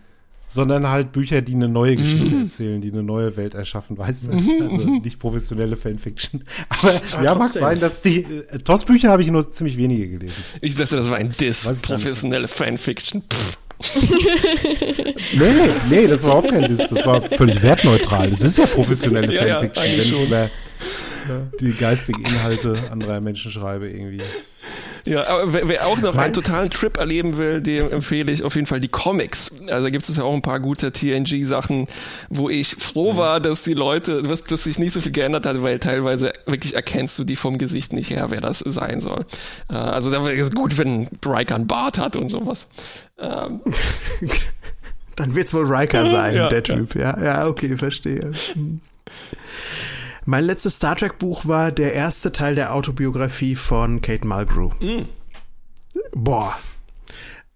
[0.52, 2.42] sondern halt Bücher, die eine neue Geschichte mhm.
[2.44, 4.32] erzählen, die eine neue Welt erschaffen, weißt du?
[4.32, 4.62] Mhm.
[4.62, 6.44] Also nicht professionelle Fanfiction.
[6.68, 10.44] Aber, Aber ja, mag sein, dass die äh, TOS-Bücher habe ich nur ziemlich wenige gelesen.
[10.60, 11.70] Ich dachte, das war ein Diss.
[11.80, 13.22] Professionelle Fanfiction.
[13.22, 13.58] Pff.
[15.32, 16.88] nee, nee, das war überhaupt kein Diss.
[16.88, 18.30] Das war völlig wertneutral.
[18.30, 20.50] Das ist ja professionelle ja, Fanfiction, ja, wenn ich über
[21.60, 24.22] die geistigen Inhalte anderer Menschen schreibe irgendwie.
[25.04, 28.42] Ja, aber wer, wer auch noch mein einen totalen Trip erleben will, dem empfehle ich
[28.42, 29.50] auf jeden Fall die Comics.
[29.68, 31.88] Also da gibt es ja auch ein paar gute TNG-Sachen,
[32.28, 35.62] wo ich froh war, dass die Leute, dass, dass sich nicht so viel geändert hat,
[35.62, 39.26] weil teilweise wirklich erkennst du die vom Gesicht nicht her, wer das sein soll.
[39.68, 42.68] Äh, also da wäre es gut, wenn Riker einen Bart hat und sowas.
[43.18, 43.60] Ähm.
[45.16, 46.94] Dann wird's wohl Riker sein, ja, der Typ.
[46.94, 47.18] Ja.
[47.18, 48.32] ja, ja, okay, verstehe.
[50.24, 54.70] Mein letztes Star Trek Buch war der erste Teil der Autobiografie von Kate Mulgrew.
[54.80, 55.08] Mm.
[56.14, 56.56] Boah.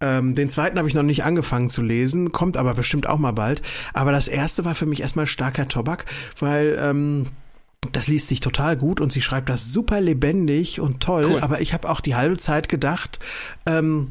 [0.01, 3.33] Ähm, den zweiten habe ich noch nicht angefangen zu lesen, kommt aber bestimmt auch mal
[3.33, 3.63] bald.
[3.95, 6.07] Aber das erste war für mich erstmal starker Tobak,
[6.39, 7.29] weil ähm,
[7.93, 11.27] das liest sich total gut und sie schreibt das super lebendig und toll.
[11.31, 11.41] Cool.
[11.41, 13.21] Aber ich habe auch die halbe Zeit gedacht,
[13.65, 14.11] ähm,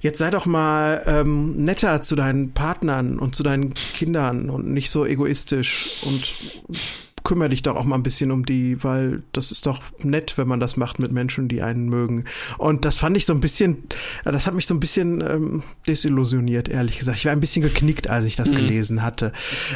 [0.00, 4.90] jetzt sei doch mal ähm, netter zu deinen Partnern und zu deinen Kindern und nicht
[4.90, 6.62] so egoistisch und
[7.24, 10.48] kümmere dich doch auch mal ein bisschen um die, weil das ist doch nett, wenn
[10.48, 12.24] man das macht mit Menschen, die einen mögen.
[12.56, 13.84] Und das fand ich so ein bisschen,
[14.24, 17.18] das hat mich so ein bisschen ähm, desillusioniert, ehrlich gesagt.
[17.18, 18.56] Ich war ein bisschen geknickt, als ich das mhm.
[18.56, 19.32] gelesen hatte.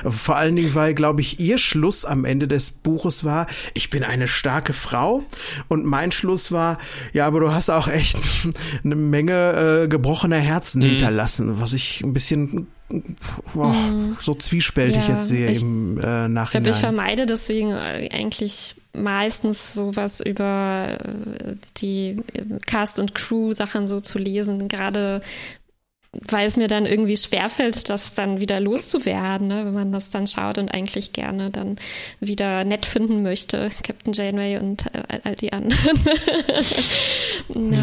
[0.09, 4.05] Vor allen Dingen, weil, glaube ich, ihr Schluss am Ende des Buches war, ich bin
[4.05, 5.25] eine starke Frau.
[5.69, 6.79] Und mein Schluss war,
[7.13, 8.19] ja, aber du hast auch echt
[8.85, 10.87] eine Menge äh, gebrochener Herzen mhm.
[10.87, 14.17] hinterlassen, was ich ein bisschen mm.
[14.21, 16.45] so zwiespältig ja, jetzt sehe ich, im äh, Nachhinein.
[16.45, 23.15] Ich glaube, ich vermeide deswegen äh, eigentlich meistens sowas über äh, die äh, Cast- und
[23.15, 25.23] Crew-Sachen so zu lesen, gerade
[26.29, 29.65] weil es mir dann irgendwie schwerfällt, das dann wieder loszuwerden, ne?
[29.65, 31.77] wenn man das dann schaut und eigentlich gerne dann
[32.21, 35.99] wieder nett finden möchte, Captain Janeway und äh, all die anderen.
[37.73, 37.79] ja.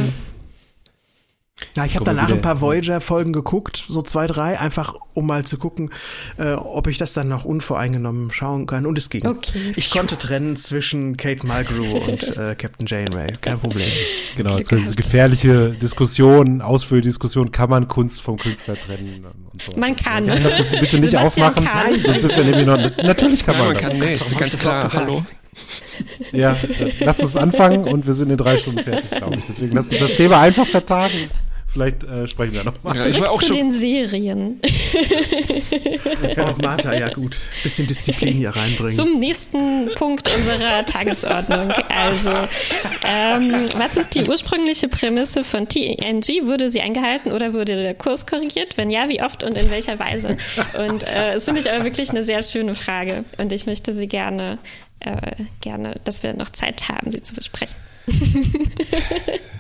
[1.76, 5.58] Ja, ich habe danach ein paar Voyager-Folgen geguckt, so zwei, drei, einfach um mal zu
[5.58, 5.92] gucken,
[6.38, 8.86] äh, ob ich das dann noch unvoreingenommen schauen kann.
[8.86, 9.26] Und es ging.
[9.26, 9.74] Okay.
[9.76, 13.34] Ich konnte trennen zwischen Kate Mulgrew und äh, Captain Janeway.
[13.42, 13.90] Kein Problem.
[14.36, 19.74] Genau, jetzt diese gefährliche Diskussion, Ausführdiskussion, kann man Kunst vom Künstler trennen und so.
[19.76, 20.26] Man kann.
[20.26, 21.64] Ja, lass uns bitte nicht aufmachen.
[21.64, 23.04] Nein, sonst sind wir nämlich noch.
[23.04, 23.92] Natürlich kann ja, man, man das.
[23.92, 24.94] Kann nicht, ganz klar.
[24.94, 25.24] Hallo.
[26.32, 26.56] Ja,
[27.00, 29.46] lass uns anfangen und wir sind in drei Stunden fertig, glaube ich.
[29.48, 31.30] Deswegen lass uns das Thema einfach vertagen.
[31.72, 32.98] Vielleicht äh, sprechen wir noch mal.
[32.98, 34.60] Ja, ich war auch zu schon den Serien.
[36.38, 37.38] oh, Martha, ja gut.
[37.62, 38.96] Bisschen Disziplin hier reinbringen.
[38.96, 41.72] Zum nächsten Punkt unserer Tagesordnung.
[41.90, 42.32] Also,
[43.08, 46.48] ähm, was ist die ursprüngliche Prämisse von TNG?
[46.48, 48.76] Wurde sie eingehalten oder wurde der Kurs korrigiert?
[48.76, 50.38] Wenn ja, wie oft und in welcher Weise?
[50.76, 53.26] Und äh, das finde ich aber wirklich eine sehr schöne Frage.
[53.38, 54.58] Und ich möchte sie gerne,
[55.02, 57.76] äh, gerne, dass wir noch Zeit haben, sie zu besprechen.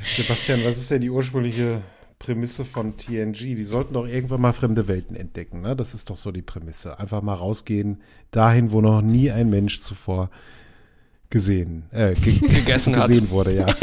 [0.08, 1.84] Sebastian, was ist denn die ursprüngliche
[2.20, 3.56] Prämisse von TNG.
[3.56, 5.62] Die sollten doch irgendwann mal fremde Welten entdecken.
[5.62, 5.76] Ne?
[5.76, 7.00] Das ist doch so die Prämisse.
[7.00, 8.02] Einfach mal rausgehen
[8.32, 10.30] dahin, wo noch nie ein Mensch zuvor
[11.30, 13.30] gesehen, äh, ge gegessen gesehen hat.
[13.30, 13.68] wurde, ja.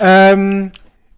[0.00, 0.72] ähm,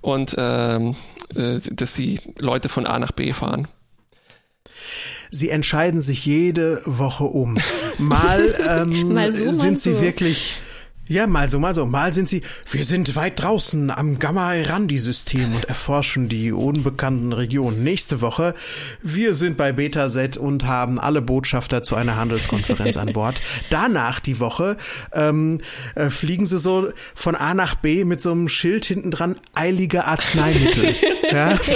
[0.00, 0.96] und ähm,
[1.36, 3.68] äh, dass die Leute von A nach B fahren.
[5.30, 7.58] Sie entscheiden sich jede Woche um.
[7.98, 10.00] Mal, ähm, mal so, sind sie so.
[10.00, 10.62] wirklich
[11.06, 11.84] ja, mal so, mal so.
[11.84, 17.82] Mal sind sie, wir sind weit draußen am Gamma-Erandi-System und erforschen die unbekannten Regionen.
[17.82, 18.54] Nächste Woche,
[19.02, 23.42] wir sind bei Betaset und haben alle Botschafter zu einer Handelskonferenz an Bord.
[23.70, 24.78] Danach die Woche
[25.12, 25.60] ähm,
[25.94, 30.06] äh, fliegen sie so von A nach B mit so einem Schild hinten dran, eilige
[30.06, 30.94] Arzneimittel.
[31.30, 31.58] ja?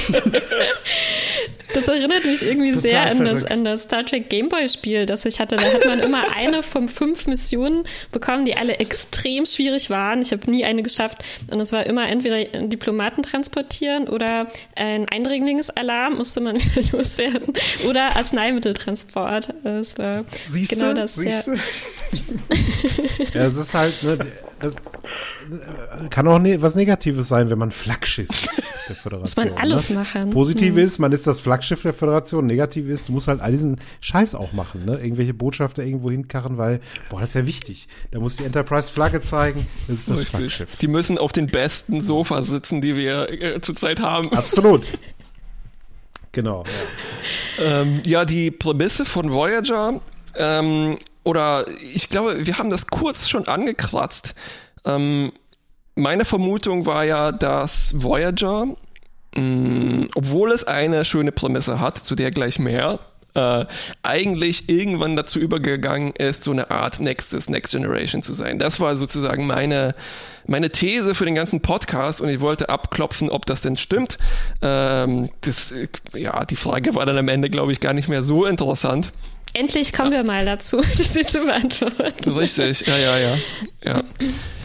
[1.75, 5.39] Das erinnert mich irgendwie Total sehr an das, an das Star Trek Gameboy-Spiel, das ich
[5.39, 5.57] hatte.
[5.57, 10.23] Da hat man immer eine von fünf Missionen bekommen, die alle extrem schwierig waren.
[10.23, 11.19] Ich habe nie eine geschafft.
[11.51, 16.59] Und es war immer entweder Diplomaten transportieren oder ein Eindringlingsalarm musste man
[16.93, 17.53] loswerden
[17.87, 19.55] oder Arzneimitteltransport.
[19.63, 20.77] Das war Siehste?
[20.77, 21.15] genau das.
[21.15, 21.55] Siehste?
[21.55, 21.61] Ja.
[23.35, 24.19] ja, es ist halt, ne,
[24.61, 24.77] das
[26.11, 29.49] kann auch ne, was Negatives sein, wenn man Flaggschiff ist der Föderation.
[29.49, 29.97] Muss man alles ne?
[29.97, 30.21] machen.
[30.23, 30.85] Das Positive hm.
[30.85, 32.47] ist, man ist das Flaggschiff der Föderation.
[32.47, 34.99] Negativ ist, du musst halt all diesen Scheiß auch machen, ne?
[35.01, 36.81] Irgendwelche Botschafter irgendwo hinkarren, weil,
[37.11, 37.89] boah, das ist ja wichtig.
[38.11, 40.37] Da muss die Enterprise-Flagge zeigen, das ist das Richtig.
[40.37, 40.77] Flaggschiff.
[40.79, 44.33] Die müssen auf den besten Sofa sitzen, die wir äh, zurzeit haben.
[44.33, 44.93] Absolut.
[46.33, 46.63] Genau.
[47.59, 47.81] Ja.
[47.81, 50.01] Ähm, ja, die Prämisse von Voyager
[50.37, 50.99] ähm,
[51.29, 54.35] oder ich glaube, wir haben das kurz schon angekratzt.
[54.87, 55.31] Ähm,
[55.95, 58.65] meine Vermutung war ja, dass Voyager,
[59.35, 62.99] mh, mm, obwohl es eine schöne Prämisse hat, zu der gleich mehr,
[63.35, 63.67] äh,
[64.03, 68.59] eigentlich irgendwann dazu übergegangen ist, so eine Art nächstes Next Generation zu sein.
[68.59, 69.95] Das war sozusagen meine,
[70.47, 74.17] meine These für den ganzen Podcast und ich wollte abklopfen, ob das denn stimmt.
[74.63, 75.75] Ähm, das,
[76.15, 79.13] ja, die Frage war dann am Ende, glaube ich, gar nicht mehr so interessant.
[79.55, 80.19] Endlich kommen ja.
[80.19, 82.31] wir mal dazu, sie zu beantworten.
[82.33, 83.39] Richtig, ja, ja, ja.
[83.83, 84.03] ja.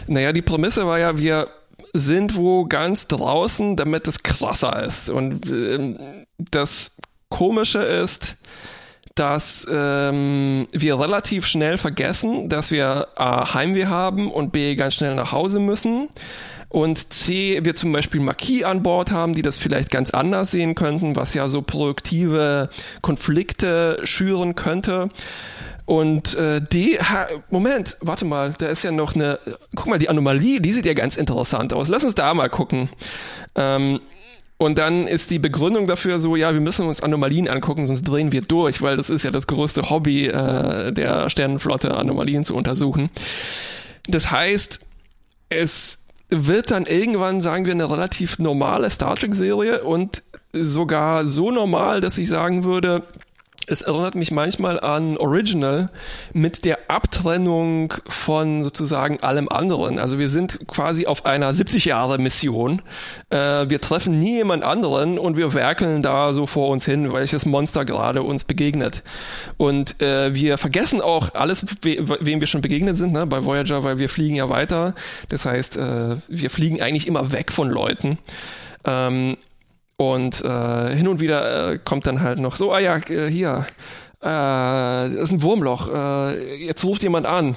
[0.06, 1.48] Naja, die Prämisse war ja, wir
[1.92, 5.10] sind wo ganz draußen, damit es krasser ist.
[5.10, 5.98] Und ähm,
[6.38, 6.96] das
[7.28, 8.36] Komische ist,
[9.14, 15.14] dass ähm, wir relativ schnell vergessen, dass wir A, Heimweh haben und B, ganz schnell
[15.14, 16.08] nach Hause müssen
[16.74, 20.74] und C, wir zum Beispiel Marquis an Bord haben, die das vielleicht ganz anders sehen
[20.74, 22.68] könnten, was ja so produktive
[23.00, 25.08] Konflikte schüren könnte.
[25.84, 29.38] Und äh, D, ha, Moment, warte mal, da ist ja noch eine,
[29.76, 31.86] guck mal, die Anomalie, die sieht ja ganz interessant aus.
[31.86, 32.90] Lass uns da mal gucken.
[33.54, 34.00] Ähm,
[34.56, 38.32] und dann ist die Begründung dafür so, ja, wir müssen uns Anomalien angucken, sonst drehen
[38.32, 43.10] wir durch, weil das ist ja das größte Hobby äh, der Sternenflotte, Anomalien zu untersuchen.
[44.08, 44.80] Das heißt,
[45.50, 50.22] es wird dann irgendwann, sagen wir, eine relativ normale Star Trek-Serie und
[50.52, 53.02] sogar so normal, dass ich sagen würde,
[53.66, 55.90] es erinnert mich manchmal an Original
[56.32, 59.98] mit der Abtrennung von sozusagen allem anderen.
[59.98, 62.82] Also wir sind quasi auf einer 70 Jahre Mission.
[63.30, 63.36] Äh,
[63.68, 67.84] wir treffen nie jemand anderen und wir werkeln da so vor uns hin, welches Monster
[67.84, 69.02] gerade uns begegnet.
[69.56, 73.84] Und äh, wir vergessen auch alles, we wem wir schon begegnet sind, ne, bei Voyager,
[73.84, 74.94] weil wir fliegen ja weiter.
[75.28, 78.18] Das heißt, äh, wir fliegen eigentlich immer weg von Leuten.
[78.84, 79.36] Ähm,
[79.96, 83.66] und äh, hin und wieder äh, kommt dann halt noch so, ah ja, äh, hier,
[84.20, 87.56] äh, das ist ein Wurmloch, äh, jetzt ruft jemand an.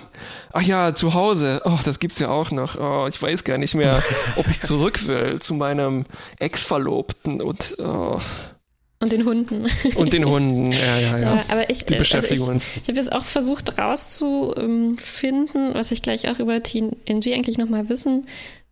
[0.53, 2.77] Ach ja, zu Hause, oh, das gibt's ja auch noch.
[2.77, 4.03] Oh, ich weiß gar nicht mehr,
[4.35, 6.05] ob ich zurück will zu meinem
[6.39, 8.19] Ex-Verlobten und oh.
[8.99, 9.67] Und den Hunden.
[9.95, 11.35] Und den Hunden, ja, ja, ja.
[11.35, 12.71] ja aber ich, Die beschäftigen also ich, uns.
[12.81, 18.25] Ich habe jetzt auch versucht rauszufinden, was ich gleich auch über TNG eigentlich nochmal wissen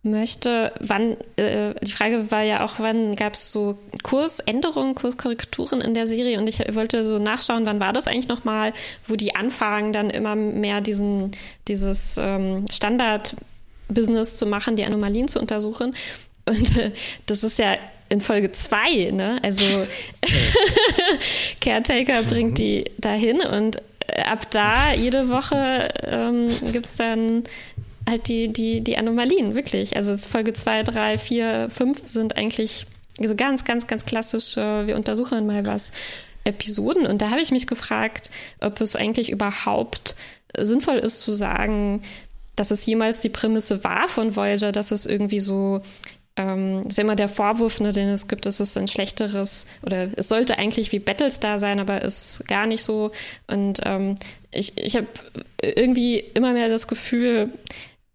[0.06, 5.94] möchte, wann, äh, die Frage war ja auch, wann gab es so Kursänderungen, Kurskorrekturen in
[5.94, 8.72] der Serie und ich wollte so nachschauen, wann war das eigentlich nochmal,
[9.06, 11.32] wo die anfangen, dann immer mehr diesen,
[11.68, 15.94] dieses ähm, Standard-Business zu machen, die Anomalien zu untersuchen.
[16.46, 16.92] Und äh,
[17.26, 17.76] das ist ja
[18.08, 19.40] in Folge zwei, ne?
[19.42, 19.64] Also
[21.60, 22.54] Caretaker bringt mhm.
[22.54, 23.82] die dahin und
[24.24, 27.44] ab da jede Woche ähm, gibt es dann
[28.08, 29.96] halt die, die, die Anomalien, wirklich.
[29.96, 32.86] Also Folge 2, 3, 4, 5 sind eigentlich
[33.20, 35.92] so ganz, ganz, ganz klassisch, äh, wir untersuchen mal was
[36.44, 37.06] Episoden.
[37.06, 38.30] Und da habe ich mich gefragt,
[38.60, 40.16] ob es eigentlich überhaupt
[40.56, 42.02] sinnvoll ist zu sagen,
[42.54, 45.82] dass es jemals die Prämisse war von Voyager, dass es irgendwie so
[46.36, 50.28] ähm, ist immer der Vorwurf, ne, den es gibt, es ist ein schlechteres oder es
[50.28, 53.10] sollte eigentlich wie Battlestar sein, aber ist gar nicht so.
[53.46, 54.16] Und ähm,
[54.50, 55.06] ich, ich habe
[55.62, 57.52] irgendwie immer mehr das Gefühl,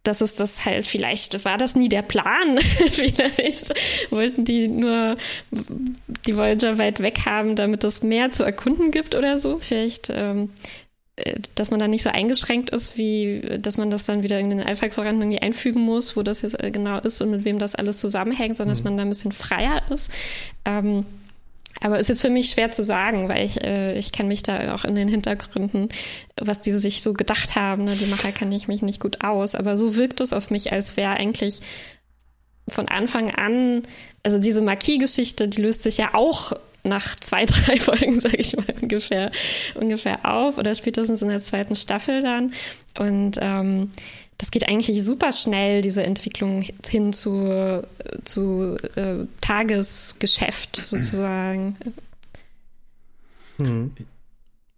[0.04, 2.58] dass es das halt, vielleicht war das nie der Plan.
[2.92, 3.74] vielleicht
[4.10, 5.18] wollten die nur
[5.52, 9.60] die Voyager weit weg haben, damit es mehr zu erkunden gibt oder so.
[9.60, 10.50] Vielleicht, ähm,
[11.18, 14.50] äh, dass man da nicht so eingeschränkt ist, wie, dass man das dann wieder in
[14.50, 17.76] den Alpha-Quadranten irgendwie einfügen muss, wo das jetzt äh, genau ist und mit wem das
[17.76, 18.78] alles zusammenhängt, sondern mhm.
[18.78, 20.10] dass man da ein bisschen freier ist.
[20.66, 21.06] Ähm,
[21.82, 24.76] aber es ist für mich schwer zu sagen, weil ich, äh, ich kenne mich da
[24.76, 25.90] auch in den Hintergründen,
[26.40, 27.86] was die sich so gedacht haben.
[27.86, 27.96] Ne?
[27.96, 29.56] Die Macher kenne ich mich nicht gut aus.
[29.56, 31.60] Aber so wirkt es auf mich, als wäre eigentlich
[32.70, 33.84] von Anfang an,
[34.22, 36.54] also diese Marquis-Geschichte, die löst sich ja auch
[36.84, 39.32] nach zwei, drei Folgen, sage ich mal, ungefähr,
[39.74, 42.54] ungefähr auf oder spätestens in der zweiten Staffel dann.
[42.98, 43.90] Und ähm,
[44.42, 47.84] das geht eigentlich super schnell, diese Entwicklung hin zu,
[48.24, 51.78] zu äh, Tagesgeschäft sozusagen.
[53.58, 53.92] Hm.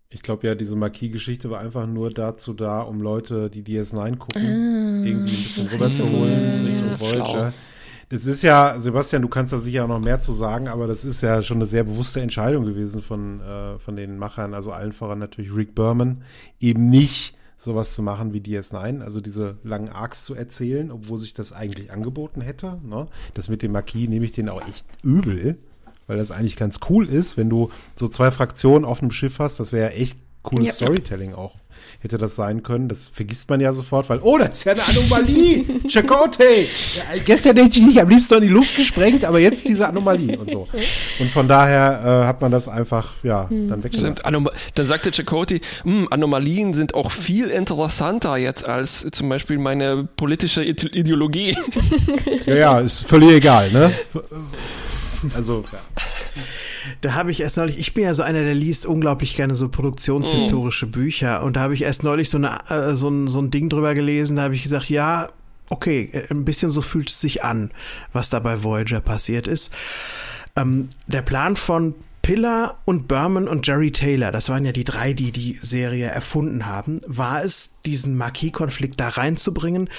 [0.10, 4.44] Ich glaube ja, diese Marquis-Geschichte war einfach nur dazu da, um Leute, die DS9 gucken,
[4.44, 7.26] ah, irgendwie ein bisschen rüberzuholen Richtung ja, Voyager.
[7.26, 7.52] Schlau.
[8.10, 11.06] Das ist ja, Sebastian, du kannst da sicher auch noch mehr zu sagen, aber das
[11.06, 14.92] ist ja schon eine sehr bewusste Entscheidung gewesen von, äh, von den Machern, also allen
[14.92, 16.24] voran natürlich Rick Berman,
[16.60, 17.34] eben nicht
[17.64, 21.92] sowas zu machen wie DS9, also diese langen Arcs zu erzählen, obwohl sich das eigentlich
[21.92, 22.80] angeboten hätte.
[22.84, 23.08] Ne?
[23.34, 25.58] Das mit dem Marquis nehme ich den auch echt übel,
[26.08, 29.60] weil das eigentlich ganz cool ist, wenn du so zwei Fraktionen auf einem Schiff hast.
[29.60, 30.74] Das wäre ja echt cooles ja.
[30.74, 31.56] Storytelling auch
[32.04, 32.90] hätte das sein können.
[32.90, 35.66] Das vergisst man ja sofort, weil, oh, das ist ja eine Anomalie.
[35.88, 36.68] Chakotay.
[36.96, 40.38] Ja, gestern hätte ich nicht am liebsten in die Luft gesprengt, aber jetzt diese Anomalie
[40.38, 40.68] und so.
[41.20, 43.70] Und von daher äh, hat man das einfach, ja, hm.
[43.70, 44.26] dann weggelassen.
[44.26, 50.08] Anom dann sagte Chakotay, hm, Anomalien sind auch viel interessanter jetzt als zum Beispiel meine
[50.16, 51.58] politische Ideologie.
[52.46, 53.92] ja, ja, ist völlig egal, ne?
[55.36, 55.80] Also, ja.
[57.00, 59.70] Da habe ich erst neulich, ich bin ja so einer, der liest unglaublich gerne so
[59.70, 60.92] produktionshistorische mm.
[60.92, 63.70] Bücher und da habe ich erst neulich so, eine, äh, so, ein, so ein Ding
[63.70, 65.30] drüber gelesen, da habe ich gesagt, ja,
[65.70, 67.72] okay, äh, ein bisschen so fühlt es sich an,
[68.12, 69.72] was da bei Voyager passiert ist.
[70.56, 75.12] Ähm, der Plan von Pillar und Berman und Jerry Taylor, das waren ja die drei,
[75.12, 79.90] die die Serie erfunden haben, war es, diesen Marquis-Konflikt da reinzubringen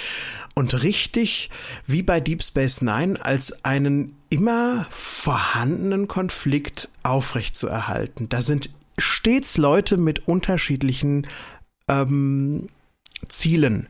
[0.55, 1.51] und richtig,
[1.87, 8.31] wie bei Deep Space Nine, als einen immer vorhandenen Konflikt aufrechtzuerhalten.
[8.31, 11.27] Da sind stets Leute mit unterschiedlichen
[11.89, 12.71] ähm,
[13.29, 13.87] Zielen.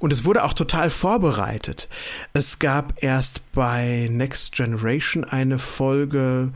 [0.00, 1.90] Und es wurde auch total vorbereitet.
[2.32, 6.52] Es gab erst bei Next Generation eine Folge,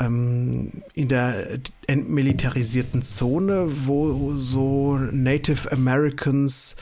[0.00, 6.76] ähm, in der entmilitarisierten Zone, wo so Native Americans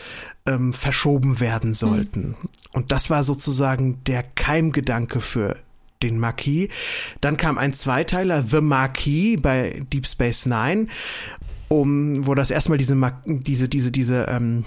[0.47, 2.29] ähm, verschoben werden sollten.
[2.29, 2.49] Mhm.
[2.73, 5.57] Und das war sozusagen der Keimgedanke für
[6.03, 6.69] den Marquis.
[7.21, 10.89] Dann kam ein Zweiteiler, The Marquis bei Deep Space Nine,
[11.69, 12.97] um, wo das erstmal diese,
[13.27, 14.65] diese, diese, diese ähm,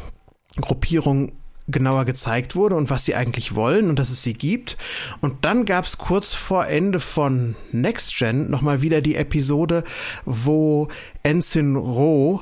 [0.60, 1.34] Gruppierung
[1.68, 4.78] genauer gezeigt wurde und was sie eigentlich wollen und dass es sie gibt.
[5.22, 9.84] Und dann gab es kurz vor Ende von Next Gen nochmal wieder die Episode,
[10.26, 10.88] wo
[11.24, 12.42] Ensign Roh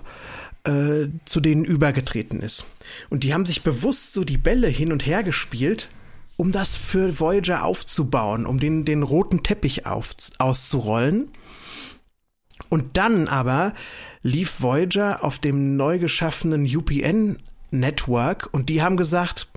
[0.66, 2.66] äh, zu denen übergetreten ist.
[3.10, 5.90] Und die haben sich bewusst so die Bälle hin und her gespielt,
[6.38, 11.30] um das für Voyager aufzubauen, um den, den roten Teppich auf, auszurollen.
[12.70, 13.74] Und dann aber
[14.22, 17.38] lief Voyager auf dem neu geschaffenen UPN
[17.80, 19.48] Network und die haben gesagt,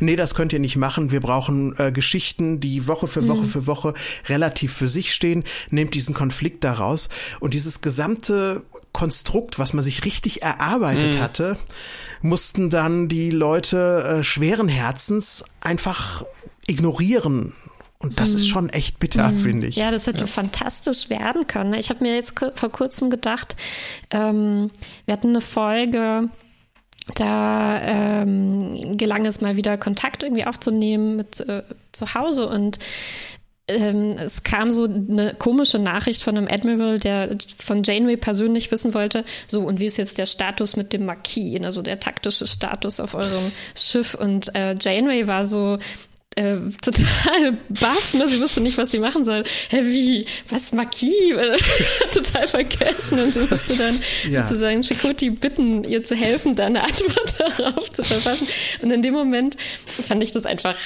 [0.00, 1.10] nee, das könnt ihr nicht machen.
[1.10, 3.48] Wir brauchen äh, Geschichten, die Woche für Woche mhm.
[3.48, 3.94] für Woche
[4.28, 5.44] relativ für sich stehen.
[5.70, 7.08] Nehmt diesen Konflikt daraus.
[7.40, 8.62] Und dieses gesamte
[8.92, 11.20] Konstrukt, was man sich richtig erarbeitet mhm.
[11.20, 11.58] hatte,
[12.22, 16.24] mussten dann die Leute äh, schweren Herzens einfach
[16.66, 17.54] ignorieren.
[18.00, 18.48] Und das ist mhm.
[18.48, 19.36] schon echt bitter, mhm.
[19.36, 19.76] finde ich.
[19.76, 20.26] Ja, das hätte ja.
[20.26, 21.74] fantastisch werden können.
[21.74, 23.56] Ich habe mir jetzt vor kurzem gedacht,
[24.10, 24.70] ähm,
[25.04, 26.28] wir hatten eine Folge,
[27.14, 31.62] da ähm, gelang es mal wieder Kontakt irgendwie aufzunehmen mit äh,
[31.92, 32.78] zu Hause und
[33.68, 38.94] ähm, es kam so eine komische Nachricht von einem Admiral, der von Janeway persönlich wissen
[38.94, 42.98] wollte, so und wie ist jetzt der Status mit dem Marquis, also der taktische Status
[42.98, 44.14] auf eurem Schiff?
[44.14, 45.78] Und äh, Janeway war so,
[46.38, 48.28] äh, total baff, ne?
[48.28, 49.42] Sie wusste nicht, was sie machen soll.
[49.70, 50.24] Hä, wie?
[50.48, 51.34] Was Marquis?
[52.12, 53.18] total vergessen.
[53.18, 54.44] Und so musste dann ja.
[54.44, 58.46] sozusagen Chakoti bitten, ihr zu helfen, da eine Antwort darauf zu verfassen.
[58.82, 59.56] Und in dem Moment
[60.06, 60.76] fand ich das einfach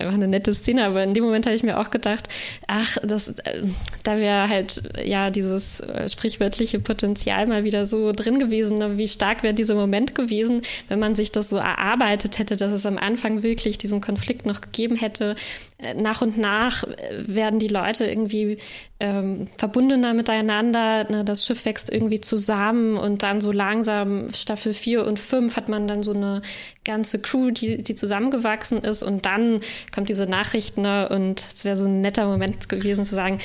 [0.00, 2.28] einfach eine nette Szene, aber in dem Moment habe ich mir auch gedacht,
[2.66, 3.62] ach, das, äh,
[4.02, 8.78] da wäre halt ja dieses äh, sprichwörtliche Potenzial mal wieder so drin gewesen.
[8.78, 8.98] Ne?
[8.98, 12.86] Wie stark wäre dieser Moment gewesen, wenn man sich das so erarbeitet hätte, dass es
[12.86, 15.36] am Anfang wirklich diesen Konflikt noch gegeben hätte.
[15.78, 16.84] Äh, nach und nach
[17.18, 18.58] werden die Leute irgendwie
[19.00, 21.10] ähm, verbundener miteinander.
[21.10, 21.24] Ne?
[21.24, 25.88] Das Schiff wächst irgendwie zusammen und dann so langsam Staffel 4 und 5 hat man
[25.88, 26.42] dann so eine
[26.84, 29.60] ganze Crew, die, die zusammengewachsen ist und dann
[29.94, 31.08] kommt diese Nachricht ne?
[31.08, 33.38] und es wäre so ein netter Moment gewesen zu sagen,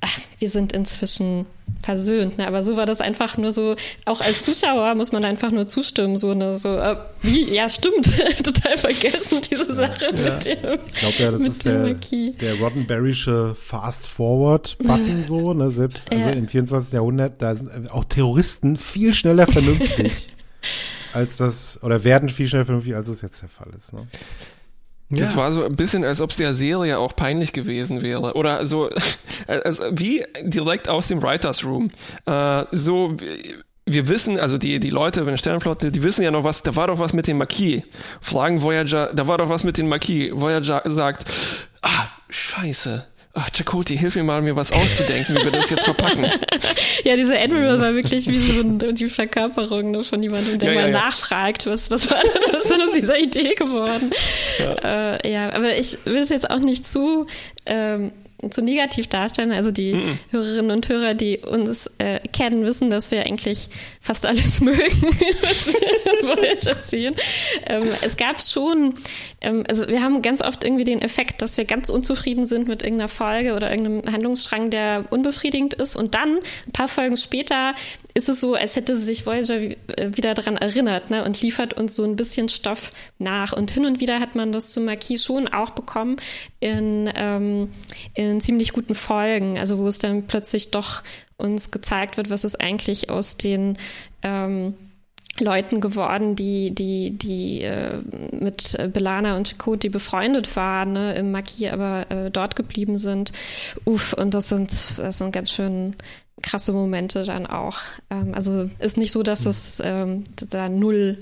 [0.00, 1.46] ach, wir sind inzwischen
[1.82, 2.38] versöhnt.
[2.38, 2.46] Ne?
[2.46, 6.16] Aber so war das einfach nur so, auch als Zuschauer muss man einfach nur zustimmen.
[6.16, 6.54] So, ne?
[6.56, 7.52] so äh, wie?
[7.54, 8.06] Ja, stimmt.
[8.42, 10.12] Total vergessen, diese Sache ja.
[10.12, 15.52] mit dem Ich glaube ja, das ist der, der Roddenberrysche Fast-Forward-Button so.
[15.54, 15.70] Ne?
[15.70, 16.34] Selbst also ja.
[16.34, 16.92] im 24.
[16.92, 20.12] Jahrhundert, da sind auch Terroristen viel schneller vernünftig.
[21.12, 23.92] als das, oder werden viel schneller vernünftig, als es jetzt der Fall ist.
[23.92, 24.06] Ne?
[25.10, 25.36] Das ja.
[25.36, 28.34] war so ein bisschen, als ob es der Serie auch peinlich gewesen wäre.
[28.34, 28.90] Oder so,
[29.46, 31.90] also wie direkt aus dem Writers Room.
[32.26, 33.16] Äh, so,
[33.86, 36.76] wir wissen, also die, die Leute bei der Sternenflotte, die wissen ja noch was, da
[36.76, 37.82] war doch was mit den Marquis.
[38.20, 40.30] Fragen Voyager, da war doch was mit den Marquis.
[40.32, 41.24] Voyager sagt,
[41.82, 46.24] ah, scheiße ach, Chakoti, hilf mir mal, mir was auszudenken, wie wir das jetzt verpacken.
[47.04, 50.90] ja, dieser Admiral war wirklich wie so die Verkörperung ne, von jemandem, der ja, mal
[50.90, 54.12] ja, nachfragt, was, was war denn, was ist denn aus dieser Idee geworden?
[54.58, 55.16] Ja.
[55.16, 57.26] Äh, ja, aber ich will es jetzt auch nicht zu
[57.66, 58.12] ähm,
[58.50, 59.52] zu negativ darstellen.
[59.52, 60.18] Also die -mm.
[60.30, 63.68] Hörerinnen und Hörer, die uns äh, kennen, wissen, dass wir eigentlich
[64.00, 65.02] fast alles mögen,
[65.42, 67.14] was wir Voyager sehen.
[67.66, 68.94] Ähm, es gab schon,
[69.40, 72.82] ähm, also wir haben ganz oft irgendwie den Effekt, dass wir ganz unzufrieden sind mit
[72.82, 75.96] irgendeiner Folge oder irgendeinem Handlungsstrang, der unbefriedigend ist.
[75.96, 77.74] Und dann, ein paar Folgen später,
[78.20, 79.76] ist es so, als hätte sich Voyager äh,
[80.12, 83.54] wieder daran erinnert ne, und liefert uns so ein bisschen Stoff nach.
[83.54, 86.16] Und hin und wieder hat man das zum Marquis schon auch bekommen
[86.60, 87.70] in, ähm,
[88.12, 91.02] in ziemlich guten Folgen, also wo es dann plötzlich doch
[91.38, 93.78] uns gezeigt wird, was ist eigentlich aus den
[94.22, 94.74] ähm,
[95.38, 98.02] Leuten geworden, die, die, die äh,
[98.32, 103.32] mit Belana und Chakotay befreundet waren, ne, im Marquis aber äh, dort geblieben sind.
[103.86, 105.96] Uff, und das sind, das sind ganz schön
[106.42, 107.78] krasse Momente dann auch.
[108.10, 111.18] Ähm, also ist nicht so, dass es ähm, da null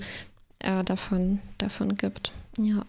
[0.59, 2.31] äh, davon, davon gibt.
[2.57, 2.85] Ja.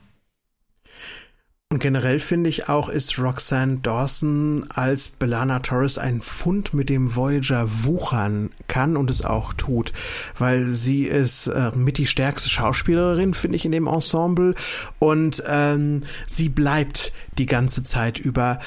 [1.73, 7.15] Und generell finde ich auch, ist Roxanne Dawson als Belana Torres ein Fund, mit dem
[7.15, 9.93] Voyager wuchern kann und es auch tut.
[10.37, 14.57] Weil sie ist äh, mit die stärkste Schauspielerin, finde ich, in dem Ensemble.
[14.99, 18.59] Und ähm, sie bleibt die ganze Zeit über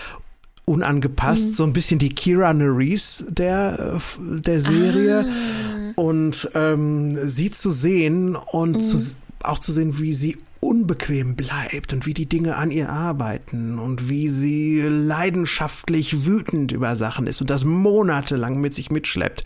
[0.66, 1.54] unangepasst, mhm.
[1.54, 5.26] so ein bisschen die Kira Nerys der, der Serie.
[5.28, 5.94] Ah.
[5.96, 8.80] Und ähm, sie zu sehen und mhm.
[8.82, 13.80] zu, auch zu sehen, wie sie unbequem bleibt und wie die Dinge an ihr arbeiten
[13.80, 19.44] und wie sie leidenschaftlich wütend über Sachen ist und das monatelang mit sich mitschleppt.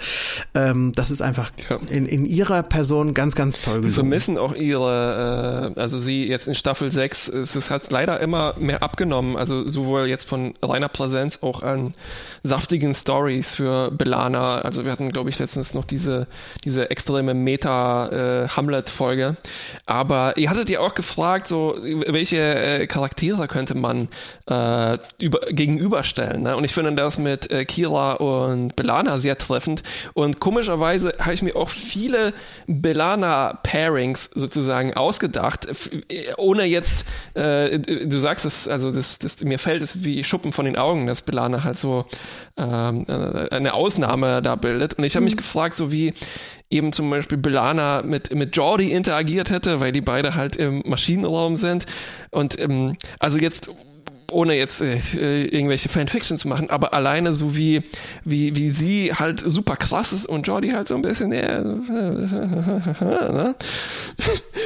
[0.53, 1.77] Ähm, das ist einfach ja.
[1.89, 3.89] in, in ihrer Person ganz, ganz toll gelungen.
[3.89, 8.19] Wir vermissen auch ihre, äh, also sie jetzt in Staffel 6, es, es hat leider
[8.19, 11.95] immer mehr abgenommen, also sowohl jetzt von reiner Präsenz auch an
[12.43, 14.59] saftigen Stories für Belana.
[14.59, 16.27] Also wir hatten, glaube ich, letztens noch diese,
[16.63, 19.37] diese extreme Meta-Hamlet-Folge.
[19.39, 19.49] Äh,
[19.85, 24.09] Aber ihr hattet ja auch gefragt, gefragt, so welche äh, Charaktere könnte man
[24.49, 26.43] äh, über, gegenüberstellen.
[26.43, 26.55] Ne?
[26.57, 29.83] Und ich finde das mit äh, Kira und Belana sehr treffend.
[30.13, 32.33] Und komischerweise habe ich mir auch viele
[32.67, 35.65] Belana-Pairings sozusagen ausgedacht,
[36.09, 37.05] äh, ohne jetzt,
[37.35, 41.07] äh, du sagst es, also das, das, mir fällt es wie Schuppen von den Augen,
[41.07, 42.05] dass Belana halt so
[42.57, 44.95] ähm, äh, eine Ausnahme da bildet.
[44.95, 45.39] Und ich habe mich mhm.
[45.39, 46.13] gefragt, so wie
[46.69, 51.55] eben zum Beispiel Belana mit, mit Jordi interagiert hätte, weil die beide halt im Maschinenraum
[51.55, 51.85] sind.
[52.31, 53.69] Und ähm, also jetzt
[54.31, 57.83] ohne jetzt äh, irgendwelche Fanfiction zu machen, aber alleine so wie,
[58.25, 63.55] wie, wie sie halt super krass ist und Jordi halt so ein bisschen, äh, ne?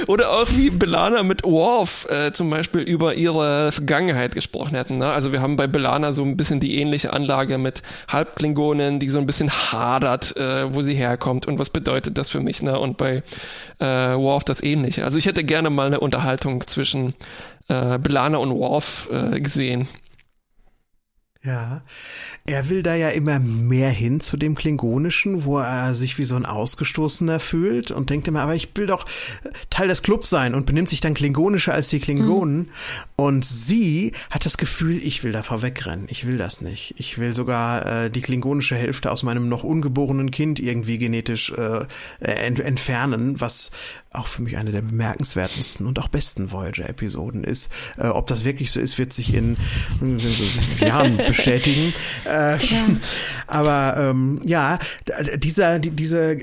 [0.07, 4.97] Oder auch wie Belana mit Worf äh, zum Beispiel über ihre Vergangenheit gesprochen hätten.
[4.97, 5.07] Ne?
[5.11, 9.19] Also wir haben bei Belana so ein bisschen die ähnliche Anlage mit Halbklingonen, die so
[9.19, 12.61] ein bisschen hadert, äh, wo sie herkommt und was bedeutet das für mich.
[12.61, 12.79] Ne?
[12.79, 13.21] Und bei
[13.79, 15.03] äh, Worf das ähnliche.
[15.03, 17.13] Also ich hätte gerne mal eine Unterhaltung zwischen
[17.71, 19.87] äh, Belana und Worf äh, gesehen.
[21.43, 21.81] Ja,
[22.45, 26.35] er will da ja immer mehr hin zu dem Klingonischen, wo er sich wie so
[26.35, 29.07] ein Ausgestoßener fühlt und denkt immer, aber ich will doch
[29.71, 32.57] Teil des Clubs sein und benimmt sich dann klingonischer als die Klingonen.
[32.57, 32.69] Mhm.
[33.15, 36.93] Und sie hat das Gefühl, ich will da vorwegrennen, ich will das nicht.
[36.97, 41.87] Ich will sogar äh, die klingonische Hälfte aus meinem noch ungeborenen Kind irgendwie genetisch äh,
[42.19, 43.71] ent entfernen, was
[44.13, 47.71] auch für mich eine der bemerkenswertesten und auch besten Voyager-Episoden ist.
[47.97, 49.57] Äh, ob das wirklich so ist, wird sich in,
[50.01, 51.93] in, in Jahren bestätigen.
[52.25, 52.85] Äh, ja.
[53.47, 54.79] Aber ähm, ja,
[55.37, 56.39] dieser, die, diese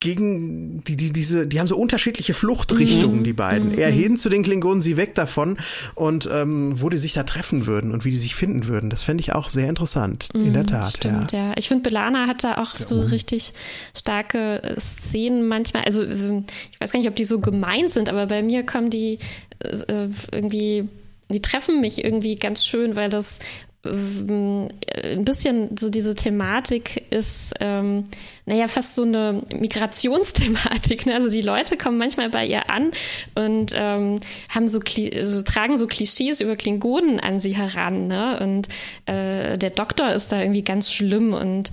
[0.00, 3.24] gegen die, die, diese, die haben so unterschiedliche Fluchtrichtungen, mhm.
[3.24, 3.72] die beiden.
[3.72, 3.78] Mhm.
[3.78, 5.58] Er hin zu den Klingonen, sie weg davon
[5.94, 8.88] und ähm, wo die sich da treffen würden und wie die sich finden würden.
[8.88, 10.92] Das fände ich auch sehr interessant, mhm, in der mhm, Tat.
[10.96, 11.48] Stimmt, ja.
[11.48, 11.54] ja.
[11.56, 13.52] Ich finde, Belana hat da auch ja, so richtig
[13.94, 15.84] starke äh, Szenen manchmal.
[15.84, 18.88] Also ähm, ich weiß gar nicht, ob die so gemeint sind, aber bei mir kommen
[18.88, 19.18] die
[19.58, 20.88] äh, irgendwie
[21.32, 23.38] die treffen mich irgendwie ganz schön, weil das
[23.82, 28.04] ein bisschen so diese Thematik ist, ähm,
[28.44, 31.06] naja, fast so eine Migrationsthematik.
[31.06, 31.14] Ne?
[31.14, 32.92] Also die Leute kommen manchmal bei ihr an
[33.34, 34.20] und ähm,
[34.50, 34.80] haben so,
[35.22, 38.06] so tragen so Klischees über Klingonen an sie heran.
[38.06, 38.38] Ne?
[38.40, 38.68] Und
[39.06, 41.70] äh, der Doktor ist da irgendwie ganz schlimm und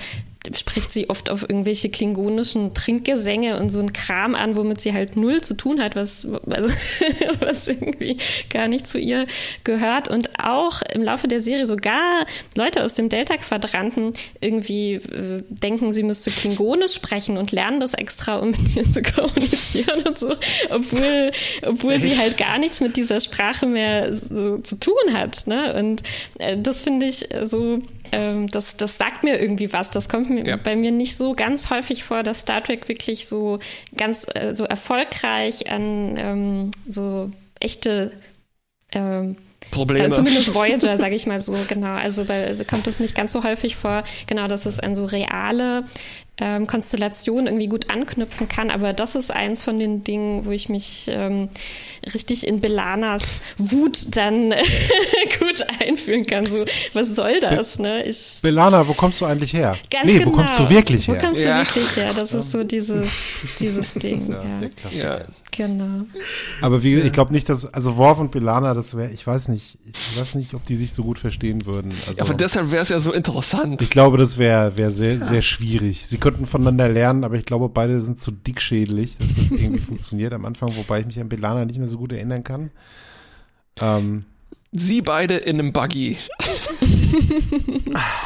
[0.55, 5.15] spricht sie oft auf irgendwelche klingonischen Trinkgesänge und so ein Kram an, womit sie halt
[5.15, 6.69] null zu tun hat, was, also,
[7.39, 8.17] was irgendwie
[8.49, 9.27] gar nicht zu ihr
[9.63, 10.07] gehört.
[10.07, 12.25] Und auch im Laufe der Serie sogar
[12.55, 18.37] Leute aus dem Delta-Quadranten irgendwie äh, denken, sie müsste Klingonisch sprechen und lernen das extra,
[18.37, 20.35] um mit ihr zu kommunizieren und so,
[20.69, 21.31] obwohl,
[21.63, 25.47] obwohl sie halt gar nichts mit dieser Sprache mehr so zu tun hat.
[25.47, 25.73] Ne?
[25.75, 26.03] Und
[26.39, 29.89] äh, das finde ich so ähm, das, das sagt mir irgendwie was.
[29.91, 30.57] Das kommt mir, ja.
[30.57, 33.59] bei mir nicht so ganz häufig vor, dass Star Trek wirklich so
[33.95, 38.11] ganz äh, so erfolgreich an ähm, so echte
[38.91, 39.37] ähm,
[39.71, 40.05] Probleme.
[40.05, 41.95] Also zumindest Voyager, sage ich mal so, genau.
[41.95, 45.85] Also bei, kommt es nicht ganz so häufig vor, genau, dass es an so reale
[46.39, 48.69] ähm, Konstellation irgendwie gut anknüpfen kann.
[48.69, 51.49] Aber das ist eins von den Dingen, wo ich mich ähm,
[52.13, 54.53] richtig in Belanas Wut dann
[55.39, 56.45] gut einfühlen kann.
[56.45, 57.79] So, was soll das?
[57.79, 58.03] Ne?
[58.03, 59.77] Ich, Belana, wo kommst du eigentlich her?
[59.89, 60.27] Ganz nee, genau.
[60.27, 61.15] wo kommst du wirklich her?
[61.15, 61.63] Wo kommst ja.
[61.63, 62.11] du wirklich her?
[62.15, 63.09] Das ist so dieses,
[63.59, 64.17] dieses Ding.
[64.83, 65.25] Das ist ja, ja.
[65.57, 66.05] Genau.
[66.61, 69.79] Aber wie, ich glaube nicht, dass, also Worf und Belana, das wäre, ich weiß nicht,
[69.85, 71.93] ich weiß nicht, ob die sich so gut verstehen würden.
[72.05, 73.81] Also, ja, aber deshalb wäre es ja so interessant.
[73.81, 76.05] Ich glaube, das wäre wär sehr, sehr schwierig.
[76.05, 80.33] Sie könnten voneinander lernen, aber ich glaube, beide sind zu dickschädlich, dass das irgendwie funktioniert
[80.33, 82.69] am Anfang, wobei ich mich an Belana nicht mehr so gut erinnern kann.
[83.79, 84.25] Ähm,
[84.77, 86.17] Sie beide in einem Buggy.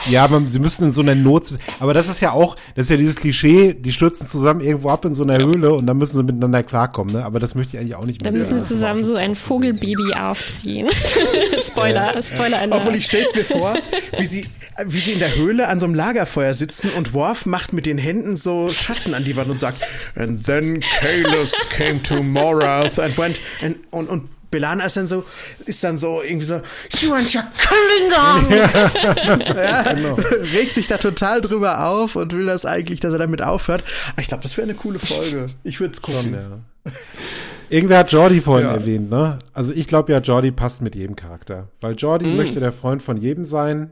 [0.10, 1.58] ja, aber sie müssen in so einer Not.
[1.80, 5.06] Aber das ist ja auch, das ist ja dieses Klischee, die stürzen zusammen irgendwo ab
[5.06, 5.46] in so einer ja.
[5.46, 7.26] Höhle und dann müssen sie miteinander klarkommen, ne?
[7.26, 8.32] Aber das möchte ich eigentlich auch nicht mehr.
[8.32, 10.90] Dann müssen sie zusammen so ein Vogelbaby aufziehen.
[11.60, 12.82] Spoiler, äh, Spoiler Alert.
[12.82, 13.76] Obwohl ich stell's mir vor,
[14.18, 14.46] wie sie,
[14.86, 17.98] wie sie in der Höhle an so einem Lagerfeuer sitzen und Worf macht mit den
[17.98, 19.84] Händen so Schatten an die Wand und sagt,
[20.16, 25.24] and then Kalos came to Morath and went, and, und, und Belana ist dann so,
[25.66, 26.62] ist dann so irgendwie so,
[27.00, 28.52] you and your Klingon!
[29.52, 30.16] Ja, ja, genau.
[30.54, 33.84] Regt sich da total drüber auf und will das eigentlich, dass er damit aufhört.
[34.12, 35.48] Aber ich glaube, das wäre eine coole Folge.
[35.64, 36.34] Ich würde es gucken.
[36.34, 36.92] Ja.
[37.70, 38.74] Irgendwer hat Jordi vorhin ja.
[38.74, 39.40] erwähnt, ne?
[39.54, 41.70] Also ich glaube ja, Jordi passt mit jedem Charakter.
[41.80, 42.36] Weil Jordi mm.
[42.36, 43.92] möchte der Freund von jedem sein.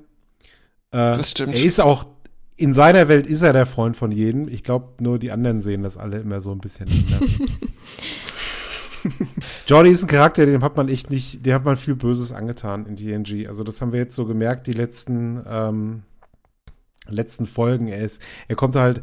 [0.91, 1.55] Äh, das stimmt.
[1.57, 2.05] Er ist auch,
[2.57, 4.49] in seiner Welt ist er der Freund von jedem.
[4.49, 7.29] Ich glaube, nur die anderen sehen das alle immer so ein bisschen anders.
[9.67, 12.85] Jordi ist ein Charakter, dem hat man echt nicht, dem hat man viel Böses angetan
[12.85, 13.47] in TNG.
[13.47, 16.03] Also das haben wir jetzt so gemerkt, die letzten, ähm,
[17.07, 17.87] letzten Folgen.
[17.87, 19.01] Er ist, er kommt halt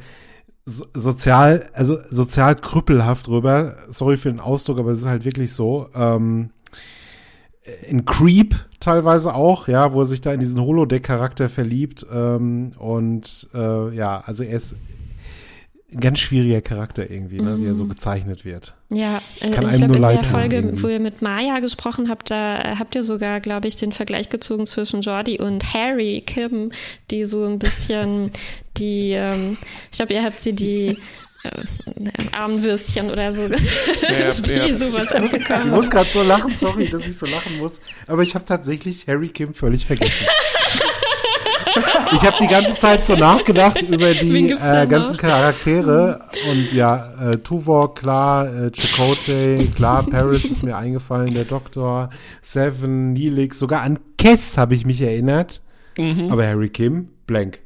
[0.66, 3.76] sozial, also sozial krüppelhaft rüber.
[3.88, 5.88] Sorry für den Ausdruck, aber es ist halt wirklich so.
[5.94, 6.50] Ähm,
[7.88, 12.06] in Creep teilweise auch, ja, wo er sich da in diesen Holodeck-Charakter verliebt.
[12.12, 14.76] Ähm, und äh, ja, also er ist
[16.00, 17.90] ganz schwieriger Charakter irgendwie, ne, wie er so mhm.
[17.90, 18.74] gezeichnet wird.
[18.90, 20.82] Ja, äh, Kann ich glaube, in der Folge, irgendwie.
[20.82, 24.66] wo ihr mit Maya gesprochen habt, da habt ihr sogar, glaube ich, den Vergleich gezogen
[24.66, 26.72] zwischen Jordi und Harry Kim,
[27.10, 28.32] die so ein bisschen
[28.76, 29.56] die, ähm,
[29.90, 30.98] ich glaube, ihr habt sie die
[31.44, 34.76] äh, Armwürstchen oder so, ja, die ja.
[34.76, 38.44] sowas Ich muss gerade so lachen, sorry, dass ich so lachen muss, aber ich habe
[38.44, 40.26] tatsächlich Harry Kim völlig vergessen.
[42.12, 46.20] ich habe die ganze Zeit so nachgedacht über die äh, ganzen Charaktere
[46.50, 53.12] und ja, äh, Tuvok, klar, äh, Chakotay, klar, Paris ist mir eingefallen, der Doktor, Seven,
[53.12, 55.62] Neelix, sogar an Kess habe ich mich erinnert,
[55.96, 56.30] mhm.
[56.30, 57.60] aber Harry Kim, blank.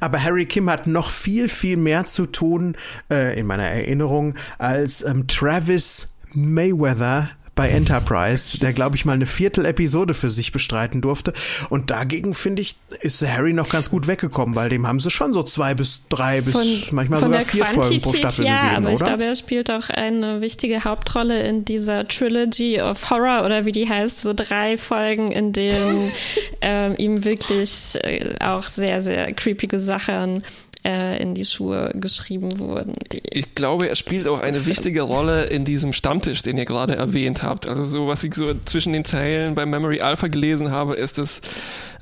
[0.00, 2.76] Aber Harry Kim hat noch viel, viel mehr zu tun,
[3.10, 9.26] äh, in meiner Erinnerung, als ähm, Travis Mayweather bei Enterprise, der glaube ich mal eine
[9.26, 11.34] Viertel-Episode für sich bestreiten durfte.
[11.68, 15.32] Und dagegen finde ich, ist Harry noch ganz gut weggekommen, weil dem haben sie schon
[15.32, 18.94] so zwei bis drei bis von, manchmal sogar vier Folgen pro Staffel ja, gegeben, aber
[18.94, 23.72] ich glaube, er spielt auch eine wichtige Hauptrolle in dieser Trilogy of Horror oder wie
[23.72, 26.10] die heißt, so drei Folgen, in denen
[26.62, 30.42] ähm, ihm wirklich äh, auch sehr, sehr creepige Sachen
[30.84, 32.94] äh, in die Schuhe geschrieben wurden.
[33.10, 37.42] ich glaube, er spielt auch eine wichtige Rolle in diesem Stammtisch, den ihr gerade erwähnt
[37.42, 37.68] habt.
[37.68, 41.38] Also so, was ich so zwischen den Zeilen bei Memory Alpha gelesen habe, ist, dass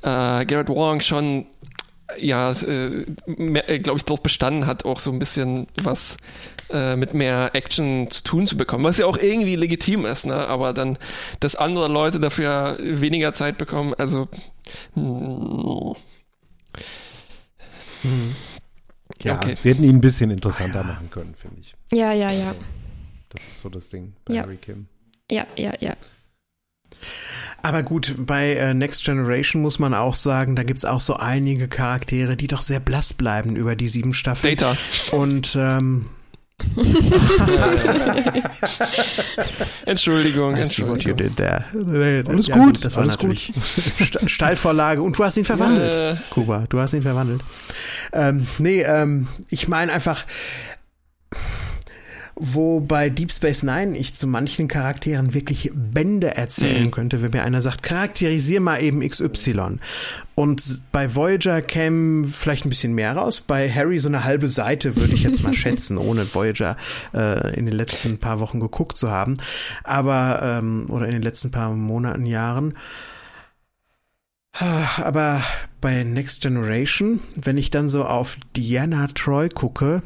[0.01, 1.45] äh, Garrett Wong schon
[2.17, 6.17] ja, äh, äh glaube ich, darauf bestanden hat, auch so ein bisschen was
[6.71, 10.35] äh, mit mehr Action zu tun zu bekommen, was ja auch irgendwie legitim ist, ne?
[10.47, 10.97] aber dann,
[11.39, 14.27] dass andere Leute dafür weniger Zeit bekommen, also
[14.93, 15.95] hm.
[19.23, 19.55] Ja, okay.
[19.55, 20.93] sie hätten ihn ein bisschen interessanter ah, ja.
[20.93, 21.75] machen können, finde ich.
[21.91, 22.49] Ja, ja, ja.
[22.49, 22.59] Also,
[23.29, 24.43] das ist so das Ding bei ja.
[24.43, 24.87] Harry Kim.
[25.29, 25.95] Ja, ja, ja.
[27.63, 31.67] Aber gut, bei äh, Next Generation muss man auch sagen, da gibt's auch so einige
[31.67, 34.57] Charaktere, die doch sehr blass bleiben über die sieben Staffeln.
[34.57, 34.77] Data.
[35.11, 36.07] Und ähm,
[39.85, 40.97] Entschuldigung, Entschuldigung.
[40.97, 41.65] What you did there.
[42.27, 43.53] Alles ja, gut, das war alles natürlich
[43.97, 44.29] gut.
[44.29, 46.17] Steilvorlage und du hast ihn verwandelt, ja.
[46.29, 46.65] Kuba.
[46.69, 47.41] Du hast ihn verwandelt.
[48.13, 50.25] Ähm, nee, ähm, ich meine einfach,
[52.43, 56.91] wo bei Deep Space Nine ich zu manchen Charakteren wirklich Bände erzählen mhm.
[56.91, 59.77] könnte, wenn mir einer sagt, charakterisier mal eben XY.
[60.33, 63.41] Und bei Voyager käme vielleicht ein bisschen mehr raus.
[63.41, 66.77] Bei Harry so eine halbe Seite würde ich jetzt mal schätzen, ohne Voyager
[67.13, 69.37] äh, in den letzten paar Wochen geguckt zu haben.
[69.83, 72.73] Aber, ähm, oder in den letzten paar Monaten, Jahren.
[74.97, 75.43] Aber
[75.79, 80.01] bei Next Generation, wenn ich dann so auf Diana Troy gucke,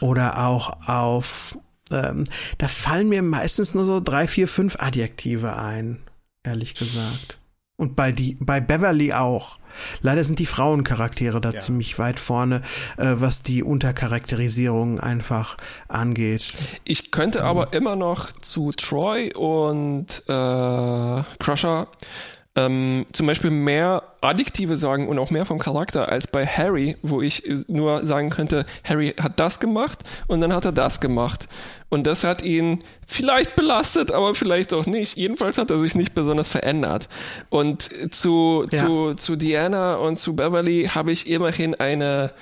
[0.00, 1.58] oder auch auf,
[1.90, 2.24] ähm,
[2.58, 6.02] da fallen mir meistens nur so drei, vier, fünf Adjektive ein,
[6.42, 7.38] ehrlich gesagt.
[7.76, 9.58] Und bei die, bei Beverly auch.
[10.02, 11.56] Leider sind die Frauencharaktere da ja.
[11.56, 12.62] ziemlich weit vorne,
[12.96, 15.56] äh, was die Untercharakterisierung einfach
[15.88, 16.54] angeht.
[16.84, 17.44] Ich könnte mhm.
[17.46, 21.88] aber immer noch zu Troy und äh, Crusher
[22.54, 27.22] ähm, zum Beispiel mehr Adjektive sagen und auch mehr vom Charakter als bei Harry, wo
[27.22, 31.48] ich nur sagen könnte, Harry hat das gemacht und dann hat er das gemacht.
[31.88, 35.16] Und das hat ihn vielleicht belastet, aber vielleicht auch nicht.
[35.16, 37.08] Jedenfalls hat er sich nicht besonders verändert.
[37.50, 38.84] Und zu, ja.
[38.84, 42.32] zu, zu Diana und zu Beverly habe ich immerhin eine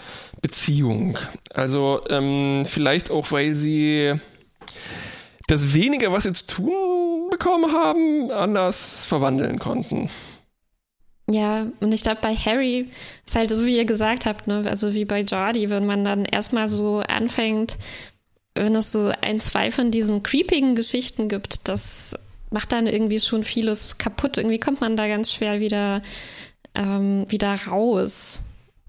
[0.40, 1.18] Beziehung.
[1.52, 4.14] Also ähm, vielleicht auch, weil sie
[5.48, 6.99] das wenige, was sie zu tun
[7.40, 10.10] bekommen haben, anders verwandeln konnten.
[11.28, 12.88] Ja, und ich glaube, bei Harry
[13.24, 16.24] ist halt so, wie ihr gesagt habt, ne, also wie bei Jordi, wenn man dann
[16.24, 17.78] erstmal so anfängt,
[18.54, 22.14] wenn es so ein, zwei von diesen creepigen Geschichten gibt, das
[22.50, 24.36] macht dann irgendwie schon vieles kaputt.
[24.36, 26.02] Irgendwie kommt man da ganz schwer wieder,
[26.74, 28.40] ähm, wieder raus.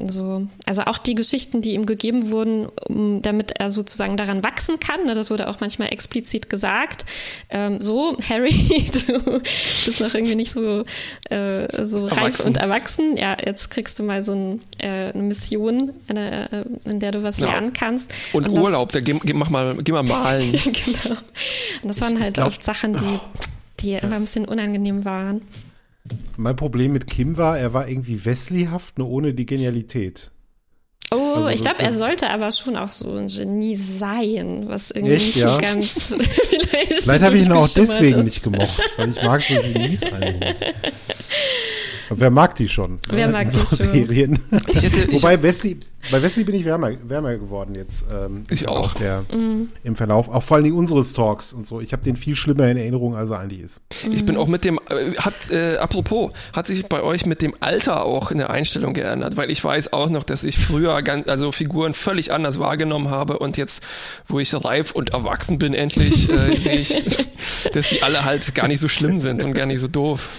[0.09, 4.79] So, also auch die Geschichten, die ihm gegeben wurden, um, damit er sozusagen daran wachsen
[4.79, 5.05] kann.
[5.05, 7.05] Ne, das wurde auch manchmal explizit gesagt.
[7.49, 9.41] Ähm, so, Harry, du
[9.85, 10.85] bist noch irgendwie nicht so,
[11.29, 13.17] äh, so reif und erwachsen.
[13.17, 16.51] Ja, jetzt kriegst du mal so ein, äh, eine Mission, eine,
[16.85, 17.47] äh, in der du was ja.
[17.47, 18.11] lernen kannst.
[18.33, 20.51] Und, und Urlaub, das, da geh, geh, mach mal, geh mal malen.
[20.63, 21.17] genau.
[21.81, 23.19] Und das waren halt glaub, oft Sachen, die,
[23.81, 25.41] die immer ein bisschen unangenehm waren.
[26.37, 30.31] Mein Problem mit Kim war, er war irgendwie Wesleyhaft, nur ohne die Genialität.
[31.13, 35.15] Oh, also, ich glaube, er sollte aber schon auch so ein Genie sein, was irgendwie
[35.15, 35.55] echt, nicht ja?
[35.55, 36.93] so ganz vielleicht.
[37.03, 38.25] Vielleicht habe ich ihn auch deswegen ist.
[38.25, 40.55] nicht gemocht, weil ich mag so Genies eigentlich nicht.
[42.13, 42.99] Wer mag die schon?
[43.09, 43.77] Wer mag die so schon?
[43.77, 44.39] Serien.
[44.67, 45.79] Ich hätte, Wobei ich, Wesley,
[46.09, 48.05] bei Wesley bin ich wärmer, wärmer geworden jetzt.
[48.11, 48.93] Ähm, ich auch.
[48.95, 49.69] Der, mhm.
[49.83, 51.79] Im Verlauf, auch vor allen Dingen unseres Talks und so.
[51.79, 53.81] Ich habe den viel schlimmer in Erinnerung, als er eigentlich ist.
[54.11, 57.53] Ich bin auch mit dem, äh, hat, äh, apropos, hat sich bei euch mit dem
[57.59, 59.37] Alter auch in der Einstellung geändert?
[59.37, 63.39] Weil ich weiß auch noch, dass ich früher ganz, also Figuren völlig anders wahrgenommen habe
[63.39, 63.81] und jetzt,
[64.27, 67.27] wo ich reif und erwachsen bin, endlich äh, sehe ich,
[67.73, 70.29] dass die alle halt gar nicht so schlimm sind und gar nicht so doof.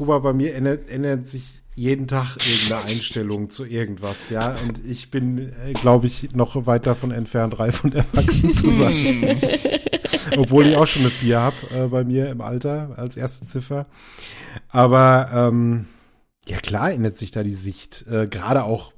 [0.00, 4.56] Kuba, bei mir ändert, ändert sich jeden Tag irgendeine Einstellung zu irgendwas, ja.
[4.66, 9.38] Und ich bin, äh, glaube ich, noch weit davon entfernt, reif und erwachsen zu sein.
[10.38, 13.84] Obwohl ich auch schon eine 4 habe äh, bei mir im Alter als erste Ziffer.
[14.70, 15.84] Aber ähm,
[16.48, 18.06] ja klar ändert sich da die Sicht.
[18.06, 18.94] Äh, Gerade auch,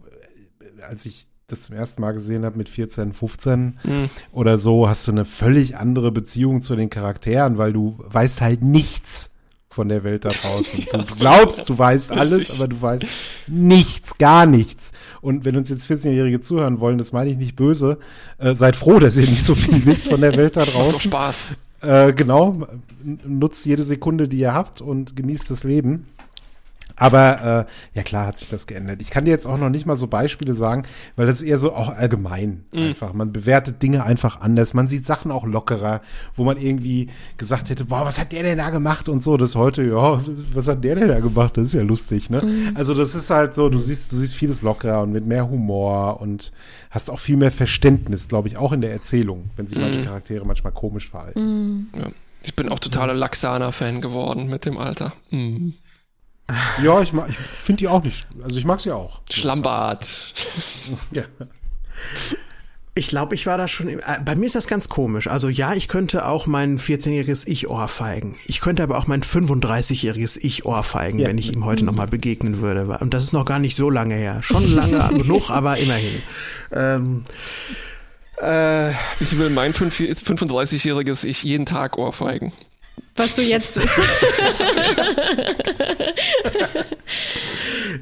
[0.61, 4.09] äh, als ich das zum ersten Mal gesehen habe mit 14, 15 mhm.
[4.31, 8.62] oder so, hast du eine völlig andere Beziehung zu den Charakteren, weil du weißt halt
[8.62, 9.31] nichts
[9.73, 10.86] von der Welt da draußen.
[10.93, 13.07] Du glaubst, du weißt alles, aber du weißt
[13.47, 14.93] nichts, gar nichts.
[15.20, 17.99] Und wenn uns jetzt 14-Jährige zuhören wollen, das meine ich nicht böse,
[18.39, 20.85] äh, seid froh, dass ihr nicht so viel wisst von der Welt da draußen.
[20.85, 21.44] Macht doch Spaß.
[21.81, 22.66] Äh, genau,
[23.24, 26.07] nutzt jede Sekunde, die ihr habt und genießt das Leben.
[27.03, 29.03] Aber äh, ja klar hat sich das geändert.
[29.03, 30.85] Ich kann dir jetzt auch noch nicht mal so Beispiele sagen,
[31.16, 32.83] weil das ist eher so auch allgemein mhm.
[32.83, 33.12] einfach.
[33.12, 34.73] Man bewertet Dinge einfach anders.
[34.73, 36.01] Man sieht Sachen auch lockerer,
[36.37, 37.09] wo man irgendwie
[37.39, 39.37] gesagt hätte, boah, was hat der denn da gemacht und so.
[39.37, 40.20] Das heute, ja,
[40.55, 41.57] was hat der denn da gemacht?
[41.57, 42.41] Das ist ja lustig, ne?
[42.43, 42.77] Mhm.
[42.77, 46.20] Also das ist halt so, du siehst, du siehst vieles lockerer und mit mehr Humor
[46.20, 46.53] und
[46.91, 49.85] hast auch viel mehr Verständnis, glaube ich, auch in der Erzählung, wenn sich mhm.
[49.85, 51.41] manche Charaktere manchmal komisch verhalten.
[51.41, 51.87] Mhm.
[51.99, 52.11] Ja.
[52.45, 55.12] Ich bin auch totaler Laxana-Fan geworden mit dem Alter.
[55.31, 55.74] Mhm.
[56.83, 58.27] Ja, ich, ich finde die auch nicht.
[58.43, 59.20] Also ich mag sie auch.
[59.31, 60.27] Schlammbad.
[61.11, 61.24] ja.
[62.95, 63.89] Ich glaube, ich war da schon.
[63.89, 65.27] Äh, bei mir ist das ganz komisch.
[65.27, 68.37] Also ja, ich könnte auch mein 14-jähriges Ich ohrfeigen.
[68.47, 71.29] Ich könnte aber auch mein 35-jähriges Ich ohrfeigen, ja.
[71.29, 72.99] wenn ich ihm heute nochmal begegnen würde.
[73.01, 74.43] Und das ist noch gar nicht so lange her.
[74.43, 76.20] Schon lange genug, aber immerhin.
[76.70, 77.24] Ähm,
[78.43, 82.53] äh, ich will mein 35-jähriges Ich jeden Tag ohrfeigen.
[83.16, 83.89] Was du jetzt bist.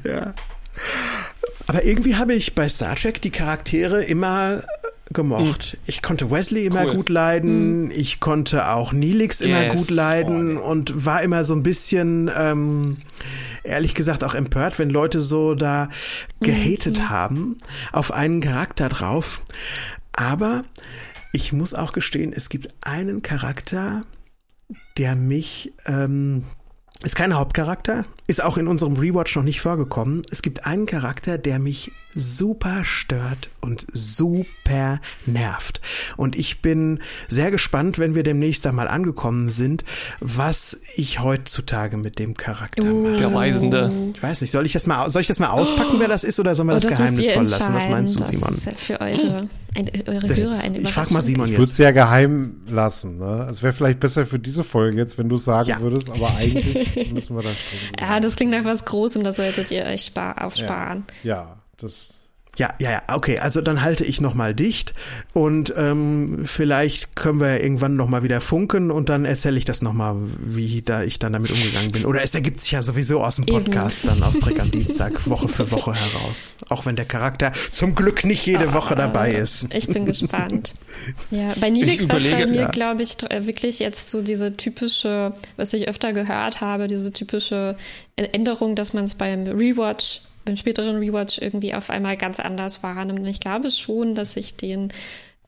[0.03, 0.33] ja.
[1.67, 4.63] Aber irgendwie habe ich bei Star Trek die Charaktere immer
[5.13, 5.73] gemocht.
[5.73, 5.79] Mhm.
[5.85, 6.95] Ich konnte Wesley immer cool.
[6.95, 7.91] gut leiden, mhm.
[7.91, 9.75] ich konnte auch Neelix immer yes.
[9.75, 12.97] gut leiden oh, und war immer so ein bisschen, ähm,
[13.63, 15.89] ehrlich gesagt, auch empört, wenn Leute so da
[16.39, 17.09] gehatet mhm.
[17.09, 17.57] haben
[17.91, 19.41] auf einen Charakter drauf.
[20.13, 20.63] Aber
[21.33, 24.03] ich muss auch gestehen, es gibt einen Charakter,
[24.97, 26.45] der mich, ähm,
[27.03, 30.21] ist kein Hauptcharakter, ist auch in unserem Rewatch noch nicht vorgekommen.
[30.31, 35.81] Es gibt einen Charakter, der mich super stört und super nervt.
[36.17, 39.83] Und ich bin sehr gespannt, wenn wir demnächst einmal angekommen sind,
[40.19, 43.03] was ich heutzutage mit dem Charakter uh.
[43.03, 43.17] mache.
[43.17, 43.91] Der Reisende.
[44.13, 45.99] Ich weiß nicht, soll ich das mal, soll ich das mal auspacken, oh.
[45.99, 47.73] wer das ist, oder sollen wir oh, das, das geheimnisvoll lassen?
[47.73, 48.55] Was meinst du, Simon?
[48.63, 51.53] Das ist für eure, ein, eure das, Hörer eine Ich frag mal Simon jetzt.
[51.53, 53.19] Ich würde es ja geheim lassen.
[53.19, 53.47] Ne?
[53.49, 55.79] Es wäre vielleicht besser für diese Folge jetzt, wenn du es sagen ja.
[55.79, 58.09] würdest, aber eigentlich müssen wir da streng sein.
[58.09, 61.05] Ja, das klingt nach was Großem, das solltet ihr euch aufsparen.
[61.23, 62.20] ja, ja das
[62.57, 64.93] ja, ja, ja, okay, also dann halte ich nochmal dicht
[65.33, 70.17] und ähm, vielleicht können wir irgendwann nochmal wieder funken und dann erzähle ich das nochmal,
[70.43, 72.05] wie da ich dann damit umgegangen bin.
[72.05, 74.19] Oder es ergibt sich ja sowieso aus dem Podcast Eben.
[74.19, 76.57] dann aus Dreck am Dienstag, Woche für Woche heraus.
[76.67, 79.73] Auch wenn der Charakter zum Glück nicht jede ah, Woche dabei ist.
[79.73, 80.73] Ich bin gespannt.
[81.31, 82.69] ja, bei Nilix war es bei mir, ja.
[82.69, 87.77] glaube ich, wirklich jetzt so diese typische, was ich öfter gehört habe, diese typische
[88.17, 93.19] Änderung, dass man es beim Rewatch beim späteren Rewatch irgendwie auf einmal ganz anders wahrnimmt.
[93.19, 94.91] Und ich glaube schon, dass ich den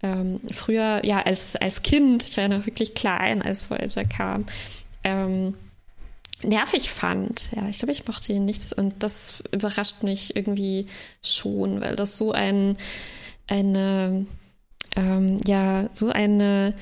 [0.03, 4.45] ähm, früher, ja, als, als Kind, ich war ja noch wirklich klein, als Voyager kam,
[5.03, 5.55] ähm,
[6.43, 7.51] nervig fand.
[7.55, 10.87] Ja, ich glaube, ich mochte ihn nicht und das überrascht mich irgendwie
[11.23, 12.77] schon, weil das so ein,
[13.47, 14.25] eine,
[14.95, 16.73] ähm, ja, so eine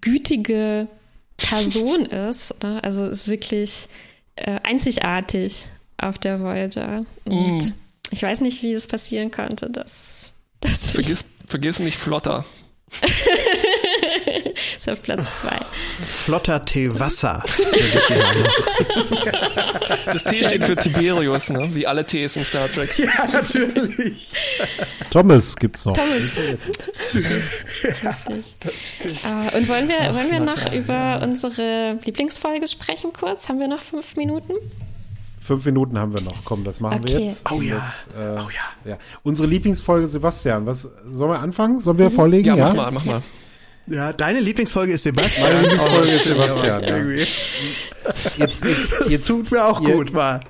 [0.00, 0.88] gütige
[1.36, 2.62] Person ist.
[2.62, 2.82] Ne?
[2.82, 3.88] Also ist wirklich
[4.36, 5.66] äh, einzigartig
[6.02, 7.04] auf der Voyager.
[7.24, 7.72] Und mm.
[8.10, 12.44] ich weiß nicht, wie es passieren konnte, dass, dass vergiss, vergiss nicht Flotter.
[14.76, 15.58] ist auf Platz zwei.
[16.06, 17.44] Flotter Tee Wasser.
[20.06, 21.72] das T steht für Tiberius, ne?
[21.74, 22.98] Wie alle Tees in Star Trek.
[22.98, 24.32] Ja, natürlich.
[25.10, 25.96] Thomas gibt's noch.
[25.96, 26.36] Thomas.
[28.02, 28.10] ja,
[29.24, 33.48] uh, und wollen wir, wollen wir noch über unsere Lieblingsfolge sprechen kurz?
[33.48, 34.54] Haben wir noch fünf Minuten?
[35.42, 36.44] Fünf Minuten haben wir noch.
[36.44, 37.14] Komm, das machen okay.
[37.14, 37.50] wir jetzt.
[37.50, 37.76] Oh ja.
[37.76, 38.90] Das, äh, oh ja.
[38.90, 38.98] ja.
[39.22, 40.66] Unsere Lieblingsfolge, Sebastian.
[40.66, 41.78] Was sollen wir anfangen?
[41.78, 42.14] Sollen wir mhm.
[42.14, 42.48] vorlegen?
[42.48, 43.22] Ja, ja, mach mal, mach mal.
[43.86, 45.48] Ja, deine Lieblingsfolge ist Sebastian.
[45.48, 46.84] Meine Lieblingsfolge ist Sebastian.
[46.84, 46.98] Ja.
[48.38, 50.40] Jetzt, jetzt, jetzt, tut mir auch gut, mal.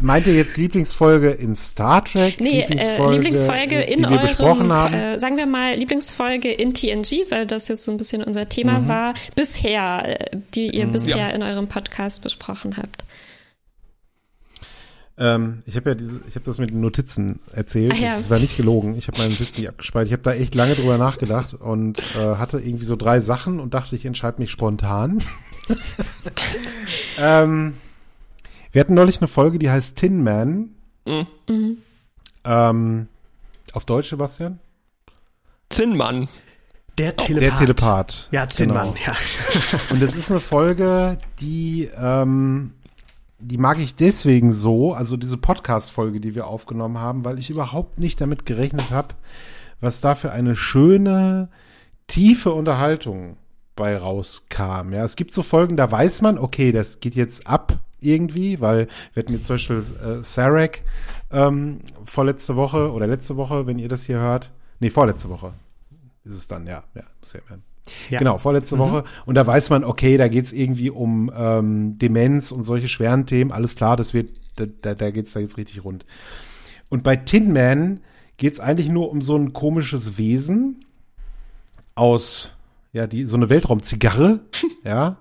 [0.00, 2.40] Meint ihr jetzt Lieblingsfolge in Star Trek?
[2.40, 4.94] Nee, Lieblingsfolge, äh, Lieblingsfolge in die wir eurem, besprochen haben?
[4.94, 8.80] Äh, sagen wir mal Lieblingsfolge in TNG, weil das jetzt so ein bisschen unser Thema
[8.80, 8.88] mhm.
[8.88, 10.92] war, bisher, äh, die ihr mhm.
[10.92, 11.28] bisher ja.
[11.28, 13.04] in eurem Podcast besprochen habt.
[15.18, 17.92] Ähm, ich habe ja diese, ich habe das mit den Notizen erzählt.
[17.94, 18.08] Ach ja.
[18.10, 18.96] das, das war nicht gelogen.
[18.96, 20.06] Ich habe meine Notizen nicht abgespeichert.
[20.06, 23.74] Ich habe da echt lange drüber nachgedacht und äh, hatte irgendwie so drei Sachen und
[23.74, 25.22] dachte, ich entscheide mich spontan.
[27.18, 27.74] ähm,
[28.72, 30.70] wir hatten neulich eine Folge, die heißt Tin Man.
[31.04, 31.78] Mhm.
[32.44, 33.08] Ähm,
[33.72, 34.60] auf Deutsch, Sebastian?
[35.68, 36.28] Zinnmann.
[36.96, 37.42] Der Telepath.
[37.42, 38.28] Der Telepath.
[38.32, 39.06] Ja, Zinnmann, genau.
[39.06, 39.16] ja.
[39.90, 42.72] Und es ist eine Folge, die ähm,
[43.38, 47.98] die mag ich deswegen so, also diese Podcast-Folge, die wir aufgenommen haben, weil ich überhaupt
[47.98, 49.14] nicht damit gerechnet habe,
[49.80, 51.48] was da für eine schöne,
[52.08, 53.36] tiefe Unterhaltung
[53.76, 54.92] bei rauskam.
[54.92, 58.88] Ja, es gibt so Folgen, da weiß man, okay, das geht jetzt ab irgendwie, weil
[59.12, 60.84] wir hatten jetzt zum Beispiel äh, Sarek
[61.30, 64.50] ähm, vorletzte Woche oder letzte Woche, wenn ihr das hier hört.
[64.80, 65.52] Nee, vorletzte Woche
[66.24, 67.67] ist es dann, ja, ja, muss ja werden.
[68.10, 68.18] Ja.
[68.18, 68.80] Genau, vorletzte mhm.
[68.80, 69.04] Woche.
[69.26, 73.52] Und da weiß man, okay, da geht's irgendwie um ähm, Demenz und solche schweren Themen.
[73.52, 76.06] Alles klar, das wird, da, da, da geht's da jetzt richtig rund.
[76.88, 78.00] Und bei Tin Man
[78.36, 80.84] geht's eigentlich nur um so ein komisches Wesen
[81.94, 82.52] aus,
[82.92, 84.40] ja, die, so eine Weltraumzigarre,
[84.84, 85.16] ja,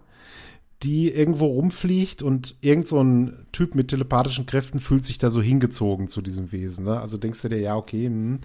[0.84, 5.42] die irgendwo rumfliegt und irgend so ein Typ mit telepathischen Kräften fühlt sich da so
[5.42, 6.86] hingezogen zu diesem Wesen.
[6.86, 7.00] Ne?
[7.00, 8.06] Also denkst du dir, ja, okay.
[8.06, 8.40] Hm.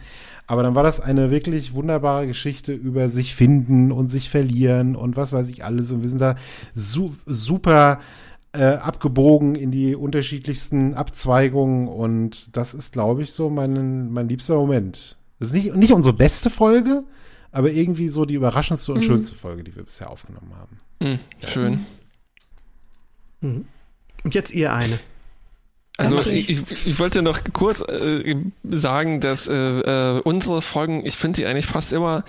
[0.46, 5.16] Aber dann war das eine wirklich wunderbare Geschichte über sich finden und sich verlieren und
[5.16, 5.92] was weiß ich alles.
[5.92, 6.36] Und wir sind da
[6.74, 8.00] su super
[8.52, 11.86] äh, abgebogen in die unterschiedlichsten Abzweigungen.
[11.86, 15.18] Und das ist, glaube ich, so mein, mein liebster Moment.
[15.38, 17.04] Das ist nicht, nicht unsere beste Folge,
[17.50, 19.02] aber irgendwie so die überraschendste und mhm.
[19.02, 20.80] schönste Folge, die wir bisher aufgenommen haben.
[21.00, 21.72] Mhm, schön.
[21.72, 21.86] Mhm.
[23.42, 24.98] Und jetzt ihr eine.
[25.98, 26.44] Also okay.
[26.48, 31.46] ich, ich wollte noch kurz äh, sagen, dass äh, äh, unsere Folgen, ich finde die
[31.46, 32.24] eigentlich fast immer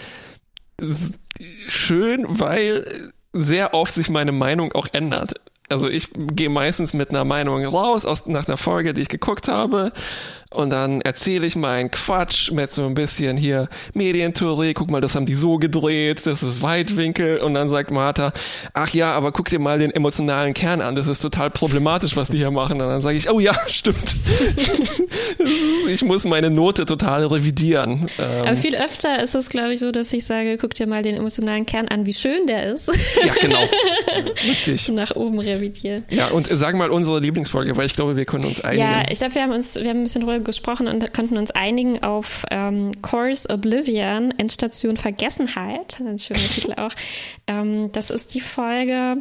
[1.68, 2.85] schön, weil
[3.31, 5.35] sehr oft sich meine Meinung auch ändert.
[5.69, 9.48] Also ich gehe meistens mit einer Meinung raus aus, nach einer Folge, die ich geguckt
[9.48, 9.94] habe
[10.53, 15.15] und dann erzähle ich meinen Quatsch mit so ein bisschen hier Medientheorie, guck mal, das
[15.15, 18.34] haben die so gedreht, das ist Weitwinkel und dann sagt Martha,
[18.73, 22.30] ach ja, aber guck dir mal den emotionalen Kern an, das ist total problematisch, was
[22.30, 22.81] die hier machen.
[22.81, 24.15] Und dann sage ich, oh ja, stimmt.
[25.88, 28.09] ich muss meine Note total revidieren.
[28.19, 31.03] Ähm, aber viel öfter ist es, glaube ich, so, dass ich sage, guck dir mal
[31.03, 32.88] den emotionalen Kern an, wie schön der ist.
[33.25, 33.63] ja, genau.
[34.47, 34.89] Richtig.
[34.89, 36.03] Nach oben revidieren.
[36.09, 38.81] Ja, und sag mal unsere Lieblingsfolge, weil ich glaube, wir können uns einigen.
[38.81, 41.52] Ja, ich glaube, wir haben uns, wir haben ein bisschen ruhig gesprochen und konnten uns
[41.52, 46.94] einigen auf ähm, Course Oblivion, Endstation Vergessenheit, ein schöner Titel auch.
[47.48, 49.18] Ähm, das ist die Folge,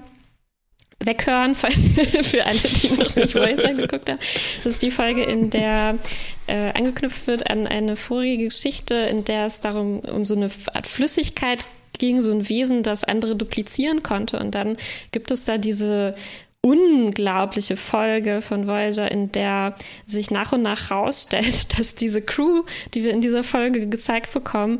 [1.06, 1.76] weghören, falls
[2.22, 4.18] für alle, die noch nicht Voyager geguckt haben.
[4.62, 5.98] Das ist die Folge, in der
[6.46, 10.86] äh, angeknüpft wird an eine vorige Geschichte, in der es darum um so eine Art
[10.86, 11.64] Flüssigkeit
[11.98, 14.38] ging, so ein Wesen, das andere duplizieren konnte.
[14.38, 14.76] Und dann
[15.12, 16.14] gibt es da diese
[16.62, 19.74] unglaubliche Folge von Voyager, in der
[20.06, 22.62] sich nach und nach rausstellt, dass diese Crew,
[22.94, 24.78] die wir in dieser Folge gezeigt bekommen,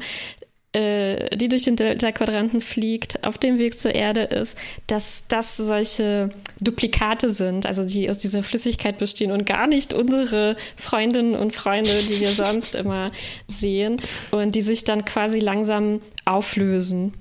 [0.72, 4.56] äh, die durch den Delta-Quadranten fliegt, auf dem Weg zur Erde ist,
[4.86, 6.30] dass das solche
[6.60, 11.90] Duplikate sind, also die aus dieser Flüssigkeit bestehen und gar nicht unsere Freundinnen und Freunde,
[12.08, 13.10] die wir sonst immer
[13.48, 14.00] sehen
[14.30, 17.12] und die sich dann quasi langsam auflösen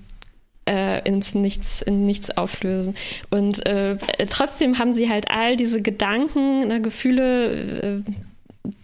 [0.68, 2.96] äh, ins Nichts, in Nichts auflösen.
[3.30, 3.98] Und äh,
[4.30, 8.12] trotzdem haben sie halt all diese Gedanken, ne, Gefühle, äh,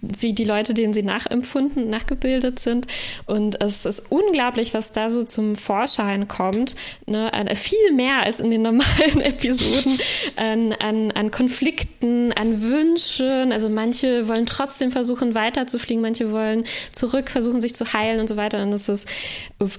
[0.02, 2.88] wie die Leute, denen sie nachempfunden, nachgebildet sind.
[3.26, 6.76] Und es ist unglaublich, was da so zum Vorschein kommt.
[7.06, 7.32] Ne?
[7.56, 10.00] Viel mehr als in den normalen Episoden
[10.36, 13.52] an, an, an Konflikten, an Wünschen.
[13.52, 18.38] Also manche wollen trotzdem versuchen, weiterzufliegen, manche wollen zurück, versuchen sich zu heilen und so
[18.38, 18.64] weiter.
[18.64, 19.08] Und es ist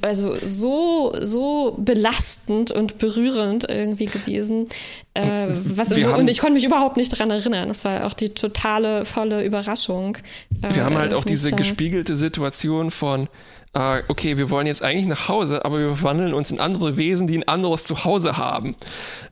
[0.03, 4.69] also so, so belastend und berührend irgendwie gewesen.
[5.19, 7.69] Äh, was, so, und ich konnte mich überhaupt nicht daran erinnern.
[7.69, 10.17] Das war auch die totale, volle Überraschung.
[10.63, 13.29] Äh, wir haben halt auch diese gespiegelte Situation von,
[13.75, 17.27] äh, okay, wir wollen jetzt eigentlich nach Hause, aber wir verwandeln uns in andere Wesen,
[17.27, 18.77] die ein anderes Zuhause haben.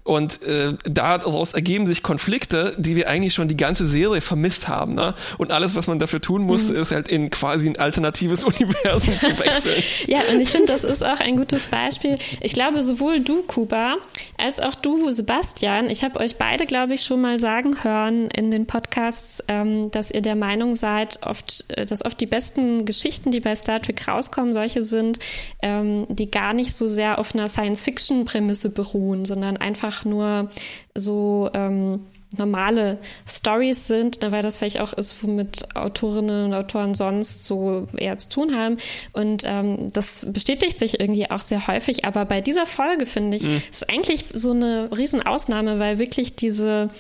[0.04, 4.94] Und äh, daraus ergeben sich Konflikte, die wir eigentlich schon die ganze Serie vermisst haben.
[4.94, 5.14] Ne?
[5.36, 6.76] Und alles, was man dafür tun muss, mhm.
[6.76, 9.82] ist halt in quasi ein alternatives Universum zu wechseln.
[10.06, 12.18] ja, und ich finde, das ist auch ein gutes Beispiel.
[12.40, 13.96] Ich glaube, sowohl du, Kuba,
[14.38, 18.52] als auch du, Sebastian, ich habe euch beide, glaube ich, schon mal sagen hören in
[18.52, 23.32] den Podcasts, ähm, dass ihr der Meinung seid, oft, äh, dass oft die besten Geschichten,
[23.32, 23.96] die bei Star Trek
[24.27, 25.19] rauskommen, solche sind,
[25.62, 30.51] ähm, die gar nicht so sehr auf einer Science-Fiction-Prämisse beruhen, sondern einfach nur
[30.94, 37.44] so ähm, normale Stories sind, weil das vielleicht auch ist, womit Autorinnen und Autoren sonst
[37.44, 38.78] so eher zu tun haben.
[39.12, 42.05] Und ähm, das bestätigt sich irgendwie auch sehr häufig.
[42.05, 43.62] Aber bei dieser Folge finde ich, mhm.
[43.70, 46.90] ist eigentlich so eine Riesenausnahme, weil wirklich diese,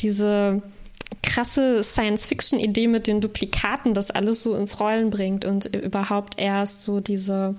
[0.00, 0.62] diese
[1.22, 7.00] krasse Science-Fiction-Idee mit den Duplikaten das alles so ins Rollen bringt und überhaupt erst so
[7.00, 7.54] diese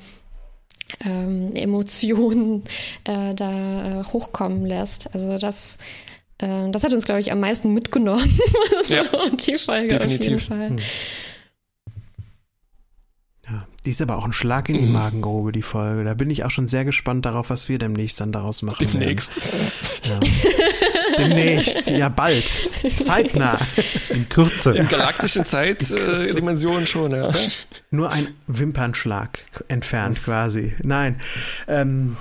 [1.05, 2.63] ähm, Emotionen
[3.03, 5.13] äh, da äh, hochkommen lässt.
[5.13, 5.77] Also das,
[6.39, 8.39] äh, das hat uns, glaube ich, am meisten mitgenommen.
[8.83, 10.19] so, ja, die Folge definitiv.
[10.19, 10.69] auf jeden Fall.
[10.69, 10.79] Hm.
[13.49, 14.93] Ja, die ist aber auch ein Schlag in die mhm.
[14.93, 16.03] Magengrube, die Folge.
[16.03, 18.87] Da bin ich auch schon sehr gespannt darauf, was wir demnächst dann daraus machen.
[18.91, 19.37] Demnächst.
[20.03, 20.19] Ja.
[21.19, 22.51] Demnächst, ja bald.
[22.99, 23.59] Zeitnah.
[24.09, 24.75] In Kürze.
[24.75, 27.31] In galaktischen Zeitdimensionen äh, schon, ja.
[27.91, 30.73] Nur ein Wimpernschlag entfernt quasi.
[30.83, 31.19] Nein.
[31.67, 32.17] Ähm,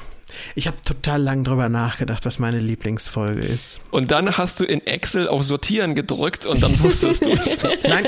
[0.54, 3.80] Ich habe total lang drüber nachgedacht, was meine Lieblingsfolge ist.
[3.90, 7.58] Und dann hast du in Excel auf Sortieren gedrückt und dann wusstest du es.
[7.82, 8.06] Nein,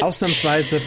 [0.00, 0.80] ausnahmsweise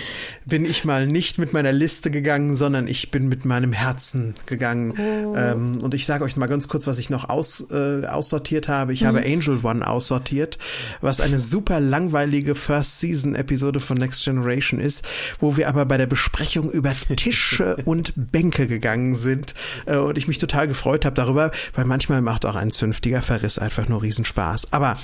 [0.45, 4.93] bin ich mal nicht mit meiner Liste gegangen, sondern ich bin mit meinem Herzen gegangen.
[4.97, 5.35] Oh.
[5.35, 8.93] Ähm, und ich sage euch mal ganz kurz, was ich noch aus, äh, aussortiert habe.
[8.93, 9.07] Ich mhm.
[9.07, 10.57] habe Angel One aussortiert,
[11.01, 15.05] was eine super langweilige First Season Episode von Next Generation ist,
[15.39, 19.53] wo wir aber bei der Besprechung über Tische und Bänke gegangen sind
[19.85, 23.59] äh, und ich mich total gefreut habe darüber, weil manchmal macht auch ein zünftiger Verriss
[23.59, 24.73] einfach nur Riesenspaß.
[24.73, 24.97] Aber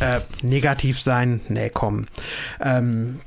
[0.00, 2.06] äh, negativ sein, nee, komm.
[2.60, 3.20] Ähm,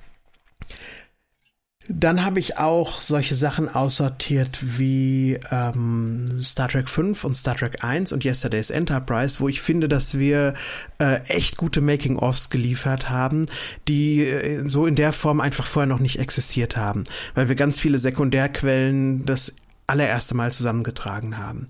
[1.89, 7.83] dann habe ich auch solche Sachen aussortiert wie ähm, Star Trek 5 und Star Trek
[7.83, 10.53] 1 und Yesterday's Enterprise, wo ich finde, dass wir
[10.99, 13.45] äh, echt gute Making-ofs geliefert haben,
[13.87, 17.05] die äh, so in der Form einfach vorher noch nicht existiert haben,
[17.35, 19.53] weil wir ganz viele Sekundärquellen das
[19.87, 21.69] allererste Mal zusammengetragen haben.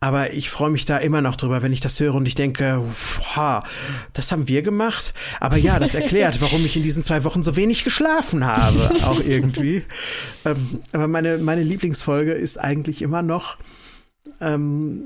[0.00, 2.82] Aber ich freue mich da immer noch drüber, wenn ich das höre und ich denke,
[3.36, 3.62] ha,
[4.12, 5.14] das haben wir gemacht.
[5.40, 9.20] Aber ja, das erklärt, warum ich in diesen zwei Wochen so wenig geschlafen habe, auch
[9.20, 9.84] irgendwie.
[10.44, 13.56] Ähm, aber meine, meine Lieblingsfolge ist eigentlich immer noch
[14.40, 15.02] ähm,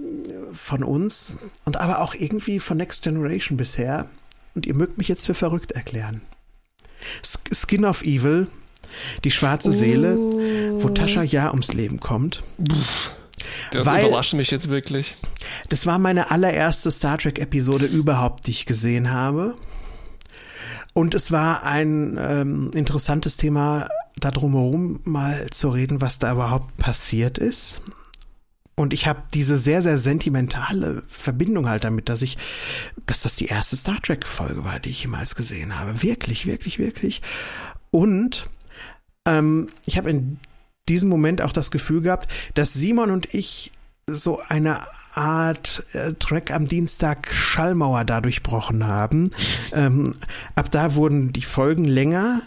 [0.52, 1.34] von uns
[1.66, 4.08] und aber auch irgendwie von Next Generation bisher.
[4.54, 6.22] Und ihr mögt mich jetzt für verrückt erklären.
[7.22, 8.48] Skin of Evil
[9.24, 10.90] die schwarze Seele, wo oh.
[10.90, 12.42] Tascha ja ums Leben kommt.
[13.70, 15.14] Das Weil, überrascht mich jetzt wirklich.
[15.68, 19.54] Das war meine allererste Star Trek-Episode überhaupt, die ich gesehen habe.
[20.94, 26.76] Und es war ein ähm, interessantes Thema, da drumherum mal zu reden, was da überhaupt
[26.76, 27.80] passiert ist.
[28.74, 32.38] Und ich habe diese sehr, sehr sentimentale Verbindung halt damit, dass ich,
[33.06, 36.02] dass das die erste Star Trek-Folge war, die ich jemals gesehen habe.
[36.02, 37.20] Wirklich, wirklich, wirklich.
[37.90, 38.48] Und
[39.28, 40.38] ähm, ich habe in
[40.88, 43.72] diesem Moment auch das Gefühl gehabt, dass Simon und ich
[44.06, 44.80] so eine
[45.14, 49.30] Art äh, Track am Dienstag Schallmauer da durchbrochen haben.
[49.72, 50.14] Ähm,
[50.54, 52.42] ab da wurden die Folgen länger.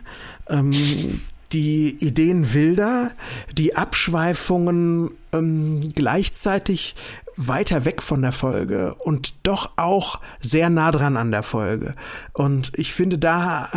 [0.49, 1.21] Ähm,
[1.53, 3.11] die Ideen wilder,
[3.51, 6.95] die Abschweifungen ähm, gleichzeitig
[7.35, 11.95] weiter weg von der Folge und doch auch sehr nah dran an der Folge.
[12.33, 13.69] Und ich finde, da,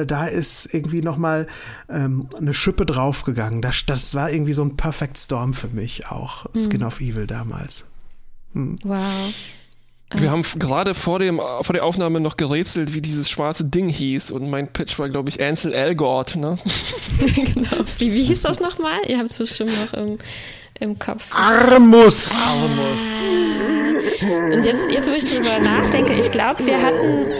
[0.00, 1.46] äh, da ist irgendwie nochmal
[1.88, 3.62] ähm, eine Schippe draufgegangen.
[3.62, 6.60] Das, das war irgendwie so ein Perfect Storm für mich auch, hm.
[6.60, 7.86] Skin of Evil damals.
[8.52, 8.76] Hm.
[8.82, 9.02] Wow.
[10.14, 14.30] Wir haben gerade vor, dem, vor der Aufnahme noch gerätselt, wie dieses schwarze Ding hieß.
[14.30, 16.36] Und mein Pitch war, glaube ich, Ansel Elgort.
[16.36, 16.56] Ne?
[17.34, 17.84] genau.
[17.98, 19.00] Wie, wie hieß das nochmal?
[19.08, 20.18] Ihr habt es bestimmt noch im,
[20.80, 21.34] im Kopf.
[21.34, 22.30] Armus.
[22.48, 23.26] Armus.
[24.22, 27.26] Und jetzt, jetzt wo ich drüber nachdenke, ich glaube, wir hatten.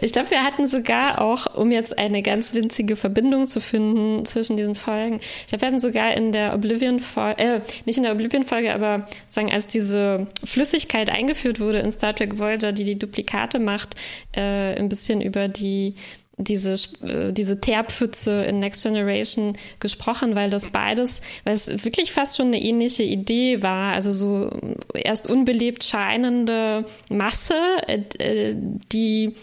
[0.00, 4.56] ich glaube, wir hatten sogar auch, um jetzt eine ganz winzige Verbindung zu finden zwischen
[4.56, 8.72] diesen Folgen, ich glaube, wir hatten sogar in der Oblivion-Folge, äh, nicht in der Oblivion-Folge,
[8.72, 13.94] aber sagen, als diese Flüssigkeit eingeführt wurde in Star Trek Voyager, die die Duplikate macht,
[14.32, 15.96] äh, ein bisschen über die
[16.36, 22.36] diese, äh, diese Teerpfütze in Next Generation gesprochen, weil das beides, weil es wirklich fast
[22.36, 24.50] schon eine ähnliche Idee war, also so
[24.94, 27.54] erst unbelebt scheinende Masse,
[27.86, 28.54] äh,
[28.92, 29.34] die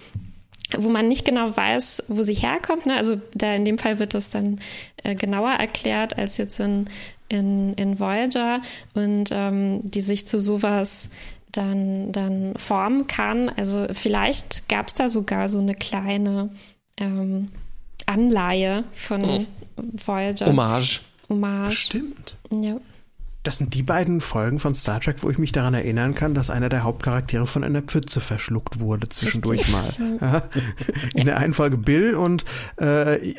[0.78, 2.86] wo man nicht genau weiß, wo sie herkommt.
[2.86, 2.96] Ne?
[2.96, 4.60] Also da in dem Fall wird das dann
[5.04, 6.88] äh, genauer erklärt als jetzt in,
[7.28, 8.62] in, in Voyager
[8.94, 11.10] und ähm, die sich zu sowas
[11.52, 13.50] dann, dann formen kann.
[13.50, 16.52] Also vielleicht gab es da sogar so eine kleine
[17.00, 17.50] ähm,
[18.06, 19.46] Anleihe von oh.
[20.06, 20.48] Voyager.
[20.48, 21.02] Hommage.
[21.30, 21.72] Hommage.
[21.72, 22.36] Stimmt.
[22.52, 22.78] Ja.
[23.44, 26.50] Das sind die beiden Folgen von Star Trek, wo ich mich daran erinnern kann, dass
[26.50, 30.44] einer der Hauptcharaktere von einer Pfütze verschluckt wurde, zwischendurch mal.
[31.16, 32.44] In der einen Folge Bill und
[32.78, 33.34] äh,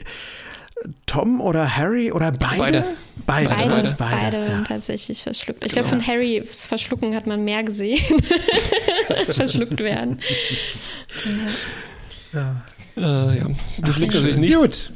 [1.04, 2.58] Tom oder Harry oder beide?
[2.58, 2.84] Beide.
[3.26, 4.62] Beide, beide, beide, beide ja.
[4.62, 5.64] tatsächlich verschluckt.
[5.66, 5.86] Ich genau.
[5.86, 8.00] glaube, von Harrys Verschlucken hat man mehr gesehen.
[9.26, 10.20] verschluckt werden.
[12.32, 12.40] Ja.
[12.40, 12.62] ja.
[13.00, 13.46] Äh, ja,
[13.78, 14.56] das Ach, liegt natürlich nicht.
[14.56, 14.92] Gut.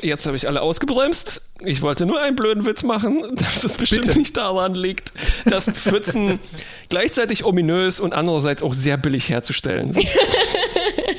[0.00, 1.42] Jetzt habe ich alle ausgebremst.
[1.62, 4.18] Ich wollte nur einen blöden Witz machen, dass es bestimmt Bitte.
[4.18, 5.12] nicht daran liegt,
[5.44, 6.38] dass Pfützen
[6.88, 10.06] gleichzeitig ominös und andererseits auch sehr billig herzustellen sind.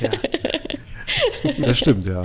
[0.00, 0.10] Ja.
[1.58, 2.24] Das stimmt, ja.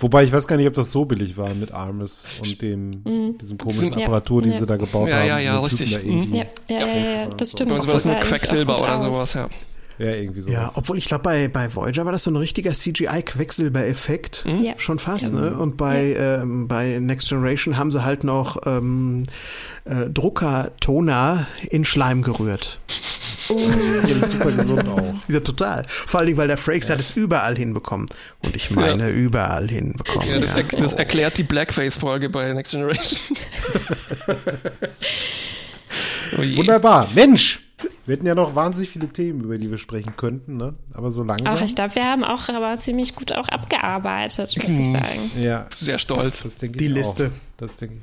[0.00, 3.38] Wobei ich weiß gar nicht, ob das so billig war mit Armes und dem, mhm.
[3.38, 4.58] diesem komischen ja, Apparatur, die ja.
[4.58, 5.28] sie da gebaut ja, haben.
[5.28, 5.92] Ja, ja, richtig.
[5.92, 7.72] Da ja, ja, ja, ja, das stimmt.
[7.72, 9.46] Also was ein Quecksilber oder sowas, ja.
[9.98, 10.50] Ja, irgendwie so.
[10.50, 14.44] Ja, obwohl ich glaube, bei, bei Voyager war das so ein richtiger CGI-Quecksilber-Effekt.
[14.46, 14.64] Mhm.
[14.64, 14.74] Ja.
[14.76, 15.40] Schon fast, ja.
[15.40, 15.56] ne?
[15.56, 16.42] Und bei, ja.
[16.42, 19.24] ähm, bei Next Generation haben sie halt noch ähm,
[19.84, 22.78] äh, Drucker-Toner in Schleim gerührt.
[23.48, 23.58] Oh.
[24.04, 25.14] Das ist super gesund auch.
[25.28, 25.84] Ja, total.
[25.86, 26.94] Vor allen Dingen, weil der Frakes ja.
[26.94, 28.08] hat es überall hinbekommen.
[28.42, 29.14] Und ich meine, ja.
[29.14, 30.28] überall hinbekommen.
[30.28, 30.60] Ja, das, ja.
[30.60, 33.20] Er, das erklärt die Blackface-Folge bei Next Generation.
[36.38, 37.08] oh Wunderbar.
[37.14, 37.60] Mensch,
[38.06, 40.74] wir hätten ja noch wahnsinnig viele Themen, über die wir sprechen könnten, ne?
[40.92, 41.56] Aber so langsam.
[41.56, 45.30] Ach, ich glaube, wir haben auch aber ziemlich gut auch abgearbeitet, muss ich sagen.
[45.38, 45.66] Ja.
[45.74, 46.42] Sehr stolz.
[46.42, 47.26] Das denke die Liste.
[47.26, 47.58] Auch.
[47.58, 48.02] Das denke ich.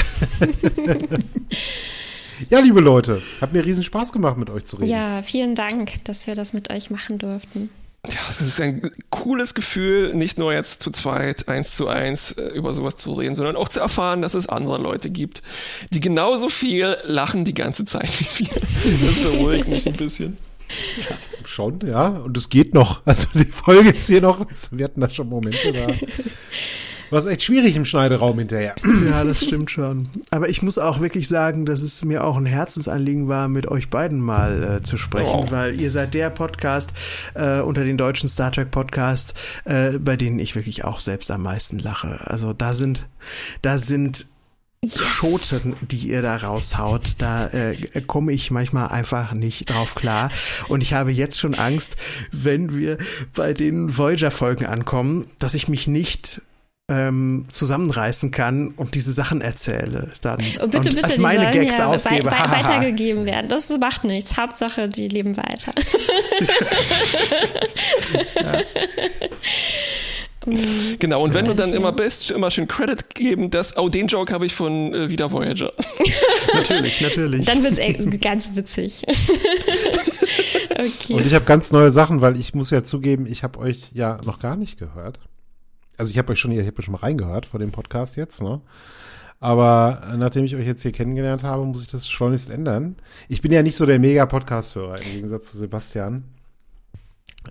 [2.50, 4.90] ja, liebe Leute, hat mir riesen Spaß gemacht, mit euch zu reden.
[4.90, 7.70] Ja, vielen Dank, dass wir das mit euch machen durften.
[8.08, 12.48] Ja, es ist ein cooles Gefühl, nicht nur jetzt zu zweit, eins zu eins äh,
[12.48, 15.42] über sowas zu reden, sondern auch zu erfahren, dass es andere Leute gibt,
[15.90, 19.06] die genauso viel lachen die ganze Zeit wie wir.
[19.06, 20.38] Das beruhigt mich ein bisschen.
[20.98, 22.08] Ja, schon, ja.
[22.08, 23.02] Und es geht noch.
[23.04, 24.46] Also die Folge ist hier noch.
[24.70, 25.88] Wir hatten da schon Momente da.
[27.10, 28.74] War echt schwierig im Schneideraum hinterher.
[29.10, 30.08] Ja, das stimmt schon.
[30.30, 33.88] Aber ich muss auch wirklich sagen, dass es mir auch ein Herzensanliegen war, mit euch
[33.90, 35.50] beiden mal äh, zu sprechen, oh.
[35.50, 36.90] weil ihr seid der Podcast
[37.34, 39.34] äh, unter den deutschen Star Trek Podcast,
[39.64, 42.20] äh, bei denen ich wirklich auch selbst am meisten lache.
[42.24, 43.06] Also da sind,
[43.62, 44.26] da sind
[44.82, 44.98] Yes.
[44.98, 50.30] Schoten, die ihr da raushaut, da äh, komme ich manchmal einfach nicht drauf klar.
[50.68, 51.96] Und ich habe jetzt schon Angst,
[52.32, 52.96] wenn wir
[53.34, 56.40] bei den Voyager-Folgen ankommen, dass ich mich nicht
[56.90, 60.12] ähm, zusammenreißen kann und diese Sachen erzähle.
[60.20, 62.30] Dann und bitte, bitte, als meine Gags ja ausgebe.
[62.30, 63.48] Wei wei weitergegeben werden.
[63.48, 64.36] Das macht nichts.
[64.36, 65.72] Hauptsache, die leben weiter.
[68.34, 68.62] ja.
[70.98, 74.32] Genau, und wenn du dann immer bist, immer schön Credit geben, dass, oh, den Joke
[74.32, 75.70] habe ich von äh, wieder Voyager.
[76.54, 77.44] natürlich, natürlich.
[77.44, 79.04] Dann wird es ganz witzig.
[80.70, 81.12] okay.
[81.12, 84.16] Und ich habe ganz neue Sachen, weil ich muss ja zugeben, ich habe euch ja
[84.24, 85.18] noch gar nicht gehört
[86.00, 88.62] also ich habe euch schon, ich habe schon mal reingehört vor dem Podcast jetzt, ne?
[89.38, 92.96] Aber nachdem ich euch jetzt hier kennengelernt habe, muss ich das schleunigst ändern.
[93.28, 96.24] Ich bin ja nicht so der Mega-Podcast-Hörer im Gegensatz zu Sebastian.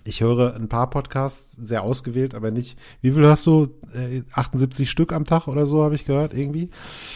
[0.04, 2.76] Ich höre ein paar Podcasts, sehr ausgewählt, aber nicht.
[3.02, 3.68] Wie viel hast du?
[3.94, 6.70] Äh, 78 Stück am Tag oder so habe ich gehört irgendwie.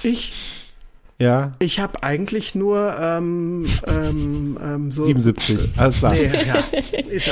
[0.04, 0.63] Ich
[1.18, 1.54] ja.
[1.60, 6.12] Ich habe eigentlich nur ähm, ähm, ähm, so 77, alles klar.
[6.12, 6.56] Nee, ja,
[7.08, 7.28] ist,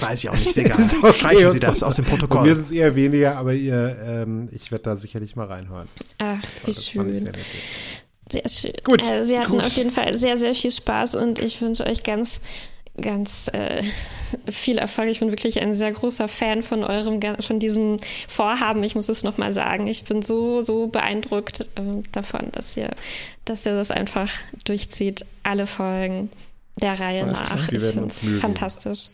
[0.00, 0.82] weiß ich auch nicht, egal.
[1.12, 2.40] Streichen Sie das aus dem Protokoll.
[2.40, 5.88] Bei mir ist es eher weniger, aber ihr, ähm, ich werde da sicherlich mal reinhören.
[6.18, 7.14] Ach, wie schön.
[7.14, 7.32] Sehr,
[8.30, 8.72] sehr, schön.
[8.84, 9.06] Gut.
[9.10, 9.64] Also wir hatten gut.
[9.64, 12.40] auf jeden Fall sehr, sehr viel Spaß und ich wünsche euch ganz
[13.00, 13.82] ganz äh,
[14.50, 15.10] viel Erfolg.
[15.10, 17.98] Ich bin wirklich ein sehr großer Fan von eurem, von diesem
[18.28, 18.82] Vorhaben.
[18.84, 19.86] Ich muss es nochmal sagen.
[19.86, 22.90] Ich bin so, so beeindruckt äh, davon, dass ihr,
[23.44, 24.30] dass ihr das einfach
[24.64, 25.24] durchzieht.
[25.42, 26.30] Alle Folgen
[26.80, 27.72] der Reihe Alles nach.
[27.72, 29.08] Ich finde es fantastisch.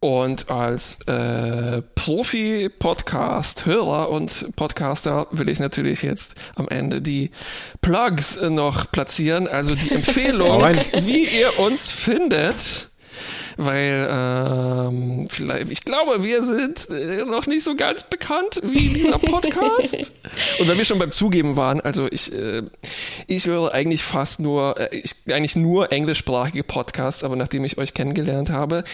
[0.00, 7.30] Und als äh, Profi-Podcast-Hörer und Podcaster will ich natürlich jetzt am Ende die
[7.80, 10.62] Plugs noch platzieren, also die Empfehlung,
[11.00, 12.90] wie ihr uns findet
[13.56, 19.18] weil ähm, vielleicht, ich glaube, wir sind äh, noch nicht so ganz bekannt wie dieser
[19.18, 20.12] Podcast.
[20.58, 22.62] Und wenn wir schon beim Zugeben waren, also ich, äh,
[23.26, 27.94] ich höre eigentlich fast nur, äh, ich, eigentlich nur englischsprachige Podcasts, aber nachdem ich euch
[27.94, 28.84] kennengelernt habe,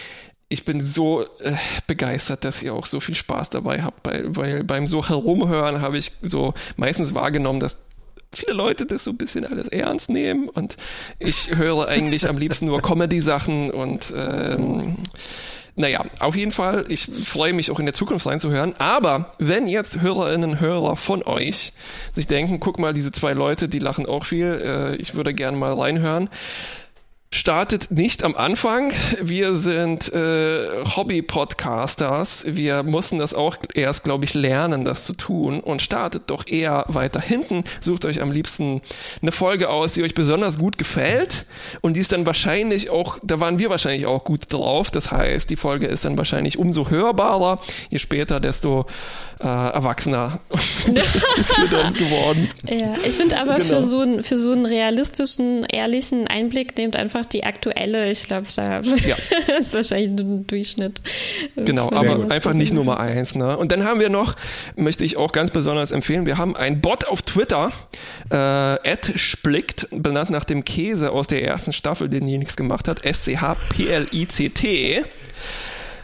[0.49, 1.53] ich bin so äh,
[1.87, 5.97] begeistert, dass ihr auch so viel Spaß dabei habt, weil, weil beim so herumhören habe
[5.97, 7.77] ich so meistens wahrgenommen, dass
[8.33, 10.77] viele Leute das so ein bisschen alles ernst nehmen und
[11.19, 14.97] ich höre eigentlich am liebsten nur Comedy-Sachen und ähm,
[15.75, 18.73] naja, auf jeden Fall, ich freue mich auch in der Zukunft reinzuhören.
[18.77, 21.71] Aber wenn jetzt Hörerinnen und Hörer von euch
[22.13, 25.55] sich denken, guck mal, diese zwei Leute, die lachen auch viel, äh, ich würde gerne
[25.55, 26.29] mal reinhören,
[27.33, 28.91] startet nicht am Anfang.
[29.21, 32.43] Wir sind äh, Hobby-Podcasters.
[32.45, 36.83] Wir mussten das auch erst, glaube ich, lernen, das zu tun und startet doch eher
[36.89, 37.63] weiter hinten.
[37.79, 38.81] Sucht euch am liebsten
[39.21, 41.45] eine Folge aus, die euch besonders gut gefällt
[41.79, 44.91] und die ist dann wahrscheinlich auch, da waren wir wahrscheinlich auch gut drauf.
[44.91, 47.61] Das heißt, die Folge ist dann wahrscheinlich umso hörbarer.
[47.89, 48.87] Je später, desto
[49.39, 50.41] äh, erwachsener
[51.97, 52.49] geworden.
[52.67, 53.65] Ja, ich finde aber genau.
[53.65, 58.09] für so einen für so einen realistischen, ehrlichen Einblick nehmt einfach einfach die aktuelle.
[58.09, 59.15] Ich glaube, da ja.
[59.59, 61.01] ist wahrscheinlich ein Durchschnitt.
[61.57, 63.35] Genau, aber einfach nicht Nummer eins.
[63.35, 63.57] Ne?
[63.57, 64.35] Und dann haben wir noch,
[64.75, 67.71] möchte ich auch ganz besonders empfehlen, wir haben einen Bot auf Twitter,
[68.29, 68.77] äh,
[69.15, 75.03] Splickt, benannt nach dem Käse aus der ersten Staffel, den nichts gemacht hat, S-C-H-P-L-I-C-T.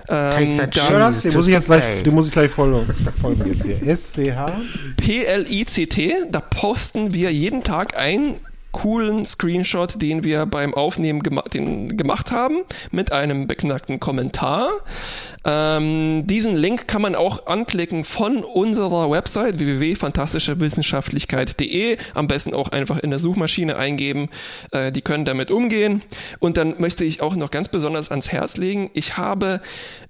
[0.10, 2.86] Ähm, dann, den muss ich jetzt gleich, den muss ich gleich folgen,
[3.20, 3.86] folgen jetzt hier.
[3.86, 4.62] S-C-H?
[4.96, 8.36] P-L-I-C-T, da posten wir jeden Tag ein
[8.78, 12.60] coolen Screenshot, den wir beim Aufnehmen gema den gemacht haben,
[12.92, 14.70] mit einem beknackten Kommentar.
[15.44, 21.98] Ähm, diesen Link kann man auch anklicken von unserer Website www.fantastischewissenschaftlichkeit.de.
[22.14, 24.30] Am besten auch einfach in der Suchmaschine eingeben.
[24.72, 26.04] Äh, die können damit umgehen.
[26.38, 28.92] Und dann möchte ich auch noch ganz besonders ans Herz legen.
[28.94, 29.60] Ich habe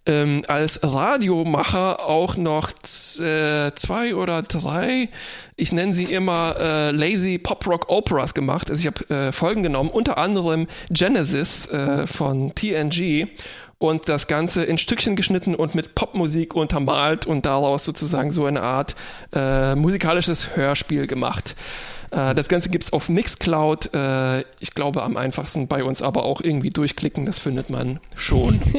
[0.08, 5.10] ähm, als Radiomacher auch noch äh, zwei oder drei,
[5.56, 8.70] ich nenne sie immer äh, Lazy Pop Rock Operas gemacht.
[8.70, 13.28] Also ich habe äh, Folgen genommen, unter anderem Genesis äh, von TNG
[13.80, 18.62] und das Ganze in Stückchen geschnitten und mit Popmusik untermalt und daraus sozusagen so eine
[18.62, 18.96] Art
[19.34, 21.56] äh, musikalisches Hörspiel gemacht.
[22.12, 23.94] Äh, das Ganze gibt's auf Mixcloud.
[23.94, 28.62] Äh, ich glaube am einfachsten bei uns aber auch irgendwie durchklicken, das findet man schon.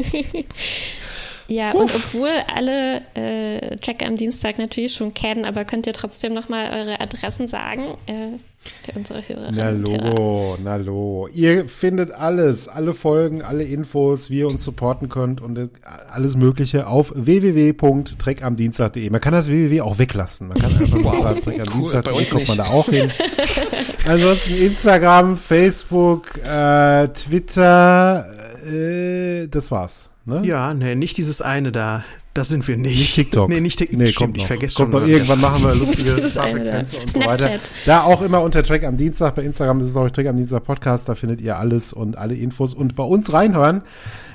[1.49, 1.81] Ja, Uff.
[1.81, 6.71] und obwohl alle äh, Tracker am Dienstag natürlich schon kennen, aber könnt ihr trotzdem nochmal
[6.71, 8.39] eure Adressen sagen äh,
[8.85, 9.51] für unsere Hörer?
[9.53, 11.29] Na lo, na lo.
[11.33, 15.69] Ihr findet alles, alle Folgen, alle Infos, wie ihr uns supporten könnt und äh,
[16.11, 19.11] alles Mögliche auf www.treckamdienstag.de.
[19.11, 20.49] Man kann das www auch weglassen.
[20.49, 21.41] Man kann einfach wow.
[21.41, 23.11] treckamdienstag.de cool, kommt man da auch hin.
[24.07, 28.27] Ansonsten Instagram, Facebook, äh, Twitter,
[28.67, 30.11] äh, das war's.
[30.25, 30.43] Ne?
[30.45, 32.05] Ja, nee, nicht dieses eine da.
[32.39, 32.97] Das sind wir nicht.
[32.97, 33.49] Nicht TikTok.
[33.49, 33.99] Nee, nicht TikTok.
[33.99, 35.03] Nee, Stimmt, ich vergesse kommt schon.
[35.03, 37.59] Noch irgendwann machen wir lustige Tänze und so weiter.
[37.85, 39.35] Da auch immer unter Track am Dienstag.
[39.35, 41.09] Bei Instagram ist es auch Track am Dienstag Podcast.
[41.09, 42.75] Da findet ihr alles und alle Infos.
[42.75, 43.83] Und bei uns reinhören.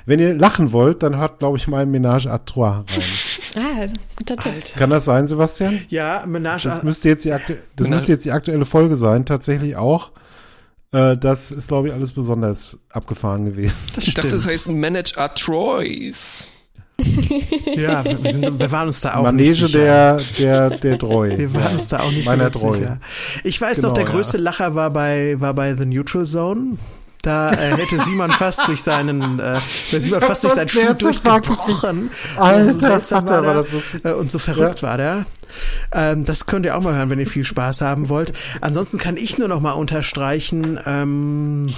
[0.04, 2.86] Wenn ihr lachen wollt, dann hört, glaube ich, mal Ménage à Trois rein.
[3.56, 3.86] Ah,
[4.16, 4.52] guter Tipp.
[4.52, 4.78] Alter.
[4.78, 5.80] Kann das sein, Sebastian?
[5.88, 9.24] Ja, Ménage à Das müsste jetzt die, aktu das müsste jetzt die aktuelle Folge sein.
[9.24, 10.10] Tatsächlich auch.
[10.92, 13.74] Äh, das ist, glaube ich, alles besonders abgefahren gewesen.
[13.94, 16.48] Das ich dachte, das heißt Manage a Troyes.
[17.76, 19.78] ja, wir, sind, wir, waren uns da auch Manege nicht sicher.
[19.78, 21.36] der, der, der Treu.
[21.36, 21.70] Wir waren ja.
[21.70, 22.78] uns da auch nicht Meiner so Treu.
[23.42, 24.44] Ich weiß genau, noch, der größte ja.
[24.44, 26.78] Lacher war bei, war bei The Neutral Zone.
[27.24, 29.58] Da äh, hätte Simon fast durch seinen, äh,
[29.90, 32.10] Simon fast durch seinen Stuhl durchgebrochen.
[32.36, 34.04] Alter, so seltsam war, war das lustig.
[34.04, 34.88] Äh, und so verrückt ja.
[34.88, 35.26] war der.
[35.92, 38.34] Ähm, das könnt ihr auch mal hören, wenn ihr viel Spaß haben wollt.
[38.60, 41.70] Ansonsten kann ich nur noch mal unterstreichen, ähm,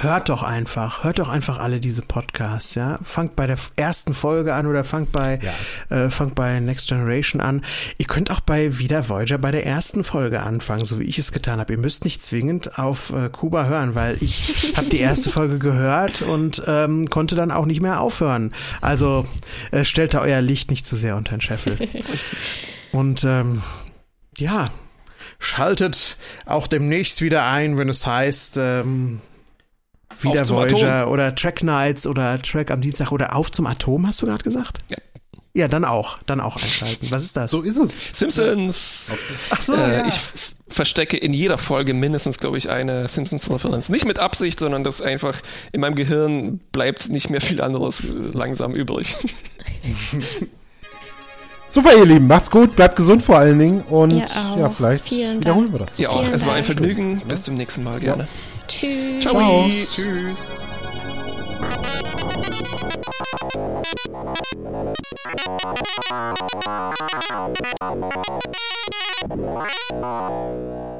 [0.00, 2.98] hört doch einfach, hört doch einfach alle diese Podcasts, ja.
[3.02, 5.40] Fangt bei der ersten Folge an oder fangt bei,
[5.90, 5.96] ja.
[5.96, 7.64] äh, fangt bei Next Generation an.
[7.98, 11.32] Ihr könnt auch bei Wieder Voyager bei der ersten Folge anfangen, so wie ich es
[11.32, 11.72] getan habe.
[11.72, 16.22] Ihr müsst nicht zwingend auf äh, Kuba hören, weil ich habe die erste Folge gehört
[16.22, 18.54] und ähm, konnte dann auch nicht mehr aufhören.
[18.80, 19.26] Also
[19.70, 21.78] äh, stellt da euer Licht nicht zu sehr unter den Scheffel.
[22.92, 23.62] und ähm,
[24.38, 24.66] ja,
[25.38, 29.20] schaltet auch demnächst wieder ein, wenn es heißt, ähm,
[30.20, 31.12] wieder Voyager Atom.
[31.12, 34.78] oder Track Nights oder Track am Dienstag oder Auf zum Atom, hast du gerade gesagt?
[34.90, 34.96] Ja.
[35.54, 37.10] Ja, dann auch, dann auch einschalten.
[37.10, 37.50] Was ist das?
[37.50, 38.00] So ist es.
[38.12, 39.10] Simpsons.
[39.12, 39.34] Okay.
[39.50, 40.06] Ach so, äh, ja.
[40.06, 40.18] Ich
[40.68, 43.90] verstecke in jeder Folge mindestens, glaube ich, eine Simpsons-Referenz.
[43.90, 48.06] Nicht mit Absicht, sondern das einfach in meinem Gehirn bleibt nicht mehr viel anderes äh,
[48.32, 49.14] langsam übrig.
[51.68, 55.72] Super, ihr Lieben, macht's gut, bleibt gesund vor allen Dingen und ja, vielleicht Vielen wiederholen
[55.72, 55.96] wir das.
[55.96, 56.26] Ja, auch.
[56.30, 57.22] Es war ein Vergnügen.
[57.26, 58.28] Bis zum nächsten Mal, gerne.
[58.66, 59.24] Tschüss.
[59.24, 59.68] Ciao.
[59.68, 59.94] Tschüss.
[59.94, 60.54] Tschüss.